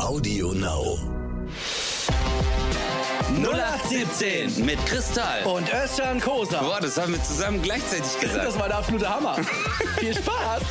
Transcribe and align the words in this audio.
Audio 0.00 0.52
Now. 0.52 0.98
0817 3.36 4.64
mit 4.64 4.84
Kristall. 4.86 5.44
Und 5.44 5.72
Özcan 5.72 6.20
Kosa. 6.20 6.60
Boah, 6.62 6.80
das 6.80 7.00
haben 7.00 7.12
wir 7.12 7.22
zusammen 7.22 7.62
gleichzeitig 7.62 8.18
gesagt. 8.20 8.44
Das 8.44 8.58
war 8.58 8.66
der 8.68 8.78
absolute 8.78 9.08
Hammer. 9.08 9.36
Viel 9.98 10.14
Spaß. 10.14 10.62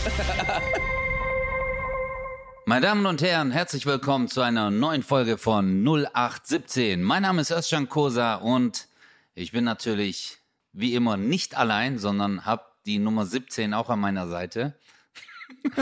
Meine 2.65 2.85
Damen 2.85 3.05
und 3.05 3.21
Herren, 3.21 3.51
herzlich 3.51 3.85
willkommen 3.85 4.27
zu 4.27 4.41
einer 4.41 4.71
neuen 4.71 5.03
Folge 5.03 5.37
von 5.37 5.83
0817. 5.85 7.01
Mein 7.01 7.21
Name 7.21 7.41
ist 7.41 7.51
Özcan 7.51 7.87
Kosa 7.87 8.35
und 8.35 8.87
ich 9.35 9.53
bin 9.53 9.63
natürlich 9.63 10.39
wie 10.73 10.95
immer 10.95 11.15
nicht 11.15 11.55
allein, 11.55 11.97
sondern 11.97 12.45
habe 12.45 12.63
die 12.85 12.99
Nummer 12.99 13.25
17 13.25 13.73
auch 13.73 13.89
an 13.89 13.99
meiner 13.99 14.27
Seite. 14.27 14.75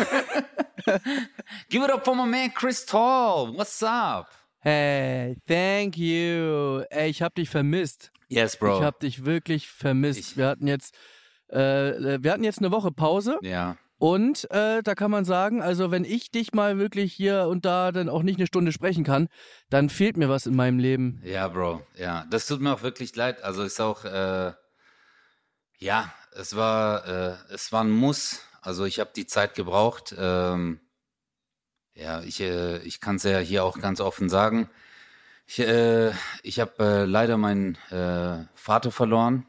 Give 1.70 1.84
it 1.84 1.92
up 1.92 2.04
for 2.06 2.16
my 2.16 2.26
man 2.26 2.52
Chris 2.54 2.86
Tall. 2.86 3.54
What's 3.56 3.82
up? 3.84 4.28
Hey, 4.60 5.38
thank 5.48 5.98
you. 5.98 6.84
Ey, 6.90 7.10
ich 7.10 7.22
hab 7.22 7.36
dich 7.36 7.50
vermisst. 7.50 8.12
Yes, 8.28 8.58
bro. 8.58 8.78
Ich 8.78 8.84
hab 8.84 9.00
dich 9.00 9.26
wirklich 9.26 9.68
vermisst. 9.70 10.20
Ich- 10.20 10.38
wir 10.38 10.48
hatten 10.48 10.68
jetzt, 10.68 10.96
äh, 11.50 11.58
wir 12.24 12.32
hatten 12.32 12.44
jetzt 12.44 12.60
eine 12.60 12.72
Woche 12.72 12.92
Pause 12.92 13.38
ja, 13.42 13.78
und 13.98 14.50
äh, 14.52 14.82
da 14.84 14.96
kann 14.96 15.12
man 15.12 15.26
sagen, 15.26 15.62
also 15.62 15.92
wenn 15.92 16.06
ich 16.06 16.32
dich 16.32 16.54
mal 16.54 16.78
wirklich 16.78 17.14
hier 17.14 17.48
und 17.48 17.66
da 17.66 17.92
dann 17.92 18.08
auch 18.10 18.24
nicht 18.24 18.38
eine 18.38 18.48
Stunde 18.48 18.72
sprechen 18.72 19.04
kann, 19.04 19.28
dann 19.70 19.90
fehlt 19.90 20.16
mir 20.18 20.30
was 20.30 20.46
in 20.46 20.56
meinem 20.56 20.80
Leben. 20.80 21.22
ja, 21.24 21.48
Bro. 21.48 21.82
Ja, 21.98 22.26
das 22.30 22.48
tut 22.48 22.62
mir 22.62 22.74
auch 22.74 22.84
wirklich 22.84 23.16
leid. 23.16 23.44
Also 23.44 23.64
ist 23.64 23.82
auch, 23.82 24.06
äh, 24.06 24.54
ja, 25.80 26.14
es 26.36 26.56
war, 26.56 27.08
äh, 27.08 27.36
es 27.54 27.72
war 27.72 27.84
ein 27.84 27.92
Muss. 27.92 28.42
Also 28.62 28.86
ich 28.86 29.00
habe 29.00 29.12
die 29.16 29.26
Zeit 29.26 29.56
gebraucht. 29.56 30.16
Ähm, 30.18 30.80
ja, 31.96 32.22
ich, 32.22 32.40
äh, 32.40 32.78
ich 32.84 33.02
kann 33.02 33.18
es 33.18 33.24
ja 33.24 33.40
hier 33.40 33.66
auch 33.66 33.80
ganz 33.80 34.00
offen 34.00 34.30
sagen. 34.30 34.70
Ich, 35.48 35.60
äh, 35.60 36.12
ich 36.44 36.60
habe 36.60 36.84
äh, 36.84 37.06
leider 37.06 37.38
meinen 37.38 37.76
äh, 37.90 38.46
Vater 38.56 38.92
verloren 38.92 39.46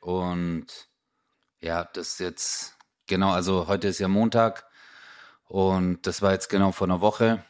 und 0.00 0.66
ja, 1.60 1.84
das 1.84 2.10
ist 2.10 2.20
jetzt 2.20 2.76
genau, 3.06 3.30
also 3.30 3.66
heute 3.66 3.88
ist 3.88 3.98
ja 3.98 4.08
Montag 4.08 4.66
und 5.44 6.06
das 6.06 6.20
war 6.20 6.32
jetzt 6.32 6.48
genau 6.48 6.72
vor 6.72 6.88
einer 6.88 7.00
Woche 7.00 7.42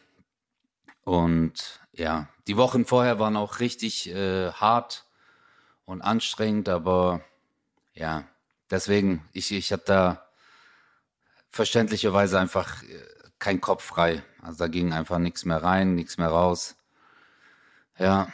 und 1.03 1.81
ja, 1.93 2.29
die 2.47 2.57
Wochen 2.57 2.85
vorher 2.85 3.19
waren 3.19 3.37
auch 3.37 3.59
richtig 3.59 4.09
äh, 4.11 4.53
hart 4.53 5.07
und 5.85 6.03
anstrengend, 6.03 6.69
aber 6.69 7.23
ja, 7.95 8.25
deswegen, 8.71 9.29
ich, 9.33 9.51
ich 9.51 9.73
habe 9.73 9.83
da 9.85 10.26
verständlicherweise 11.57 12.39
einfach 12.39 12.83
äh, 12.83 12.87
kein 13.39 13.61
Kopf 13.61 13.85
frei. 13.85 14.23
Also 14.43 14.59
da 14.59 14.69
ging 14.69 14.93
einfach 14.93 15.19
nichts 15.19 15.45
mehr 15.45 15.63
rein, 15.63 15.95
nichts 15.95 16.19
mehr 16.19 16.29
raus. 16.29 16.77
Ja, 17.99 18.29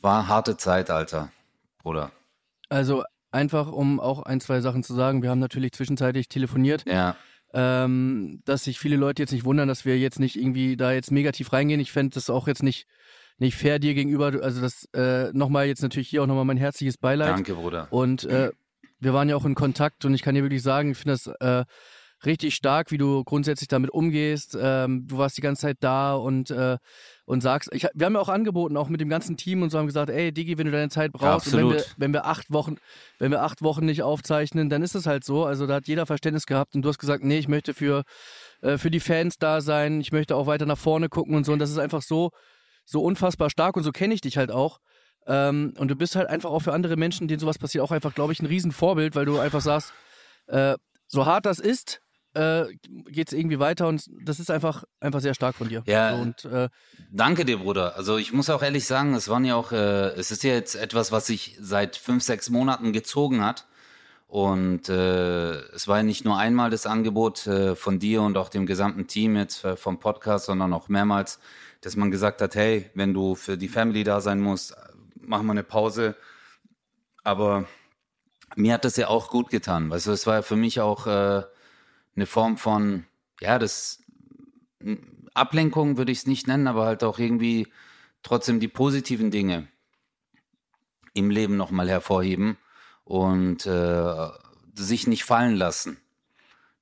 war 0.00 0.28
harte 0.28 0.56
Zeit, 0.56 0.90
Alter, 0.90 1.30
Bruder. 1.78 2.12
Also 2.68 3.04
einfach, 3.30 3.70
um 3.70 4.00
auch 4.00 4.22
ein, 4.22 4.40
zwei 4.40 4.60
Sachen 4.60 4.82
zu 4.82 4.94
sagen, 4.94 5.22
wir 5.22 5.30
haben 5.30 5.40
natürlich 5.40 5.72
zwischenzeitlich 5.72 6.28
telefoniert. 6.28 6.84
Ja, 6.86 7.16
ähm, 7.52 8.42
dass 8.44 8.64
sich 8.64 8.78
viele 8.78 8.96
Leute 8.96 9.22
jetzt 9.22 9.32
nicht 9.32 9.44
wundern, 9.44 9.68
dass 9.68 9.84
wir 9.84 9.98
jetzt 9.98 10.20
nicht 10.20 10.36
irgendwie 10.36 10.76
da 10.76 10.92
jetzt 10.92 11.10
negativ 11.10 11.52
reingehen. 11.52 11.80
Ich 11.80 11.92
fände 11.92 12.14
das 12.14 12.30
auch 12.30 12.46
jetzt 12.46 12.62
nicht, 12.62 12.86
nicht 13.38 13.56
fair 13.56 13.78
dir 13.78 13.94
gegenüber. 13.94 14.32
Also 14.42 14.60
das 14.60 14.88
äh, 14.94 15.32
nochmal 15.32 15.66
jetzt 15.66 15.82
natürlich 15.82 16.08
hier 16.08 16.22
auch 16.22 16.26
nochmal 16.26 16.44
mein 16.44 16.56
herzliches 16.56 16.96
Beileid. 16.96 17.30
danke, 17.30 17.54
Bruder. 17.54 17.88
Und 17.90 18.24
äh, 18.24 18.52
wir 19.00 19.14
waren 19.14 19.28
ja 19.28 19.36
auch 19.36 19.44
in 19.44 19.54
Kontakt 19.54 20.04
und 20.04 20.14
ich 20.14 20.22
kann 20.22 20.34
dir 20.34 20.42
wirklich 20.42 20.62
sagen, 20.62 20.92
ich 20.92 20.98
finde 20.98 21.12
das 21.12 21.26
äh, 21.40 21.64
richtig 22.24 22.54
stark, 22.54 22.90
wie 22.90 22.98
du 22.98 23.24
grundsätzlich 23.24 23.68
damit 23.68 23.90
umgehst. 23.90 24.56
Ähm, 24.60 25.06
du 25.06 25.18
warst 25.18 25.36
die 25.36 25.40
ganze 25.40 25.62
Zeit 25.62 25.78
da 25.80 26.14
und, 26.14 26.50
äh, 26.50 26.76
und 27.24 27.40
sagst, 27.42 27.70
ich, 27.72 27.86
wir 27.94 28.06
haben 28.06 28.14
ja 28.14 28.20
auch 28.20 28.28
angeboten, 28.28 28.76
auch 28.76 28.88
mit 28.88 29.00
dem 29.00 29.08
ganzen 29.08 29.36
Team 29.36 29.62
und 29.62 29.70
so 29.70 29.78
haben 29.78 29.86
gesagt, 29.86 30.10
ey 30.10 30.32
Digi, 30.32 30.58
wenn 30.58 30.66
du 30.66 30.72
deine 30.72 30.90
Zeit 30.90 31.12
brauchst 31.12 31.52
und 31.54 31.58
wenn 31.58 31.70
wir, 31.70 31.84
wenn 31.96 32.12
wir 32.12 32.26
acht 32.26 32.50
Wochen, 32.52 32.76
wenn 33.18 33.30
wir 33.30 33.42
acht 33.42 33.62
Wochen 33.62 33.86
nicht 33.86 34.02
aufzeichnen, 34.02 34.68
dann 34.68 34.82
ist 34.82 34.94
es 34.94 35.06
halt 35.06 35.24
so. 35.24 35.44
Also 35.44 35.66
da 35.66 35.74
hat 35.74 35.88
jeder 35.88 36.06
Verständnis 36.06 36.46
gehabt 36.46 36.74
und 36.74 36.82
du 36.82 36.88
hast 36.88 36.98
gesagt, 36.98 37.24
nee, 37.24 37.38
ich 37.38 37.48
möchte 37.48 37.74
für, 37.74 38.04
äh, 38.62 38.76
für 38.76 38.90
die 38.90 39.00
Fans 39.00 39.36
da 39.38 39.60
sein, 39.60 40.00
ich 40.00 40.12
möchte 40.12 40.36
auch 40.36 40.46
weiter 40.46 40.66
nach 40.66 40.78
vorne 40.78 41.08
gucken 41.08 41.34
und 41.34 41.44
so. 41.44 41.52
Und 41.52 41.58
das 41.58 41.70
ist 41.70 41.78
einfach 41.78 42.02
so, 42.02 42.30
so 42.84 43.02
unfassbar 43.02 43.50
stark 43.50 43.76
und 43.76 43.82
so 43.82 43.92
kenne 43.92 44.14
ich 44.14 44.20
dich 44.20 44.36
halt 44.36 44.50
auch. 44.50 44.78
Ähm, 45.26 45.74
und 45.78 45.88
du 45.88 45.96
bist 45.96 46.16
halt 46.16 46.28
einfach 46.28 46.50
auch 46.50 46.60
für 46.60 46.72
andere 46.72 46.96
Menschen, 46.96 47.28
denen 47.28 47.40
sowas 47.40 47.58
passiert, 47.58 47.84
auch 47.84 47.92
einfach, 47.92 48.14
glaube 48.14 48.32
ich, 48.32 48.40
ein 48.40 48.46
Riesenvorbild, 48.46 49.14
weil 49.14 49.26
du 49.26 49.38
einfach 49.38 49.60
sagst, 49.60 49.92
äh, 50.46 50.74
so 51.06 51.26
hart 51.26 51.46
das 51.46 51.58
ist, 51.58 52.00
äh, 52.34 52.66
geht 53.08 53.28
es 53.28 53.32
irgendwie 53.32 53.58
weiter 53.58 53.88
und 53.88 54.04
das 54.24 54.38
ist 54.38 54.50
einfach, 54.50 54.84
einfach 55.00 55.20
sehr 55.20 55.34
stark 55.34 55.56
von 55.56 55.68
dir. 55.68 55.82
Ja. 55.86 56.16
So, 56.16 56.22
und 56.22 56.44
äh, 56.44 56.68
Danke 57.10 57.44
dir, 57.44 57.58
Bruder. 57.58 57.96
Also 57.96 58.18
ich 58.18 58.32
muss 58.32 58.50
auch 58.50 58.62
ehrlich 58.62 58.86
sagen, 58.86 59.14
es 59.14 59.28
waren 59.28 59.44
ja 59.44 59.56
auch, 59.56 59.72
äh, 59.72 60.10
es 60.10 60.30
ist 60.30 60.44
ja 60.44 60.52
jetzt 60.52 60.76
etwas, 60.76 61.10
was 61.12 61.26
sich 61.26 61.56
seit 61.60 61.96
fünf, 61.96 62.22
sechs 62.22 62.50
Monaten 62.50 62.92
gezogen 62.92 63.44
hat. 63.44 63.66
Und 64.28 64.88
äh, 64.88 65.54
es 65.72 65.88
war 65.88 65.96
ja 65.98 66.02
nicht 66.04 66.24
nur 66.24 66.38
einmal 66.38 66.70
das 66.70 66.86
Angebot 66.86 67.48
äh, 67.48 67.74
von 67.74 67.98
dir 67.98 68.22
und 68.22 68.36
auch 68.36 68.48
dem 68.48 68.64
gesamten 68.64 69.08
Team 69.08 69.34
jetzt 69.36 69.64
äh, 69.64 69.76
vom 69.76 69.98
Podcast, 69.98 70.46
sondern 70.46 70.72
auch 70.72 70.88
mehrmals, 70.88 71.40
dass 71.80 71.96
man 71.96 72.12
gesagt 72.12 72.40
hat, 72.40 72.54
hey, 72.54 72.90
wenn 72.94 73.12
du 73.12 73.34
für 73.34 73.58
die 73.58 73.66
Family 73.66 74.04
da 74.04 74.20
sein 74.20 74.40
musst, 74.40 74.76
mach 75.16 75.42
mal 75.42 75.54
eine 75.54 75.64
Pause. 75.64 76.14
Aber 77.24 77.64
mir 78.54 78.74
hat 78.74 78.84
das 78.84 78.96
ja 78.96 79.08
auch 79.08 79.30
gut 79.30 79.50
getan. 79.50 79.90
Weißt 79.90 80.06
du, 80.06 80.12
es 80.12 80.28
war 80.28 80.36
ja 80.36 80.42
für 80.42 80.56
mich 80.56 80.80
auch 80.80 81.08
eine 82.16 82.26
Form 82.26 82.56
von, 82.56 83.06
ja, 83.40 83.58
das 83.58 84.02
Ablenkung 85.34 85.96
würde 85.96 86.12
ich 86.12 86.18
es 86.18 86.26
nicht 86.26 86.46
nennen, 86.46 86.66
aber 86.66 86.86
halt 86.86 87.04
auch 87.04 87.18
irgendwie 87.18 87.68
trotzdem 88.22 88.60
die 88.60 88.68
positiven 88.68 89.30
Dinge 89.30 89.68
im 91.14 91.30
Leben 91.30 91.56
nochmal 91.56 91.88
hervorheben 91.88 92.56
und 93.04 93.66
äh, 93.66 94.28
sich 94.74 95.06
nicht 95.06 95.24
fallen 95.24 95.56
lassen. 95.56 95.98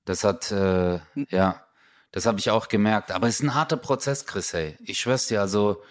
Das 0.05 0.25
hat, 0.25 0.51
äh, 0.51 1.01
ja, 1.31 1.65
das 2.13 2.27
habe 2.27 2.39
ich 2.39 2.51
auch 2.51 2.69
gemerkt. 2.69 3.11
Aber 3.11 3.29
es 3.29 3.37
ist 3.37 3.43
ein 3.43 3.55
harter 3.55 3.77
Prozess, 3.77 4.27
Chris, 4.27 4.53
hey. 4.53 4.77
Ich 4.81 5.01
schwör's 5.01 5.27
dir, 5.27 5.41
also 5.41 5.83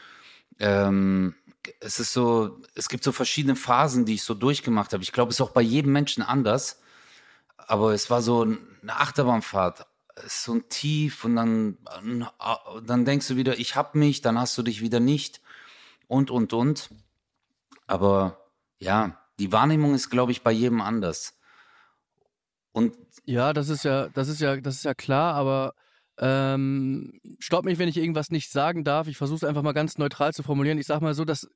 ähm, 0.60 1.36
es 1.80 2.00
ist 2.00 2.14
so, 2.14 2.62
es 2.76 2.90
gibt 2.90 3.04
so 3.04 3.12
verschiedene 3.12 3.56
Phasen, 3.56 4.06
die 4.06 4.16
ich 4.16 4.24
so 4.24 4.34
durchgemacht 4.34 4.94
habe. 4.94 5.04
Ich 5.04 5.12
glaube, 5.12 5.30
es 5.30 5.38
ist 5.38 5.42
auch 5.42 5.52
bei 5.52 5.62
jedem 5.62 5.92
Menschen 5.92 6.24
anders. 6.24 6.82
Aber 7.68 7.94
es 7.94 8.10
war 8.10 8.22
so 8.22 8.42
eine 8.42 8.60
Achterbahnfahrt. 8.96 9.86
So 10.26 10.54
ein 10.54 10.68
Tief 10.70 11.26
und 11.26 11.36
dann, 11.36 11.78
dann 12.84 13.06
denkst 13.06 13.28
du 13.28 13.36
wieder, 13.36 13.60
ich 13.60 13.76
hab 13.76 13.94
mich, 13.94 14.22
dann 14.22 14.40
hast 14.40 14.58
du 14.58 14.64
dich 14.64 14.82
wieder 14.82 15.00
nicht 15.00 15.42
und, 16.08 16.32
und, 16.32 16.54
und. 16.54 16.90
Aber 17.86 18.50
ja, 18.80 19.22
die 19.38 19.52
Wahrnehmung 19.52 19.94
ist, 19.94 20.10
glaube 20.10 20.32
ich, 20.32 20.42
bei 20.42 20.52
jedem 20.52 20.82
anders. 20.82 21.38
Und 22.72 22.98
ja, 23.26 23.54
das 23.54 23.70
ist 23.70 23.84
ja, 23.84 24.10
das 24.10 24.28
ist 24.28 24.42
ja, 24.42 24.58
das 24.58 24.76
ist 24.76 24.86
ja 24.86 24.96
klar, 24.96 25.36
aber 25.36 25.74
ähm, 26.18 27.20
stopp 27.40 27.66
mich, 27.66 27.78
wenn 27.78 27.90
ich 27.90 27.98
irgendwas 27.98 28.32
nicht 28.32 28.52
sagen 28.52 28.84
darf. 28.84 29.08
Ich 29.08 29.18
versuche 29.18 29.38
es 29.38 29.44
einfach 29.44 29.62
mal 29.62 29.74
ganz 29.74 29.98
neutral 29.98 30.34
zu 30.34 30.42
formulieren. 30.42 30.80
Ich 30.80 30.88
sag 30.88 31.02
mal 31.02 31.14
so, 31.14 31.26
dass 31.26 31.48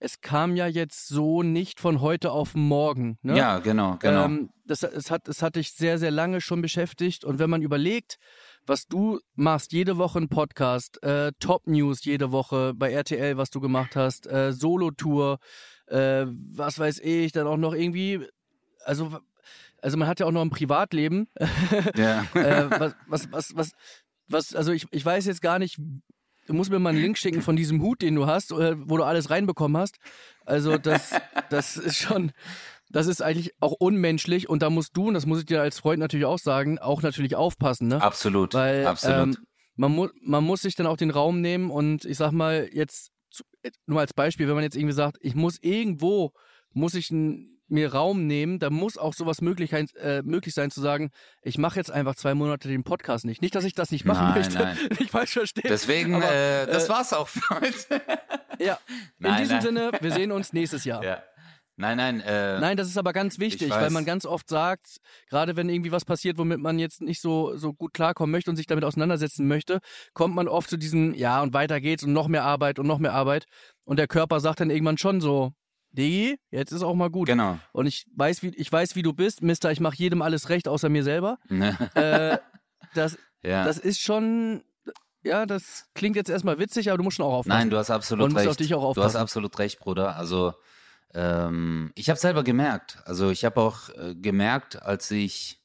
es 0.00 0.20
kam 0.20 0.56
ja 0.56 0.66
jetzt 0.66 1.08
so 1.08 1.42
nicht 1.42 1.80
von 1.80 2.00
heute 2.00 2.32
auf 2.32 2.54
morgen. 2.54 3.18
Ne? 3.22 3.36
ja, 3.36 3.58
genau, 3.58 3.96
genau. 3.98 4.24
Ähm, 4.24 4.50
das, 4.66 4.82
es, 4.82 5.10
hat, 5.10 5.28
es 5.28 5.42
hat 5.42 5.56
dich 5.56 5.72
sehr, 5.72 5.98
sehr 5.98 6.10
lange 6.10 6.40
schon 6.40 6.62
beschäftigt. 6.62 7.24
Und 7.24 7.38
wenn 7.38 7.50
man 7.50 7.62
überlegt, 7.62 8.18
was 8.66 8.86
du 8.86 9.20
machst, 9.34 9.72
jede 9.72 9.98
Woche 9.98 10.18
ein 10.18 10.28
Podcast, 10.28 11.02
äh, 11.02 11.32
Top 11.38 11.66
News 11.66 12.04
jede 12.04 12.32
Woche 12.32 12.72
bei 12.74 12.92
RTL, 12.92 13.36
was 13.36 13.50
du 13.50 13.60
gemacht 13.60 13.96
hast, 13.96 14.26
äh, 14.26 14.52
Solo-Tour, 14.52 15.38
äh, 15.86 16.26
was 16.26 16.78
weiß 16.78 17.00
ich, 17.00 17.32
dann 17.32 17.46
auch 17.46 17.56
noch 17.56 17.74
irgendwie, 17.74 18.26
also, 18.84 19.18
also 19.82 19.96
man 19.96 20.08
hat 20.08 20.20
ja 20.20 20.26
auch 20.26 20.32
noch 20.32 20.42
ein 20.42 20.50
Privatleben. 20.50 21.28
ja. 21.96 22.26
äh, 22.34 22.70
was, 22.70 22.94
was, 23.06 23.32
was, 23.32 23.56
was, 23.56 23.72
was, 24.28 24.54
also 24.54 24.72
ich, 24.72 24.86
ich 24.90 25.04
weiß 25.04 25.26
jetzt 25.26 25.42
gar 25.42 25.58
nicht, 25.58 25.78
du 26.46 26.54
musst 26.54 26.70
mir 26.70 26.78
mal 26.78 26.90
einen 26.90 27.00
Link 27.00 27.18
schicken 27.18 27.42
von 27.42 27.56
diesem 27.56 27.82
Hut, 27.82 28.02
den 28.02 28.14
du 28.14 28.26
hast, 28.26 28.52
äh, 28.52 28.76
wo 28.78 28.96
du 28.96 29.04
alles 29.04 29.30
reinbekommen 29.30 29.80
hast. 29.80 29.96
Also 30.44 30.78
das, 30.78 31.12
das 31.50 31.76
ist 31.76 31.96
schon, 31.96 32.32
das 32.90 33.06
ist 33.06 33.22
eigentlich 33.22 33.52
auch 33.60 33.72
unmenschlich 33.72 34.48
und 34.48 34.62
da 34.62 34.70
musst 34.70 34.96
du, 34.96 35.08
und 35.08 35.14
das 35.14 35.26
muss 35.26 35.40
ich 35.40 35.46
dir 35.46 35.62
als 35.62 35.78
Freund 35.78 36.00
natürlich 36.00 36.26
auch 36.26 36.38
sagen, 36.38 36.78
auch 36.78 37.02
natürlich 37.02 37.36
aufpassen, 37.36 37.88
ne? 37.88 38.02
Absolut, 38.02 38.54
Weil 38.54 38.86
absolut. 38.86 39.36
Ähm, 39.36 39.46
man, 39.76 39.92
mu 39.92 40.08
man 40.22 40.44
muss 40.44 40.62
sich 40.62 40.76
dann 40.76 40.86
auch 40.86 40.96
den 40.96 41.10
Raum 41.10 41.40
nehmen 41.40 41.70
und 41.70 42.04
ich 42.04 42.16
sag 42.16 42.32
mal 42.32 42.68
jetzt, 42.72 43.10
nur 43.86 44.00
als 44.00 44.12
Beispiel, 44.12 44.46
wenn 44.46 44.54
man 44.54 44.64
jetzt 44.64 44.76
irgendwie 44.76 44.94
sagt, 44.94 45.18
ich 45.20 45.34
muss 45.34 45.58
irgendwo, 45.60 46.32
muss 46.72 46.94
ich 46.94 47.10
ein, 47.10 47.53
mir 47.68 47.92
Raum 47.92 48.26
nehmen, 48.26 48.58
da 48.58 48.70
muss 48.70 48.98
auch 48.98 49.14
sowas 49.14 49.40
möglich, 49.40 49.72
äh, 49.72 50.22
möglich 50.22 50.54
sein 50.54 50.70
zu 50.70 50.80
sagen, 50.80 51.10
ich 51.42 51.58
mache 51.58 51.76
jetzt 51.76 51.90
einfach 51.90 52.14
zwei 52.14 52.34
Monate 52.34 52.68
den 52.68 52.84
Podcast 52.84 53.24
nicht. 53.24 53.42
Nicht, 53.42 53.54
dass 53.54 53.64
ich 53.64 53.74
das 53.74 53.90
nicht 53.90 54.04
machen 54.04 54.28
Nein, 54.28 54.38
möchte, 54.38 54.58
nein. 54.58 54.78
nicht 54.98 55.10
falsch 55.10 55.32
verstehen. 55.32 55.68
Deswegen, 55.68 56.14
aber, 56.14 56.30
äh, 56.30 56.66
das 56.66 56.86
äh, 56.86 56.88
war's 56.88 57.12
auch 57.12 57.28
für 57.28 57.60
heute. 57.60 58.02
Ja, 58.58 58.78
in 58.88 58.94
Nein, 59.18 59.38
diesem 59.38 59.56
nein. 59.56 59.62
Sinne, 59.62 59.92
wir 60.00 60.12
sehen 60.12 60.32
uns 60.32 60.52
nächstes 60.52 60.84
Jahr. 60.84 61.02
ja. 61.04 61.22
Nein, 61.76 61.96
nein. 61.96 62.20
Äh, 62.20 62.60
Nein, 62.60 62.76
das 62.76 62.86
ist 62.86 62.98
aber 62.98 63.12
ganz 63.12 63.40
wichtig, 63.40 63.70
weil 63.70 63.90
man 63.90 64.04
ganz 64.04 64.26
oft 64.26 64.48
sagt, 64.48 64.98
gerade 65.28 65.56
wenn 65.56 65.68
irgendwie 65.68 65.90
was 65.90 66.04
passiert, 66.04 66.38
womit 66.38 66.60
man 66.60 66.78
jetzt 66.78 67.02
nicht 67.02 67.20
so, 67.20 67.56
so 67.56 67.72
gut 67.72 67.92
klarkommen 67.92 68.30
möchte 68.30 68.48
und 68.48 68.56
sich 68.56 68.68
damit 68.68 68.84
auseinandersetzen 68.84 69.48
möchte, 69.48 69.80
kommt 70.12 70.36
man 70.36 70.46
oft 70.46 70.70
zu 70.70 70.76
diesem, 70.76 71.14
ja, 71.14 71.42
und 71.42 71.52
weiter 71.52 71.80
geht's 71.80 72.04
und 72.04 72.12
noch 72.12 72.28
mehr 72.28 72.44
Arbeit 72.44 72.78
und 72.78 72.86
noch 72.86 73.00
mehr 73.00 73.12
Arbeit. 73.12 73.46
Und 73.82 73.98
der 73.98 74.06
Körper 74.06 74.38
sagt 74.38 74.60
dann 74.60 74.70
irgendwann 74.70 74.98
schon 74.98 75.20
so, 75.20 75.52
Digi, 75.96 76.38
jetzt 76.50 76.72
ist 76.72 76.82
auch 76.82 76.94
mal 76.94 77.10
gut. 77.10 77.26
Genau. 77.26 77.58
Und 77.72 77.86
ich 77.86 78.06
weiß, 78.16 78.42
wie, 78.42 78.48
ich 78.48 78.70
weiß, 78.70 78.96
wie 78.96 79.02
du 79.02 79.12
bist, 79.12 79.42
Mister, 79.42 79.70
ich 79.70 79.80
mache 79.80 79.96
jedem 79.96 80.22
alles 80.22 80.48
recht, 80.48 80.68
außer 80.68 80.88
mir 80.88 81.04
selber. 81.04 81.38
äh, 81.94 82.38
das, 82.94 83.16
ja. 83.42 83.64
das 83.64 83.78
ist 83.78 84.00
schon, 84.00 84.64
ja, 85.22 85.46
das 85.46 85.86
klingt 85.94 86.16
jetzt 86.16 86.30
erstmal 86.30 86.58
witzig, 86.58 86.88
aber 86.90 86.98
du 86.98 87.04
musst 87.04 87.16
schon 87.16 87.26
auch 87.26 87.32
aufpassen. 87.32 87.58
Nein, 87.58 87.70
du 87.70 87.76
hast 87.76 87.90
absolut 87.90 88.30
und 88.30 88.36
recht. 88.36 88.48
Auf 88.48 88.56
dich 88.56 88.74
auch 88.74 88.82
aufpassen. 88.82 89.12
Du 89.12 89.14
hast 89.14 89.16
absolut 89.16 89.58
recht, 89.58 89.78
Bruder. 89.78 90.16
Also 90.16 90.54
ähm, 91.14 91.92
ich 91.94 92.10
habe 92.10 92.18
selber 92.18 92.42
gemerkt. 92.42 92.98
Also 93.04 93.30
ich 93.30 93.44
habe 93.44 93.60
auch 93.60 93.88
äh, 93.90 94.14
gemerkt, 94.16 94.82
als 94.82 95.10
ich 95.10 95.60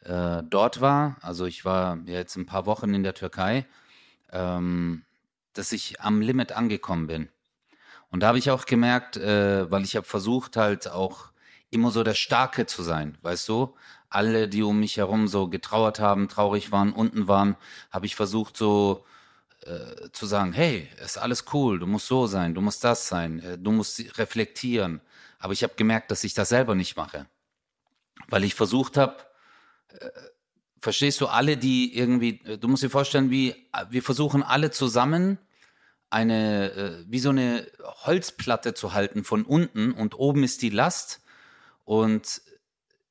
äh, 0.00 0.42
dort 0.48 0.80
war, 0.80 1.16
also 1.20 1.44
ich 1.44 1.64
war 1.64 1.98
jetzt 2.06 2.36
ein 2.36 2.46
paar 2.46 2.64
Wochen 2.66 2.94
in 2.94 3.02
der 3.02 3.14
Türkei, 3.14 3.66
ähm, 4.32 5.04
dass 5.52 5.72
ich 5.72 6.00
am 6.00 6.20
Limit 6.22 6.52
angekommen 6.52 7.06
bin. 7.06 7.28
Und 8.10 8.20
da 8.20 8.28
habe 8.28 8.38
ich 8.38 8.50
auch 8.50 8.64
gemerkt, 8.64 9.16
äh, 9.16 9.70
weil 9.70 9.84
ich 9.84 9.96
habe 9.96 10.06
versucht 10.06 10.56
halt 10.56 10.90
auch 10.90 11.30
immer 11.70 11.90
so 11.90 12.02
der 12.02 12.14
Starke 12.14 12.66
zu 12.66 12.82
sein, 12.82 13.18
weißt 13.22 13.48
du? 13.48 13.74
Alle, 14.08 14.48
die 14.48 14.62
um 14.62 14.80
mich 14.80 14.96
herum 14.96 15.28
so 15.28 15.48
getrauert 15.48 16.00
haben, 16.00 16.28
traurig 16.28 16.72
waren, 16.72 16.92
unten 16.92 17.28
waren, 17.28 17.56
habe 17.90 18.06
ich 18.06 18.16
versucht 18.16 18.56
so 18.56 19.04
äh, 19.66 20.10
zu 20.12 20.24
sagen, 20.24 20.52
hey, 20.54 20.88
ist 21.04 21.18
alles 21.18 21.44
cool, 21.52 21.78
du 21.78 21.86
musst 21.86 22.06
so 22.06 22.26
sein, 22.26 22.54
du 22.54 22.62
musst 22.62 22.82
das 22.84 23.08
sein, 23.08 23.40
äh, 23.40 23.58
du 23.58 23.70
musst 23.70 24.18
reflektieren. 24.18 25.02
Aber 25.38 25.52
ich 25.52 25.62
habe 25.62 25.74
gemerkt, 25.76 26.10
dass 26.10 26.24
ich 26.24 26.32
das 26.32 26.48
selber 26.48 26.74
nicht 26.74 26.96
mache. 26.96 27.26
Weil 28.28 28.44
ich 28.44 28.54
versucht 28.54 28.96
habe, 28.96 29.16
äh, 29.88 30.08
verstehst 30.80 31.20
du, 31.20 31.26
alle, 31.26 31.56
die 31.58 31.96
irgendwie, 31.96 32.40
äh, 32.44 32.56
du 32.56 32.68
musst 32.68 32.82
dir 32.82 32.90
vorstellen, 32.90 33.30
wie 33.30 33.50
äh, 33.50 33.84
wir 33.90 34.02
versuchen 34.02 34.42
alle 34.42 34.70
zusammen 34.70 35.38
eine, 36.10 36.72
äh, 36.72 37.04
wie 37.06 37.18
so 37.18 37.30
eine 37.30 37.66
Holzplatte 38.04 38.74
zu 38.74 38.94
halten 38.94 39.24
von 39.24 39.44
unten 39.44 39.92
und 39.92 40.18
oben 40.18 40.42
ist 40.42 40.62
die 40.62 40.70
Last. 40.70 41.20
Und 41.84 42.42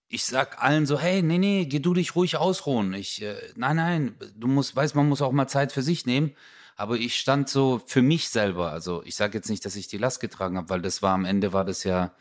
ich 0.10 0.26
sag 0.26 0.62
allen 0.64 0.86
so, 0.86 1.00
hey, 1.00 1.22
nee, 1.22 1.38
nee, 1.38 1.66
geh 1.66 1.80
du 1.80 1.94
dich 1.94 2.16
ruhig 2.16 2.38
ausruhen. 2.38 2.94
Ich, 2.94 3.22
äh, 3.22 3.36
nein, 3.56 3.76
nein, 3.76 4.16
du 4.36 4.48
musst, 4.48 4.76
weißt, 4.76 4.96
man 4.96 5.10
muss 5.10 5.22
auch 5.22 5.32
mal 5.32 5.48
Zeit 5.48 5.72
für 5.72 5.82
sich 5.82 6.06
nehmen. 6.06 6.34
Aber 6.76 6.96
ich 6.96 7.20
stand 7.20 7.50
so 7.50 7.82
für 7.86 8.02
mich 8.02 8.30
selber. 8.30 8.72
Also 8.72 9.04
ich 9.04 9.16
sage 9.16 9.38
jetzt 9.38 9.50
nicht, 9.50 9.66
dass 9.66 9.76
ich 9.76 9.88
die 9.88 9.98
Last 9.98 10.20
getragen 10.20 10.58
habe, 10.58 10.70
weil 10.70 10.82
das 10.82 11.02
war 11.02 11.14
am 11.14 11.26
Ende 11.26 11.52
war 11.52 11.66
das 11.66 11.84
ja 11.84 12.14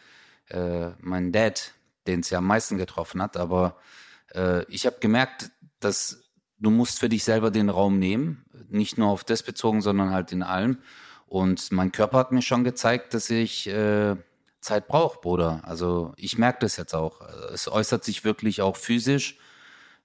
äh, 0.49 0.91
mein 0.99 1.31
Dad, 1.31 1.73
den 2.07 2.21
es 2.21 2.31
ja 2.31 2.39
am 2.39 2.47
meisten 2.47 2.79
getroffen 2.79 3.21
hat. 3.21 3.37
Aber 3.37 3.77
äh, 4.35 4.65
ich 4.73 4.87
habe 4.87 4.97
gemerkt, 4.99 5.51
dass 5.79 6.26
du 6.59 6.71
musst 6.71 6.99
für 6.99 7.09
dich 7.09 7.25
selber 7.25 7.51
den 7.51 7.69
Raum 7.69 7.99
nehmen, 7.99 8.45
nicht 8.69 8.99
nur 8.99 9.09
auf 9.09 9.25
das 9.25 9.43
bezogen, 9.43 9.83
sondern 9.83 10.11
halt 10.11 10.33
in 10.33 10.43
allem. 10.43 10.79
Und 11.27 11.73
mein 11.73 11.93
Körper 11.93 12.19
hat 12.19 12.33
mir 12.33 12.43
schon 12.43 12.65
gezeigt, 12.65 13.15
dass 13.15 13.31
ich 13.31 13.69
äh, 13.69 14.17
Zeit 14.61 14.89
braucht, 14.89 15.21
Bruder. 15.23 15.61
Also 15.65 16.13
ich 16.17 16.39
merke 16.39 16.59
das 16.61 16.77
jetzt 16.77 16.95
auch. 16.95 17.21
Es 17.53 17.69
äußert 17.69 18.05
sich 18.05 18.25
wirklich 18.25 18.63
auch 18.63 18.77
physisch. 18.77 19.39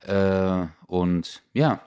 Äh, 0.02 0.68
und 0.88 1.44
ja, 1.54 1.82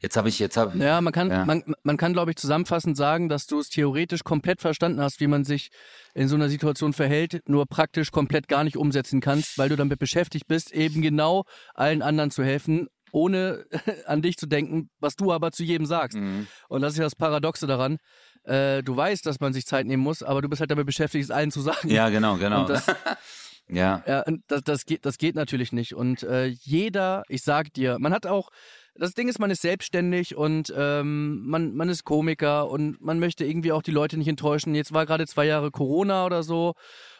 jetzt 0.00 0.16
habe 0.16 0.28
ich 0.28 0.38
jetzt 0.38 0.56
habe 0.56 0.76
ja 0.78 1.00
man 1.00 1.12
kann 1.12 1.30
ja. 1.30 1.44
man, 1.44 1.62
man 1.82 1.96
kann 1.96 2.12
glaube 2.12 2.30
ich 2.30 2.36
zusammenfassend 2.36 2.96
sagen, 2.96 3.28
dass 3.28 3.46
du 3.46 3.58
es 3.58 3.70
theoretisch 3.70 4.24
komplett 4.24 4.60
verstanden 4.60 5.00
hast, 5.00 5.20
wie 5.20 5.26
man 5.26 5.44
sich 5.44 5.70
in 6.14 6.28
so 6.28 6.34
einer 6.34 6.50
Situation 6.50 6.92
verhält, 6.92 7.48
nur 7.48 7.66
praktisch 7.66 8.10
komplett 8.10 8.48
gar 8.48 8.64
nicht 8.64 8.76
umsetzen 8.76 9.20
kannst, 9.20 9.56
weil 9.58 9.70
du 9.70 9.76
damit 9.76 9.98
beschäftigt 9.98 10.46
bist, 10.48 10.72
eben 10.72 11.00
genau 11.00 11.44
allen 11.74 12.02
anderen 12.02 12.30
zu 12.30 12.44
helfen, 12.44 12.88
ohne 13.12 13.66
an 14.06 14.22
dich 14.22 14.36
zu 14.36 14.46
denken, 14.46 14.90
was 15.00 15.16
du 15.16 15.32
aber 15.32 15.52
zu 15.52 15.62
jedem 15.62 15.86
sagst. 15.86 16.18
Mhm. 16.18 16.46
Und 16.68 16.82
das 16.82 16.92
ist 16.94 16.98
ja 16.98 17.04
das 17.04 17.16
Paradoxe 17.16 17.66
daran 17.66 17.98
äh, 18.46 18.82
du 18.82 18.96
weißt, 18.96 19.26
dass 19.26 19.40
man 19.40 19.52
sich 19.52 19.66
Zeit 19.66 19.86
nehmen 19.86 20.02
muss, 20.02 20.22
aber 20.22 20.42
du 20.42 20.48
bist 20.48 20.60
halt 20.60 20.70
damit 20.70 20.86
beschäftigt, 20.86 21.24
es 21.24 21.30
allen 21.30 21.50
zu 21.50 21.60
sagen. 21.60 21.88
Ja, 21.90 22.08
genau, 22.08 22.36
genau. 22.36 22.64
Das, 22.64 22.86
ja. 23.68 24.02
ja 24.06 24.24
das, 24.46 24.62
das, 24.62 24.86
geht, 24.86 25.04
das 25.04 25.18
geht 25.18 25.34
natürlich 25.34 25.72
nicht. 25.72 25.94
Und 25.94 26.22
äh, 26.22 26.46
jeder, 26.46 27.24
ich 27.28 27.42
sag 27.42 27.72
dir, 27.74 27.98
man 27.98 28.12
hat 28.12 28.26
auch, 28.26 28.50
das 28.94 29.12
Ding 29.12 29.28
ist, 29.28 29.38
man 29.38 29.50
ist 29.50 29.62
selbstständig 29.62 30.36
und 30.36 30.72
ähm, 30.76 31.46
man, 31.46 31.74
man 31.74 31.88
ist 31.88 32.04
Komiker 32.04 32.70
und 32.70 33.00
man 33.00 33.18
möchte 33.18 33.44
irgendwie 33.44 33.72
auch 33.72 33.82
die 33.82 33.90
Leute 33.90 34.16
nicht 34.16 34.28
enttäuschen. 34.28 34.74
Jetzt 34.74 34.94
war 34.94 35.04
gerade 35.04 35.26
zwei 35.26 35.44
Jahre 35.44 35.70
Corona 35.70 36.24
oder 36.24 36.42
so 36.42 36.74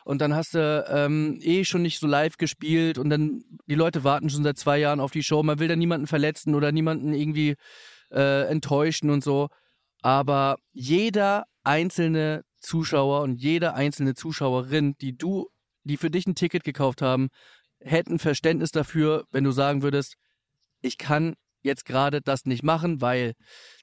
und 0.07 0.21
dann 0.21 0.37
hast 0.37 0.55
du 0.55 0.85
ähm, 0.89 1.41
eh 1.43 1.65
schon 1.65 1.83
nicht 1.83 1.99
so 1.99 2.07
live 2.07 2.37
gespielt 2.37 2.97
und 2.97 3.11
dann 3.11 3.43
die 3.67 3.75
Leute 3.75 4.05
warten 4.05 4.31
schon 4.31 4.45
seit 4.45 4.57
zwei 4.57 4.79
Jahren 4.79 5.01
auf 5.01 5.11
die 5.11 5.25
Show. 5.25 5.43
Man 5.43 5.59
will 5.59 5.67
da 5.67 5.75
niemanden 5.75 6.07
verletzen 6.07 6.55
oder 6.55 6.71
niemanden 6.71 7.13
irgendwie 7.13 7.57
äh, 8.13 8.47
enttäuschen 8.49 9.11
und 9.11 9.25
so. 9.25 9.49
Aber 10.03 10.59
jeder 10.73 11.47
einzelne 11.65 12.45
Zuschauer 12.61 13.23
und 13.23 13.35
jede 13.35 13.75
einzelne 13.75 14.15
Zuschauerin, 14.15 14.95
die 15.01 15.19
du, 15.19 15.49
die 15.83 15.97
für 15.97 16.09
dich 16.09 16.25
ein 16.29 16.37
Ticket 16.37 16.63
gekauft 16.63 17.03
haben, 17.03 17.27
hätten 17.81 18.21
Verständnis 18.21 18.71
dafür, 18.71 19.25
wenn 19.33 19.43
du 19.43 19.51
sagen 19.51 19.83
würdest, 19.83 20.15
ich 20.83 20.99
kann 20.99 21.35
jetzt 21.63 21.85
gerade 21.85 22.23
das 22.23 22.45
nicht 22.45 22.63
machen, 22.63 23.01
weil 23.01 23.33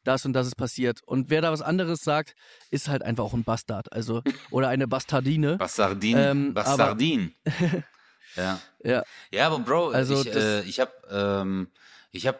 das 0.04 0.26
und 0.26 0.34
das 0.34 0.48
ist 0.48 0.56
passiert. 0.56 1.02
Und 1.06 1.30
wer 1.30 1.42
da 1.42 1.52
was 1.52 1.62
anderes 1.62 2.02
sagt, 2.02 2.36
ist 2.70 2.88
halt 2.88 3.04
einfach 3.04 3.24
auch 3.24 3.34
ein 3.34 3.44
Bastard, 3.44 3.92
also 3.92 4.22
oder 4.52 4.70
eine 4.70 4.88
Bastardine. 4.88 5.58
Bastardin, 5.58 6.18
ähm, 6.18 6.54
Bastardin. 6.54 7.36
ja. 8.36 8.60
ja. 8.84 9.04
Ja, 9.32 9.48
aber 9.48 9.60
Bro, 9.60 9.90
also 9.90 10.22
ich, 10.22 10.34
äh, 10.34 10.62
ich 10.62 10.80
habe 10.80 10.92
ähm, 11.10 11.68
ich 12.12 12.28
habe 12.28 12.40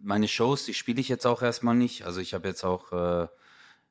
meine 0.00 0.28
Shows, 0.28 0.64
die 0.64 0.74
spiele 0.74 1.00
ich 1.00 1.08
jetzt 1.08 1.26
auch 1.26 1.42
erstmal 1.42 1.74
nicht. 1.74 2.04
Also 2.04 2.20
ich 2.20 2.34
habe 2.34 2.48
jetzt 2.48 2.64
auch, 2.64 2.92
äh, 2.92 3.28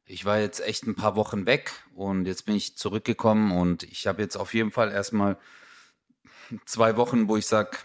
ich 0.06 0.26
war 0.26 0.40
jetzt 0.40 0.62
echt 0.62 0.86
ein 0.86 0.96
paar 0.96 1.16
Wochen 1.16 1.46
weg 1.46 1.72
und 1.96 2.26
jetzt 2.26 2.46
bin 2.46 2.56
ich 2.56 2.78
zurückgekommen 2.78 3.52
und 3.52 3.84
ich 3.84 4.08
habe 4.08 4.22
jetzt 4.22 4.38
auf 4.38 4.54
jeden 4.54 4.72
Fall 4.72 4.92
erstmal 4.92 5.38
zwei 6.66 6.98
Wochen, 6.98 7.28
wo 7.28 7.38
ich 7.38 7.48
sage, 7.48 7.78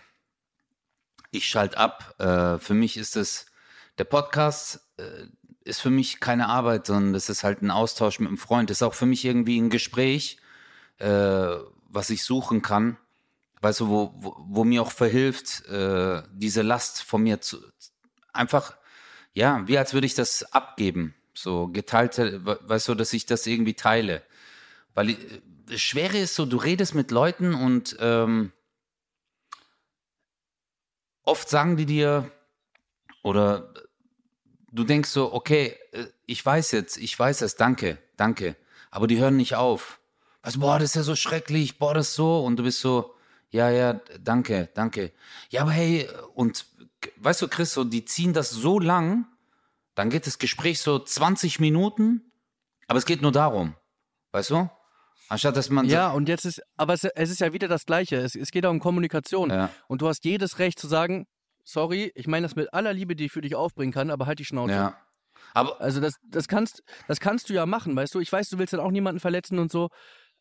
ich 1.31 1.49
schalte 1.49 1.79
ab. 1.79 2.15
Äh, 2.19 2.59
für 2.59 2.75
mich 2.75 2.97
ist 2.97 3.17
es, 3.17 3.47
der 3.99 4.05
Podcast 4.05 4.84
ist 5.65 5.81
für 5.81 5.91
mich 5.91 6.21
keine 6.21 6.49
Arbeit, 6.49 6.87
sondern 6.87 7.13
das 7.13 7.29
ist 7.29 7.43
halt 7.43 7.63
ein 7.63 7.71
Austausch 7.71 8.21
mit 8.21 8.29
einem 8.29 8.39
Freund. 8.39 8.71
Das 8.71 8.79
ist 8.79 8.83
auch 8.83 8.95
für 8.95 9.07
mich 9.07 9.25
irgendwie 9.25 9.59
ein 9.59 9.71
Gespräch, 9.71 10.39
äh, 10.99 11.57
was 11.89 12.11
ich 12.11 12.23
suchen 12.23 12.63
kann. 12.63 12.99
Weißt 13.61 13.81
du, 13.81 13.89
wo, 13.89 14.15
wo, 14.17 14.37
wo 14.47 14.65
mir 14.65 14.83
auch 14.83 14.93
verhilft, 14.93 15.67
äh, 15.69 16.23
diese 16.33 16.63
Last 16.63 17.03
von 17.03 17.23
mir 17.23 17.41
zu, 17.41 17.59
einfach, 18.33 18.77
ja, 19.33 19.67
wie 19.67 19.79
als 19.79 19.95
würde 19.95 20.07
ich 20.07 20.15
das 20.15 20.53
abgeben. 20.53 21.15
So 21.33 21.69
geteilte, 21.69 22.45
weißt 22.45 22.89
du, 22.89 22.95
dass 22.95 23.13
ich 23.13 23.27
das 23.27 23.47
irgendwie 23.47 23.75
teile. 23.75 24.23
Weil 24.93 25.11
äh, 25.11 25.17
das 25.67 25.81
Schwere 25.81 26.19
ist 26.19 26.35
so, 26.35 26.45
du 26.45 26.59
redest 26.59 26.95
mit 26.95 27.11
Leuten 27.11 27.55
und 27.55 27.97
ähm, 28.01 28.53
oft 31.23 31.49
sagen 31.49 31.79
die 31.79 31.87
dir, 31.87 32.31
oder 33.23 33.73
du 34.75 34.85
denkst 34.85 35.09
so, 35.09 35.33
okay, 35.33 35.77
äh, 35.93 36.07
ich 36.27 36.45
weiß 36.45 36.73
jetzt, 36.73 36.97
ich 36.97 37.19
weiß 37.19 37.43
es, 37.43 37.57
danke, 37.57 37.99
danke. 38.17 38.57
Aber 38.91 39.07
die 39.07 39.19
hören 39.19 39.37
nicht 39.37 39.55
auf. 39.55 40.01
Also, 40.43 40.61
boah, 40.61 40.79
das 40.79 40.91
ist 40.91 40.97
ja 40.97 41.03
so 41.03 41.17
schrecklich, 41.17 41.79
boah, 41.79 41.95
das 41.95 42.09
ist 42.09 42.15
so. 42.15 42.45
Und 42.45 42.57
du 42.57 42.65
bist 42.65 42.81
so, 42.81 43.15
ja, 43.51 43.71
ja, 43.71 44.01
danke, 44.21 44.69
danke. 44.75 45.13
Ja, 45.49 45.63
aber 45.63 45.71
hey, 45.71 46.09
und 46.35 46.67
weißt 47.17 47.43
du, 47.43 47.49
Chris, 47.49 47.73
so, 47.73 47.85
die 47.85 48.05
ziehen 48.05 48.33
das 48.33 48.51
so 48.51 48.79
lang, 48.79 49.27
dann 49.95 50.11
geht 50.11 50.27
das 50.27 50.39
Gespräch 50.39 50.81
so 50.81 50.99
20 50.99 51.61
Minuten, 51.61 52.33
aber 52.89 52.99
es 52.99 53.07
geht 53.07 53.23
nur 53.23 53.33
darum. 53.33 53.75
Weißt 54.33 54.51
du? 54.51 54.69
Anstatt 55.29 55.57
dass 55.57 55.71
man. 55.71 55.87
Ja, 55.87 56.11
und 56.11 56.29
jetzt 56.29 56.45
ist, 56.45 56.61
aber 56.77 56.93
es, 56.93 57.05
es 57.05 57.31
ist 57.31 57.41
ja 57.41 57.53
wieder 57.53 57.69
das 57.69 57.87
Gleiche. 57.87 58.17
Es, 58.17 58.35
es 58.35 58.51
geht 58.51 58.67
auch 58.67 58.71
um 58.71 58.81
Kommunikation. 58.81 59.51
Ja. 59.51 59.71
Und 59.87 60.03
du 60.03 60.09
hast 60.09 60.25
jedes 60.25 60.59
Recht 60.59 60.79
zu 60.79 60.87
sagen, 60.87 61.27
sorry, 61.65 62.13
ich 62.15 62.27
meine 62.27 62.47
das 62.47 62.57
mit 62.57 62.73
aller 62.73 62.93
Liebe, 62.93 63.17
die 63.17 63.27
ich 63.27 63.33
für 63.33 63.41
dich 63.41 63.55
aufbringen 63.55 63.93
kann, 63.93 64.11
aber 64.11 64.27
halt 64.27 64.39
die 64.39 64.45
Schnauze. 64.45 64.75
Ja. 64.75 64.97
Aber 65.55 65.81
also 65.81 66.01
das, 66.01 66.15
das 66.29 66.49
kannst, 66.49 66.83
das 67.09 67.21
kannst 67.21 67.49
du 67.49 67.55
ja 67.55 67.67
machen, 67.67 67.97
weißt 67.97 68.15
du? 68.15 68.21
Ich 68.21 68.33
weiß, 68.33 68.49
du 68.51 68.59
willst 68.59 68.73
dann 68.73 68.81
auch 68.81 68.91
niemanden 68.91 69.21
verletzen 69.21 69.59
und 69.59 69.71
so. 69.71 69.89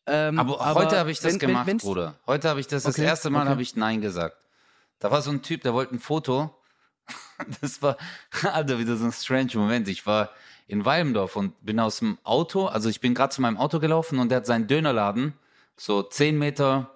Ähm, 0.06 0.38
aber, 0.38 0.60
aber, 0.60 0.80
heute 0.80 0.98
habe 0.98 1.10
ich 1.10 1.18
das 1.18 1.32
wenn, 1.32 1.38
gemacht, 1.38 1.66
wenn, 1.66 1.78
Bruder. 1.78 2.18
Heute 2.26 2.48
habe 2.48 2.60
ich 2.60 2.66
das, 2.66 2.84
okay, 2.84 3.00
das 3.00 3.04
erste 3.04 3.30
Mal 3.30 3.42
okay. 3.42 3.50
habe 3.50 3.62
ich 3.62 3.76
Nein 3.76 4.00
gesagt. 4.00 4.36
Da 4.98 5.10
war 5.10 5.22
so 5.22 5.30
ein 5.30 5.42
Typ, 5.42 5.62
der 5.62 5.72
wollte 5.72 5.94
ein 5.94 6.00
Foto. 6.00 6.54
Das 7.60 7.82
war, 7.82 7.96
Alter, 8.44 8.78
wieder 8.78 8.96
so 8.96 9.04
ein 9.04 9.12
strange 9.12 9.50
Moment. 9.54 9.88
Ich 9.88 10.06
war 10.06 10.30
in 10.68 10.84
Walmdorf 10.84 11.34
und 11.36 11.52
bin 11.64 11.80
aus 11.80 11.98
dem 11.98 12.16
Auto, 12.22 12.66
also 12.66 12.88
ich 12.88 13.00
bin 13.00 13.12
gerade 13.12 13.34
zu 13.34 13.42
meinem 13.42 13.56
Auto 13.56 13.80
gelaufen 13.80 14.20
und 14.20 14.30
der 14.30 14.36
hat 14.36 14.46
seinen 14.46 14.68
Dönerladen 14.68 15.34
so 15.76 16.02
zehn 16.02 16.38
Meter 16.38 16.90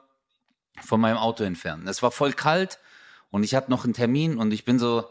von 0.81 1.01
meinem 1.01 1.19
Auto 1.19 1.43
entfernt. 1.45 1.89
Es 1.89 2.03
war 2.03 2.13
voll 2.13 2.33
kalt 2.33 2.79
und 3.31 3.43
ich 3.43 3.55
hatte 3.55 3.71
noch 3.71 3.85
einen 3.85 3.95
Termin 3.95 4.39
und 4.39 4.53
ich 4.53 4.65
bin 4.65 4.79
so, 4.79 5.05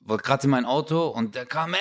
wollte 0.00 0.24
gerade 0.24 0.44
in 0.44 0.50
mein 0.50 0.64
Auto 0.64 1.08
und 1.08 1.34
der 1.34 1.46
kam, 1.46 1.74
ey, 1.74 1.80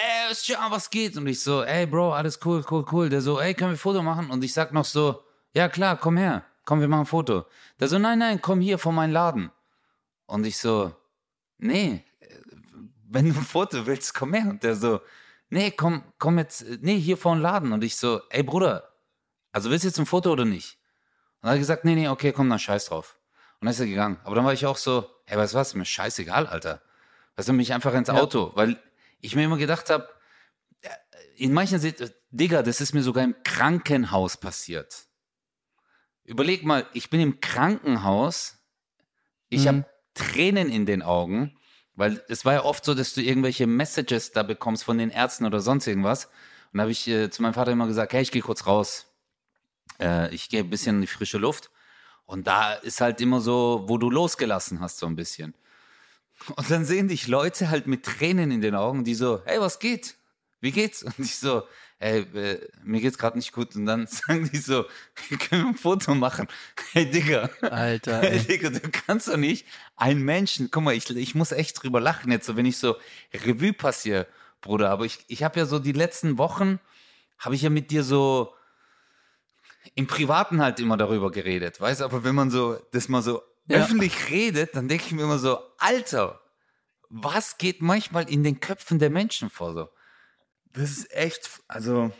was 0.70 0.90
geht? 0.90 1.18
Und 1.18 1.28
ich 1.28 1.42
so, 1.42 1.64
ey, 1.64 1.86
Bro, 1.86 2.14
alles 2.14 2.40
cool, 2.46 2.64
cool, 2.70 2.86
cool. 2.92 3.10
Der 3.10 3.22
so, 3.22 3.40
ey, 3.40 3.54
können 3.54 3.72
wir 3.72 3.76
ein 3.76 3.80
Foto 3.80 4.02
machen? 4.02 4.30
Und 4.30 4.44
ich 4.44 4.54
sag 4.54 4.74
noch 4.74 4.86
so, 4.86 5.24
ja 5.54 5.70
klar, 5.70 5.98
komm 5.98 6.18
her, 6.18 6.44
komm, 6.66 6.82
wir 6.82 6.88
machen 6.88 7.02
ein 7.02 7.06
Foto. 7.06 7.46
Der 7.80 7.88
so, 7.88 7.98
nein, 7.98 8.20
nein, 8.20 8.42
komm 8.42 8.60
hier 8.60 8.78
vor 8.78 8.92
meinen 8.92 9.14
Laden. 9.14 9.52
Und 10.26 10.46
ich 10.46 10.58
so, 10.58 10.94
nee, 11.58 12.04
wenn 13.10 13.30
du 13.30 13.40
ein 13.40 13.46
Foto 13.46 13.86
willst, 13.86 14.14
komm 14.14 14.34
her. 14.34 14.50
Und 14.50 14.64
der 14.64 14.76
so, 14.76 15.00
nee, 15.50 15.72
komm, 15.72 16.04
komm 16.20 16.38
jetzt, 16.38 16.66
nee, 16.82 17.00
hier 17.00 17.18
vor 17.18 17.36
den 17.36 17.42
Laden. 17.42 17.72
Und 17.72 17.84
ich 17.84 17.96
so, 17.96 18.22
ey 18.30 18.44
Bruder, 18.44 18.92
also 19.52 19.70
willst 19.70 19.84
du 19.84 19.88
jetzt 19.88 20.00
ein 20.00 20.06
Foto 20.06 20.32
oder 20.32 20.46
nicht? 20.46 20.78
Und 21.42 21.50
er 21.50 21.54
hat 21.54 21.60
gesagt, 21.60 21.86
nee, 21.86 21.96
nee, 21.96 22.10
okay, 22.10 22.32
komm, 22.32 22.50
dann 22.50 22.60
scheiß 22.60 22.86
drauf. 22.86 23.18
Und 23.60 23.66
dann 23.66 23.72
ist 23.72 23.80
er 23.80 23.86
gegangen. 23.86 24.20
Aber 24.24 24.36
dann 24.36 24.46
war 24.46 24.54
ich 24.54 24.66
auch 24.66 24.78
so, 24.78 25.10
hey, 25.28 25.38
weißt 25.38 25.54
du 25.54 25.58
was, 25.58 25.76
mir 25.76 25.86
scheißegal, 25.86 26.48
Alter. 26.48 26.82
Weißt 27.36 27.50
du, 27.50 27.54
mich 27.54 27.74
einfach 27.74 27.94
ins 27.94 28.10
Auto, 28.10 28.52
weil 28.56 28.82
ich 29.22 29.36
mir 29.36 29.44
immer 29.44 29.58
gedacht 29.58 29.90
habe, 29.90 30.10
in 31.36 31.54
manchen 31.54 31.80
Situationen, 31.80 32.18
Digga, 32.32 32.64
das 32.64 32.82
ist 32.82 32.94
mir 32.94 33.04
sogar 33.04 33.24
im 33.24 33.36
Krankenhaus 33.44 34.38
passiert. 34.38 35.06
Überleg 36.24 36.66
mal, 36.66 36.86
ich 36.94 37.10
bin 37.10 37.22
im 37.22 37.40
Krankenhaus, 37.40 38.58
ich 39.50 39.64
Mhm. 39.64 39.68
habe 39.68 39.86
Tränen 40.14 40.70
in 40.70 40.86
den 40.86 41.02
Augen, 41.04 41.58
weil 41.94 42.24
es 42.28 42.44
war 42.44 42.54
ja 42.54 42.64
oft 42.64 42.84
so, 42.84 42.94
dass 42.94 43.14
du 43.14 43.22
irgendwelche 43.22 43.68
Messages 43.68 44.32
da 44.32 44.44
bekommst 44.44 44.84
von 44.84 44.98
den 44.98 45.10
Ärzten 45.10 45.46
oder 45.46 45.60
sonst 45.62 45.88
irgendwas. 45.88 46.26
Und 46.74 46.80
da 46.80 46.82
habe 46.82 46.92
ich 46.92 47.08
äh, 47.08 47.30
zu 47.30 47.42
meinem 47.42 47.54
Vater 47.54 47.72
immer 47.72 47.88
gesagt, 47.88 48.14
hey, 48.14 48.22
ich 48.22 48.32
gehe 48.32 48.42
kurz 48.42 48.66
raus. 48.66 49.06
Äh, 50.00 50.34
ich 50.34 50.50
gehe 50.50 50.62
ein 50.62 50.70
bisschen 50.70 50.98
in 50.98 51.02
die 51.02 51.08
frische 51.08 51.38
Luft. 51.38 51.72
Und 52.28 52.46
da 52.46 52.74
ist 52.74 53.02
halt 53.02 53.20
immer 53.22 53.42
so, 53.42 53.86
wo 53.88 53.98
du 53.98 54.12
losgelassen 54.12 54.82
hast, 54.82 55.00
so 55.00 55.08
ein 55.08 55.16
bisschen. 55.16 55.56
Und 56.56 56.70
dann 56.70 56.86
sehen 56.86 57.08
dich 57.08 57.28
Leute 57.28 57.70
halt 57.70 57.88
mit 57.88 58.04
Tränen 58.06 58.52
in 58.52 58.62
den 58.62 58.76
Augen, 58.76 59.04
die 59.04 59.16
so, 59.16 59.42
hey, 59.46 59.60
was 59.60 59.80
geht? 59.80 60.16
Wie 60.60 60.72
geht's? 60.72 61.04
Und 61.04 61.18
ich 61.20 61.38
so, 61.38 61.64
ey, 62.00 62.20
äh, 62.36 62.68
mir 62.84 63.00
geht's 63.00 63.18
gerade 63.18 63.38
nicht 63.38 63.54
gut. 63.54 63.76
Und 63.76 63.86
dann 63.86 64.08
sagen 64.08 64.50
die 64.52 64.58
so, 64.58 64.86
können 65.50 65.64
wir 65.64 65.70
ein 65.70 65.76
Foto 65.76 66.14
machen? 66.16 66.48
Hey, 66.92 67.10
Digga. 67.10 67.50
Alter, 67.62 68.22
Hey, 68.22 68.38
ey. 68.38 68.40
Digga, 68.40 68.70
du 68.72 68.82
kannst 68.92 69.30
doch 69.30 69.38
nicht 69.38 69.66
einen 69.96 70.22
Menschen, 70.22 70.70
guck 70.70 70.84
mal, 70.84 70.94
ich, 70.94 71.10
ich 71.10 71.34
muss 71.34 71.54
echt 71.54 71.82
drüber 71.82 72.02
lachen 72.02 72.32
jetzt, 72.32 72.46
so 72.46 72.58
wenn 72.58 72.66
ich 72.66 72.78
so 72.78 72.98
Revue 73.34 73.74
passiere, 73.74 74.28
Bruder. 74.62 74.90
Aber 74.90 75.06
ich, 75.06 75.20
ich 75.28 75.44
habe 75.44 75.60
ja 75.60 75.66
so 75.66 75.80
die 75.80 75.94
letzten 75.94 76.38
Wochen, 76.38 76.80
habe 77.40 77.56
ich 77.56 77.62
ja 77.62 77.70
mit 77.70 77.90
dir 77.90 78.04
so 78.04 78.54
im 79.96 80.08
Privaten 80.08 80.62
halt 80.62 80.80
immer 80.80 80.98
darüber 80.98 81.32
geredet, 81.32 81.80
weißt 81.82 82.02
aber 82.02 82.24
wenn 82.24 82.36
man 82.36 82.50
so, 82.52 82.78
das 82.92 83.10
mal 83.10 83.22
so 83.22 83.42
Ja. 83.68 83.78
öffentlich 83.80 84.30
redet, 84.30 84.76
dann 84.76 84.88
denke 84.88 85.06
ich 85.06 85.12
mir 85.12 85.24
immer 85.24 85.40
so, 85.40 85.60
Alter, 85.78 86.40
was 87.10 87.58
geht 87.58 87.82
manchmal 87.82 88.30
in 88.30 88.44
den 88.44 88.60
Köpfen 88.60 89.00
der 89.00 89.10
Menschen 89.10 89.50
vor 89.50 89.74
so? 89.74 89.88
Das 90.74 90.92
ist 90.92 91.12
echt, 91.14 91.50
also, 91.68 92.12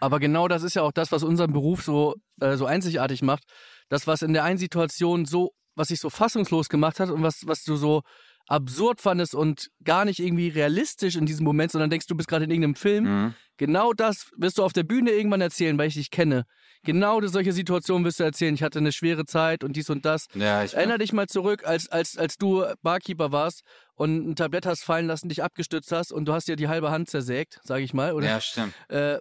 Aber 0.00 0.18
genau 0.18 0.48
das 0.48 0.62
ist 0.62 0.74
ja 0.74 0.82
auch 0.82 0.92
das, 0.92 1.12
was 1.12 1.22
unseren 1.22 1.52
Beruf 1.52 1.82
so, 1.82 2.14
äh, 2.40 2.56
so 2.56 2.66
einzigartig 2.66 3.22
macht. 3.22 3.44
Das, 3.88 4.06
was 4.06 4.22
in 4.22 4.32
der 4.32 4.44
einen 4.44 4.58
Situation 4.58 5.26
so, 5.26 5.52
was 5.74 5.88
sich 5.88 6.00
so 6.00 6.10
fassungslos 6.10 6.68
gemacht 6.68 7.00
hat 7.00 7.10
und 7.10 7.22
was, 7.22 7.46
was 7.46 7.64
du 7.64 7.76
so 7.76 8.02
absurd 8.50 9.00
fandest 9.00 9.34
und 9.34 9.70
gar 9.84 10.04
nicht 10.04 10.18
irgendwie 10.18 10.48
realistisch 10.48 11.16
in 11.16 11.24
diesem 11.24 11.44
Moment, 11.44 11.70
sondern 11.70 11.88
denkst, 11.88 12.06
du 12.08 12.16
bist 12.16 12.28
gerade 12.28 12.44
in 12.44 12.50
irgendeinem 12.50 12.74
Film. 12.74 13.04
mhm. 13.04 13.34
Genau 13.56 13.92
das 13.92 14.30
wirst 14.38 14.56
du 14.56 14.64
auf 14.64 14.72
der 14.72 14.84
Bühne 14.84 15.10
irgendwann 15.10 15.42
erzählen, 15.42 15.76
weil 15.76 15.88
ich 15.88 15.92
dich 15.92 16.10
kenne. 16.10 16.46
Genau 16.82 17.20
solche 17.26 17.52
Situationen 17.52 18.06
wirst 18.06 18.18
du 18.18 18.24
erzählen. 18.24 18.54
Ich 18.54 18.62
hatte 18.62 18.78
eine 18.78 18.90
schwere 18.90 19.26
Zeit 19.26 19.64
und 19.64 19.76
dies 19.76 19.90
und 19.90 20.06
das. 20.06 20.28
ja, 20.32 20.64
ich 20.64 20.72
Erinner 20.72 20.96
dich 20.96 21.12
mal 21.12 21.26
zurück, 21.26 21.66
als, 21.66 21.86
als, 21.90 22.16
als 22.16 22.38
du 22.38 22.64
Barkeeper 22.80 23.32
warst 23.32 23.60
und 23.96 24.30
ein 24.30 24.34
Tablett 24.34 24.64
hast 24.64 24.82
fallen 24.82 25.06
lassen, 25.06 25.28
dich 25.28 25.42
abgestützt 25.42 25.92
hast 25.92 26.10
und 26.10 26.24
du 26.24 26.32
hast 26.32 26.48
dir 26.48 26.56
die 26.56 26.68
halbe 26.68 26.90
Hand 26.90 27.10
zersägt, 27.10 27.60
sag 27.62 27.80
ich 27.80 27.92
mal. 27.92 28.14
Oder? 28.14 28.28
ja, 28.28 28.40
stimmt. 28.40 28.72
Äh, 28.88 29.18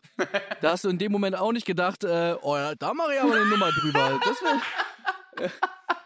da 0.61 0.71
hast 0.71 0.85
du 0.85 0.89
in 0.89 0.99
dem 0.99 1.11
Moment 1.11 1.35
auch 1.35 1.51
nicht 1.51 1.65
gedacht, 1.65 2.05
äh, 2.05 2.35
oh 2.41 2.55
ja, 2.55 2.75
da 2.75 2.93
mache 2.93 3.15
ich 3.15 3.21
aber 3.21 3.35
eine 3.35 3.45
Nummer 3.45 3.71
drüber. 3.73 4.21
Das 4.23 4.41
wird, 4.41 5.51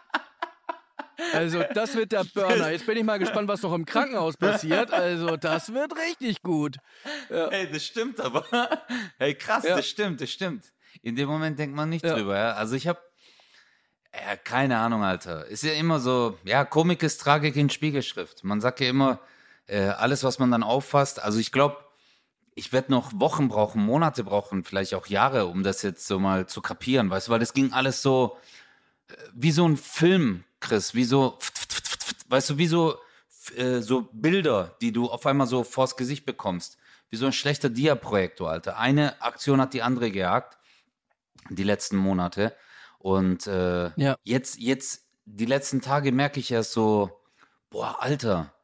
also, 1.32 1.62
das 1.74 1.94
wird 1.96 2.12
der 2.12 2.24
Burner. 2.34 2.70
Jetzt 2.70 2.86
bin 2.86 2.96
ich 2.96 3.04
mal 3.04 3.18
gespannt, 3.18 3.48
was 3.48 3.62
noch 3.62 3.72
im 3.74 3.84
Krankenhaus 3.84 4.36
passiert. 4.36 4.92
Also, 4.92 5.36
das 5.36 5.72
wird 5.72 5.92
richtig 5.96 6.42
gut. 6.42 6.76
Hey, 7.28 7.68
das 7.70 7.84
stimmt 7.84 8.20
aber. 8.20 8.44
Hey, 9.18 9.34
krass, 9.34 9.64
Ja. 9.64 9.76
das 9.76 9.86
stimmt, 9.86 10.20
das 10.20 10.30
stimmt. 10.30 10.64
In 11.02 11.16
dem 11.16 11.28
Moment 11.28 11.58
denkt 11.58 11.74
man 11.76 11.88
nicht 11.88 12.04
Ja. 12.04 12.14
drüber, 12.14 12.36
ja. 12.38 12.52
Also 12.52 12.76
ich 12.76 12.86
habe 12.86 13.00
ja, 14.14 14.36
keine 14.36 14.78
Ahnung, 14.78 15.02
Alter. 15.02 15.46
Ist 15.46 15.64
ja 15.64 15.72
immer 15.72 15.98
so, 15.98 16.38
ja, 16.44 16.64
Komik 16.64 17.02
ist 17.02 17.20
Tragik 17.20 17.56
in 17.56 17.68
Spiegelschrift. 17.68 18.44
Man 18.44 18.60
sagt 18.60 18.78
ja 18.80 18.88
immer, 18.88 19.18
äh, 19.66 19.80
alles, 19.88 20.22
was 20.22 20.38
man 20.38 20.52
dann 20.52 20.62
auffasst. 20.62 21.20
Also 21.20 21.40
ich 21.40 21.50
glaube, 21.50 21.78
ich 22.54 22.72
werde 22.72 22.92
noch 22.92 23.10
Wochen 23.16 23.48
brauchen, 23.48 23.84
Monate 23.84 24.22
brauchen, 24.22 24.62
vielleicht 24.62 24.94
auch 24.94 25.08
Jahre, 25.08 25.46
um 25.46 25.64
das 25.64 25.82
jetzt 25.82 26.06
so 26.06 26.20
mal 26.20 26.46
zu 26.46 26.62
kapieren, 26.62 27.10
weißt 27.10 27.26
du, 27.26 27.32
weil 27.32 27.40
das 27.40 27.54
ging 27.54 27.72
alles 27.72 28.02
so 28.02 28.38
äh, 29.08 29.14
wie 29.34 29.50
so 29.50 29.66
ein 29.66 29.76
Film, 29.76 30.44
Chris, 30.64 30.94
wie 30.94 31.04
so, 31.04 31.38
weißt 32.28 32.50
du, 32.50 32.58
wie 32.58 32.66
so, 32.66 32.96
äh, 33.56 33.80
so 33.80 34.08
Bilder, 34.12 34.76
die 34.80 34.92
du 34.92 35.10
auf 35.10 35.26
einmal 35.26 35.46
so 35.46 35.62
vors 35.62 35.96
Gesicht 35.96 36.24
bekommst. 36.24 36.78
Wie 37.10 37.16
so 37.16 37.26
ein 37.26 37.32
schlechter 37.32 37.68
Dia-Projektor, 37.68 38.50
Alter. 38.50 38.78
Eine 38.78 39.20
Aktion 39.20 39.60
hat 39.60 39.74
die 39.74 39.82
andere 39.82 40.10
gejagt, 40.10 40.58
die 41.50 41.64
letzten 41.64 41.96
Monate. 41.98 42.56
Und 42.98 43.46
äh, 43.46 43.90
Ja. 43.96 44.16
jetzt, 44.24 44.58
jetzt, 44.58 45.06
die 45.26 45.44
letzten 45.44 45.82
Tage 45.82 46.12
merke 46.12 46.40
ich 46.40 46.50
erst 46.50 46.72
so, 46.72 47.20
boah, 47.68 48.00
Alter, 48.00 48.54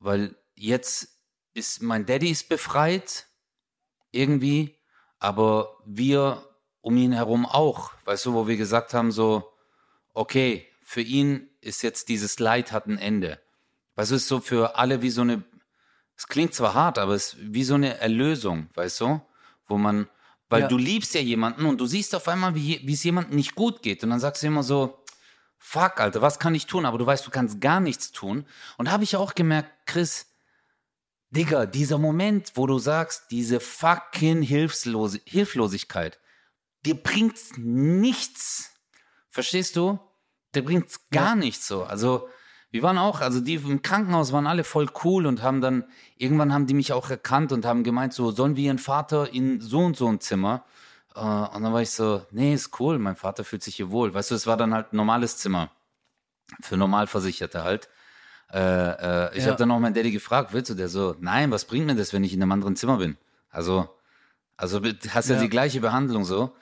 weil 0.00 0.34
jetzt 0.56 1.20
ist 1.54 1.80
mein 1.80 2.06
Daddy 2.06 2.30
ist 2.30 2.48
befreit, 2.48 3.28
irgendwie, 4.10 4.76
aber 5.20 5.78
wir 5.86 6.44
um 6.80 6.96
ihn 6.96 7.12
herum 7.12 7.46
auch, 7.46 7.92
weißt 8.04 8.26
du, 8.26 8.34
wo 8.34 8.48
wir 8.48 8.56
gesagt 8.56 8.94
haben, 8.94 9.12
so, 9.12 9.52
okay, 10.12 10.68
für 10.88 11.00
ihn 11.00 11.50
ist 11.60 11.82
jetzt 11.82 12.08
dieses 12.08 12.38
Leid 12.38 12.70
hat 12.70 12.86
ein 12.86 12.96
Ende. 12.96 13.40
Weißt 13.96 14.12
du, 14.12 14.14
es 14.14 14.22
ist 14.22 14.28
so 14.28 14.38
für 14.38 14.76
alle 14.76 15.02
wie 15.02 15.10
so 15.10 15.22
eine, 15.22 15.42
es 16.16 16.28
klingt 16.28 16.54
zwar 16.54 16.74
hart, 16.74 16.98
aber 16.98 17.12
es 17.14 17.34
ist 17.34 17.36
wie 17.40 17.64
so 17.64 17.74
eine 17.74 17.98
Erlösung, 17.98 18.68
weißt 18.74 19.00
du, 19.00 19.20
wo 19.66 19.78
man, 19.78 20.08
weil 20.48 20.62
Ja. 20.62 20.68
du 20.68 20.78
liebst 20.78 21.12
ja 21.14 21.20
jemanden 21.20 21.66
und 21.66 21.80
du 21.80 21.86
siehst 21.86 22.14
auf 22.14 22.28
einmal, 22.28 22.54
wie, 22.54 22.92
es 22.92 23.02
jemandem 23.02 23.34
nicht 23.34 23.56
gut 23.56 23.82
geht 23.82 24.04
und 24.04 24.10
dann 24.10 24.20
sagst 24.20 24.44
du 24.44 24.46
immer 24.46 24.62
so, 24.62 25.02
fuck, 25.58 25.98
Alter, 25.98 26.22
was 26.22 26.38
kann 26.38 26.54
ich 26.54 26.66
tun? 26.66 26.86
Aber 26.86 26.98
du 26.98 27.06
weißt, 27.06 27.26
du 27.26 27.32
kannst 27.32 27.60
gar 27.60 27.80
nichts 27.80 28.12
tun. 28.12 28.46
Und 28.78 28.86
da 28.86 28.92
habe 28.92 29.02
ich 29.02 29.16
auch 29.16 29.34
gemerkt, 29.34 29.72
Chris, 29.86 30.26
Digga, 31.30 31.66
dieser 31.66 31.98
Moment, 31.98 32.52
wo 32.54 32.68
du 32.68 32.78
sagst, 32.78 33.24
diese 33.32 33.58
fucking 33.58 34.40
Hilflose 34.42 35.20
Hilflosigkeit, 35.24 36.20
dir 36.84 36.94
bringt's 36.94 37.54
nichts. 37.56 38.70
Verstehst 39.30 39.74
du? 39.74 39.98
Der 40.56 40.62
bringt's 40.62 41.08
gar 41.10 41.36
nichts 41.36 41.68
so. 41.68 41.84
Also, 41.84 42.28
wir 42.70 42.82
waren 42.82 42.98
auch, 42.98 43.20
also 43.20 43.40
die 43.40 43.54
im 43.54 43.82
Krankenhaus 43.82 44.32
waren 44.32 44.46
alle 44.46 44.64
voll 44.64 44.88
cool 45.04 45.26
und 45.26 45.42
haben 45.42 45.60
dann, 45.60 45.84
irgendwann 46.16 46.52
haben 46.52 46.66
die 46.66 46.74
mich 46.74 46.92
auch 46.92 47.08
erkannt 47.10 47.52
und 47.52 47.64
haben 47.64 47.84
gemeint, 47.84 48.12
so, 48.12 48.32
sollen 48.32 48.56
wir 48.56 48.64
ihren 48.64 48.78
Vater 48.78 49.32
in 49.32 49.60
so 49.60 49.78
und 49.80 49.96
so 49.96 50.08
ein 50.08 50.20
Zimmer? 50.20 50.64
Äh, 51.14 51.20
und 51.20 51.62
dann 51.62 51.72
war 51.72 51.82
ich 51.82 51.90
so, 51.90 52.26
nee, 52.32 52.52
ist 52.54 52.80
cool, 52.80 52.98
mein 52.98 53.16
Vater 53.16 53.44
fühlt 53.44 53.62
sich 53.62 53.76
hier 53.76 53.90
wohl. 53.90 54.12
Weißt 54.12 54.30
du, 54.30 54.34
es 54.34 54.46
war 54.46 54.56
dann 54.56 54.74
halt 54.74 54.92
ein 54.92 54.96
normales 54.96 55.38
Zimmer. 55.38 55.70
Für 56.60 56.76
Normalversicherte 56.76 57.64
halt. 57.64 57.88
Äh, 58.52 58.58
äh, 58.60 59.36
ich 59.36 59.44
Ja. 59.44 59.50
habe 59.50 59.58
dann 59.58 59.70
auch 59.70 59.78
meinen 59.80 59.94
Daddy 59.94 60.10
gefragt, 60.12 60.52
willst 60.52 60.70
du 60.70 60.74
der 60.74 60.88
so, 60.88 61.16
nein, 61.20 61.50
was 61.50 61.64
bringt 61.64 61.86
mir 61.86 61.96
das, 61.96 62.12
wenn 62.12 62.24
ich 62.24 62.32
in 62.32 62.42
einem 62.42 62.52
anderen 62.52 62.76
Zimmer 62.76 62.98
bin? 62.98 63.16
Also, 63.50 63.88
also 64.56 64.80
hast 65.10 65.28
ja, 65.28 65.34
Ja. 65.36 65.40
die 65.42 65.48
gleiche 65.48 65.80
Behandlung 65.80 66.24
so. 66.24 66.54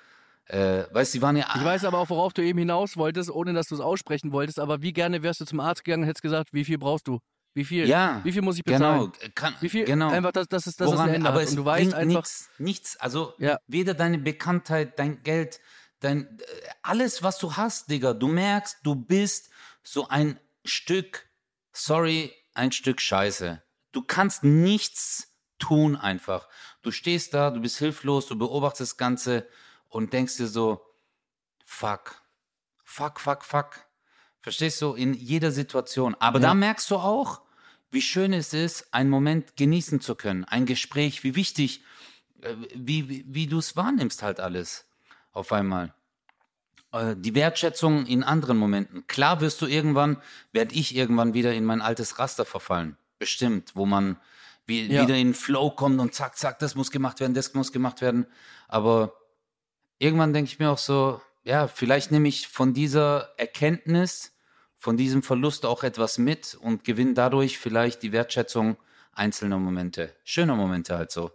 Äh, 0.47 0.85
weißt 0.93 1.15
die 1.15 1.23
waren 1.23 1.37
ja. 1.37 1.47
Ich 1.57 1.65
weiß 1.65 1.85
aber 1.85 1.99
auch, 1.99 2.11
worauf 2.11 2.33
du 2.35 2.43
eben 2.43 2.59
hinaus 2.59 2.97
wolltest, 2.97 3.31
ohne 3.31 3.55
dass 3.55 3.69
du 3.69 3.75
es 3.75 3.81
aussprechen 3.81 4.33
wolltest. 4.33 4.61
Aber 4.61 4.83
wie 4.83 4.93
gerne 4.93 5.23
wärst 5.23 5.41
du 5.41 5.47
zum 5.47 5.61
Arzt 5.61 5.85
gegangen 5.85 6.03
und 6.03 6.09
hättest 6.09 6.23
gesagt, 6.23 6.53
wie 6.53 6.65
viel 6.65 6.79
brauchst 6.79 7.09
du? 7.09 7.21
Wie 7.55 7.65
viel? 7.65 7.87
Ja, 7.87 8.21
Wie 8.25 8.33
viel 8.33 8.43
muss 8.43 8.57
ich 8.59 8.65
bezahlen? 8.65 9.13
Genau, 9.13 9.31
kann, 9.35 9.55
Wie 9.61 9.69
viel? 9.69 9.85
genau. 9.85 10.11
Einfach, 10.11 10.33
dass, 10.33 10.49
dass 10.49 10.67
es, 10.67 10.77
dass 10.77 10.89
es 10.91 10.95
Woran, 10.97 11.09
ein 11.11 11.15
Ende 11.17 11.29
aber 11.29 11.39
hat. 11.39 11.45
es 11.45 11.51
Und 11.51 11.57
du 11.57 11.65
weißt 11.65 11.95
einfach, 11.95 12.07
nichts, 12.23 12.51
nichts. 12.59 12.97
Also 12.97 13.33
Ja. 13.39 13.59
weder 13.69 13.95
deine 13.95 14.19
Bekanntheit, 14.19 14.99
dein 14.99 15.23
Geld, 15.23 15.61
dein 16.01 16.39
äh, 16.41 16.43
alles, 16.83 17.23
was 17.23 17.39
du 17.39 17.57
hast, 17.57 17.91
Digga. 17.91 18.13
Du 18.13 18.27
merkst, 18.27 18.79
du 18.83 18.97
bist 18.97 19.51
so 19.85 20.09
ein 20.09 20.39
Stück, 20.65 21.29
sorry, 21.73 22.33
ein 22.55 22.73
Stück 22.73 23.01
Scheiße. 23.01 23.63
Du 23.93 24.03
kannst 24.03 24.43
nichts 24.43 25.33
tun 25.59 25.95
einfach. 25.97 26.49
Du 26.83 26.91
stehst 26.91 27.33
da, 27.35 27.51
du 27.51 27.61
bist 27.61 27.79
hilflos, 27.79 28.27
du 28.27 28.37
beobachtest 28.37 28.93
das 28.93 28.97
Ganze 28.97 29.47
und 29.95 30.13
denkst 30.13 30.37
dir 30.37 30.49
so, 30.49 30.85
fuck, 31.65 32.21
fuck, 32.83 33.21
fuck, 33.21 33.45
fuck. 33.45 33.71
Verstehst 34.43 34.83
du? 34.83 34.95
In 34.95 35.15
jeder 35.15 35.53
Situation. 35.53 36.17
Aber 36.19 36.39
Ja. 36.41 36.49
da 36.49 36.55
merkst 36.55 36.91
du 36.91 36.97
auch, 36.97 37.41
wie 37.91 38.03
schön 38.03 38.33
es 38.33 38.53
ist, 38.53 38.93
einen 38.93 39.09
Moment 39.09 39.57
genießen 39.57 40.01
zu 40.01 40.17
können. 40.17 40.45
Ein 40.45 40.67
Gespräch, 40.67 41.23
wie 41.23 41.37
wichtig, 41.37 41.83
äh, 42.43 42.55
wie, 42.75 43.09
wie, 43.09 43.25
wie 43.29 43.47
du 43.47 43.59
es 43.59 43.77
wahrnimmst 43.77 44.23
halt 44.23 44.41
alles 44.41 44.87
auf 45.33 45.53
einmal. 45.53 45.95
Äh, 46.93 47.15
Die 47.17 47.35
Wertschätzung 47.37 48.05
in 48.07 48.25
anderen 48.25 48.57
Momenten. 48.59 49.07
Klar 49.07 49.41
wirst 49.41 49.63
du 49.63 49.67
irgendwann, 49.67 50.21
werde 50.53 50.75
ich 50.75 50.95
irgendwann 50.97 51.35
wieder 51.35 51.55
in 51.55 51.65
mein 51.65 51.81
altes 51.81 52.19
Raster 52.19 52.45
verfallen. 52.45 52.97
Bestimmt, 53.21 53.71
wo 53.77 53.87
man 53.87 54.19
wie, 54.67 54.87
Ja. 54.87 55.03
wieder 55.03 55.15
in 55.17 55.29
den 55.29 55.35
Flow 55.35 55.71
kommt 55.71 56.01
und 56.01 56.15
zack, 56.15 56.37
zack, 56.37 56.59
das 56.59 56.75
muss 56.75 56.91
gemacht 56.91 57.21
werden, 57.21 57.33
das 57.35 57.55
muss 57.55 57.71
gemacht 57.71 58.01
werden. 58.01 58.27
Aber 58.67 59.15
irgendwann 59.99 60.33
denke 60.33 60.51
ich 60.51 60.59
mir 60.59 60.71
auch 60.71 60.79
so, 60.79 61.21
ja, 61.43 61.69
vielleicht 61.69 62.11
nehme 62.11 62.29
ich 62.29 62.49
von 62.49 62.73
dieser 62.73 63.35
Erkenntnis, 63.37 64.37
von 64.79 64.97
diesem 64.97 65.23
Verlust 65.23 65.67
auch 65.67 65.83
etwas 65.83 66.19
mit 66.19 66.55
und 66.55 66.85
gewinne 66.85 67.15
dadurch 67.15 67.59
vielleicht 67.59 68.03
die 68.03 68.13
Wertschätzung 68.13 68.77
einzelner 69.13 69.59
Momente, 69.59 70.15
schöner 70.25 70.57
Momente 70.57 70.97
halt 70.97 71.11
so, 71.11 71.31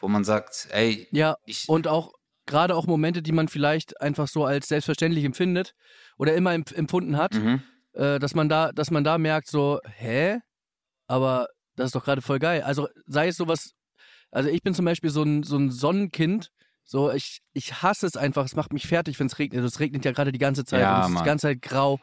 wo 0.00 0.08
man 0.08 0.24
sagt, 0.24 0.68
ey, 0.70 1.08
ja, 1.12 1.36
ich, 1.44 1.68
und 1.68 1.86
auch 1.86 2.12
gerade 2.46 2.74
auch 2.74 2.86
Momente, 2.86 3.22
die 3.22 3.32
man 3.32 3.48
vielleicht 3.48 4.00
einfach 4.00 4.28
so 4.28 4.44
als 4.44 4.68
selbstverständlich 4.68 5.24
empfindet 5.24 5.74
oder 6.16 6.34
immer 6.34 6.52
empfunden 6.52 7.16
hat, 7.16 7.34
mhm. 7.34 7.62
äh, 7.92 8.18
dass 8.18 8.34
man 8.34 8.48
da, 8.48 8.72
dass 8.72 8.90
man 8.90 9.04
da 9.04 9.18
merkt 9.18 9.48
so, 9.48 9.80
hä, 9.84 10.38
aber 11.06 11.48
das 11.76 11.86
ist 11.86 11.94
doch 11.94 12.04
gerade 12.04 12.22
voll 12.22 12.38
geil. 12.38 12.62
Also 12.62 12.88
sei 13.06 13.28
es 13.28 13.36
sowas, 13.36 13.72
also 14.30 14.48
ich 14.48 14.62
bin 14.62 14.74
zum 14.74 14.84
Beispiel 14.84 15.10
so 15.10 15.22
ein, 15.22 15.42
so 15.42 15.56
ein 15.56 15.70
Sonnenkind, 15.70 16.50
so, 16.84 17.10
ich, 17.10 17.40
ich 17.52 17.82
hasse 17.82 18.06
es 18.06 18.16
einfach, 18.16 18.44
es 18.44 18.56
macht 18.56 18.72
mich 18.72 18.86
fertig, 18.86 19.18
wenn 19.18 19.26
es 19.26 19.38
regnet. 19.38 19.64
Es 19.64 19.80
regnet 19.80 20.04
ja 20.04 20.12
gerade 20.12 20.32
die 20.32 20.38
ganze 20.38 20.64
Zeit 20.64 20.80
ja, 20.80 20.96
und 20.96 21.02
es 21.02 21.10
ist 21.10 21.20
die 21.20 21.26
ganze 21.26 21.46
Zeit 21.48 21.62
grau. 21.62 21.98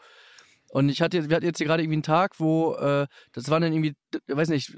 Und 0.71 0.89
ich 0.89 1.01
hatte, 1.01 1.29
wir 1.29 1.35
hatten 1.35 1.45
jetzt 1.45 1.57
hier 1.57 1.67
gerade 1.67 1.83
irgendwie 1.83 1.97
einen 1.97 2.03
Tag, 2.03 2.39
wo, 2.39 2.75
äh, 2.75 3.07
das 3.33 3.49
waren 3.49 3.61
dann 3.61 3.73
irgendwie, 3.73 3.95
weiß 4.27 4.49
nicht, 4.49 4.77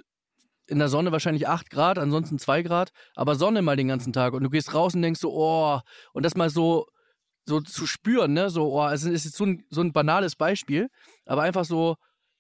in 0.68 0.80
der 0.80 0.88
Sonne 0.88 1.12
wahrscheinlich 1.12 1.48
8 1.48 1.70
Grad, 1.70 2.00
ansonsten 2.00 2.40
2 2.40 2.64
Grad, 2.64 2.92
aber 3.16 3.36
Sonne 3.36 3.62
mal 3.62 3.76
den 3.76 3.90
ganzen 3.90 4.14
Tag. 4.14 4.34
Und 4.34 4.44
du 4.44 4.50
gehst 4.50 4.74
raus 4.74 4.96
und 4.96 5.02
denkst 5.02 5.20
so, 5.20 5.34
oh, 5.34 5.80
und 6.14 6.24
das 6.24 6.36
mal 6.36 6.50
so, 6.50 6.88
so 7.46 7.60
zu 7.60 7.86
spüren, 7.86 8.34
ne, 8.34 8.50
so, 8.50 8.72
oh, 8.72 8.88
es 8.88 9.04
ist 9.04 9.26
jetzt 9.26 9.36
so 9.36 9.46
ein, 9.46 9.66
so 9.70 9.82
ein 9.82 9.92
banales 9.92 10.36
Beispiel, 10.36 10.88
aber 11.26 11.42
einfach 11.42 11.66
so, 11.66 11.98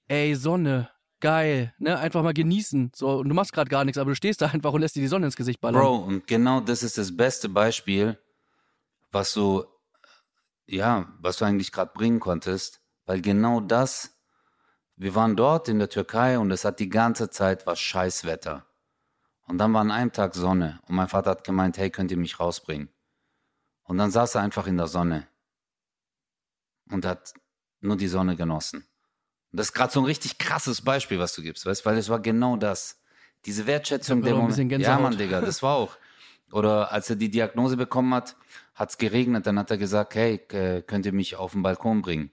ey, 0.08 0.36
Sonne, 0.36 0.90
geil, 1.22 1.74
ne, 1.78 1.98
einfach 1.98 2.24
mal 2.24 2.34
genießen, 2.34 2.92
so, 2.94 3.20
und 3.20 3.30
du 3.30 3.36
machst 3.36 3.54
gerade 3.54 3.70
gar 3.70 3.86
nichts, 3.86 3.98
aber 3.98 4.12
du 4.12 4.16
stehst 4.16 4.42
da 4.42 4.48
einfach 4.48 4.74
und 4.74 4.82
lässt 4.82 4.96
dir 4.96 5.02
die 5.02 5.08
Sonne 5.08 5.28
ins 5.28 5.36
Gesicht 5.36 5.62
ballern. 5.62 5.82
Bro, 5.82 5.96
und 5.98 6.28
genau 6.28 6.60
das 6.60 6.84
ist 6.84 6.98
das 6.98 7.16
beste 7.16 7.48
Beispiel, 7.48 8.18
was 9.12 9.34
du, 9.34 9.64
ja, 10.66 11.14
was 11.20 11.38
du 11.38 11.46
eigentlich 11.46 11.72
gerade 11.72 11.92
bringen 11.94 12.20
konntest, 12.20 12.82
weil 13.06 13.22
genau 13.22 13.62
das 13.62 14.18
wir 15.02 15.16
waren 15.16 15.36
dort 15.36 15.68
in 15.68 15.80
der 15.80 15.90
Türkei 15.90 16.38
und 16.38 16.52
es 16.52 16.64
hat 16.64 16.80
die 16.80 16.88
ganze 16.88 17.32
Zeit 17.32 17.66
was 17.66 17.80
Scheißwetter. 17.80 18.68
Und 19.48 19.58
dann 19.58 19.74
war 19.74 19.82
an 19.82 19.90
einem 19.90 20.12
Tag 20.12 20.36
Sonne 20.36 20.80
und 20.88 20.94
mein 20.94 21.08
Vater 21.08 21.32
hat 21.32 21.44
gemeint, 21.44 21.80
hey, 21.80 21.90
könnt 21.90 22.12
ihr 22.12 22.18
mich 22.18 22.40
rausbringen? 22.40 22.88
Und 23.82 23.98
dann 23.98 24.12
saß 24.12 24.36
er 24.36 24.42
einfach 24.42 24.68
in 24.68 24.78
der 24.78 24.86
Sonne 24.86 25.28
und 26.92 27.04
hat 27.04 27.34
nur 27.80 27.98
die 27.98 28.08
Sonne 28.08 28.36
genossen. 28.36 28.86
Und 29.52 29.58
das 29.58 29.68
ist 29.68 29.74
gerade 29.74 29.92
so 29.92 30.00
ein 30.00 30.06
richtig 30.06 30.38
krasses 30.38 30.82
Beispiel, 30.82 31.20
was 31.20 31.34
du 31.34 31.42
gibst, 31.42 31.66
weißt, 31.66 31.86
weil 31.86 31.98
es 31.98 32.10
war 32.10 32.20
genau 32.20 32.56
das. 32.56 33.02
Diese 33.46 33.68
Wertschätzung 33.68 34.22
der 34.22 34.36
Moment. 34.36 34.72
Ja, 34.82 35.00
Mann, 35.00 35.18
Digga, 35.18 35.42
das 35.42 35.64
war 35.64 35.76
auch. 35.76 35.98
Oder 36.52 36.92
als 36.92 37.10
er 37.10 37.16
die 37.16 37.30
Diagnose 37.30 37.76
bekommen 37.78 38.14
hat, 38.14 38.36
hat 38.76 38.92
es 38.92 38.98
geregnet, 38.98 39.48
dann 39.48 39.58
hat 39.58 39.72
er 39.72 39.78
gesagt, 39.78 40.16
hey, 40.16 40.38
könnt 40.38 41.06
ihr 41.06 41.14
mich 41.14 41.36
auf 41.36 41.54
den 41.54 41.64
Balkon 41.64 42.02
bringen? 42.02 42.32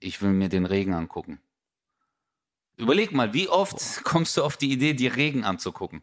Ich 0.00 0.20
will 0.20 0.30
mir 0.30 0.48
den 0.48 0.66
Regen 0.66 0.94
angucken. 0.94 1.40
Überleg 2.76 3.12
mal, 3.12 3.32
wie 3.34 3.48
oft 3.48 4.02
kommst 4.04 4.36
du 4.36 4.42
auf 4.42 4.56
die 4.56 4.72
Idee, 4.72 4.94
dir 4.94 5.16
Regen 5.16 5.44
anzugucken? 5.44 6.02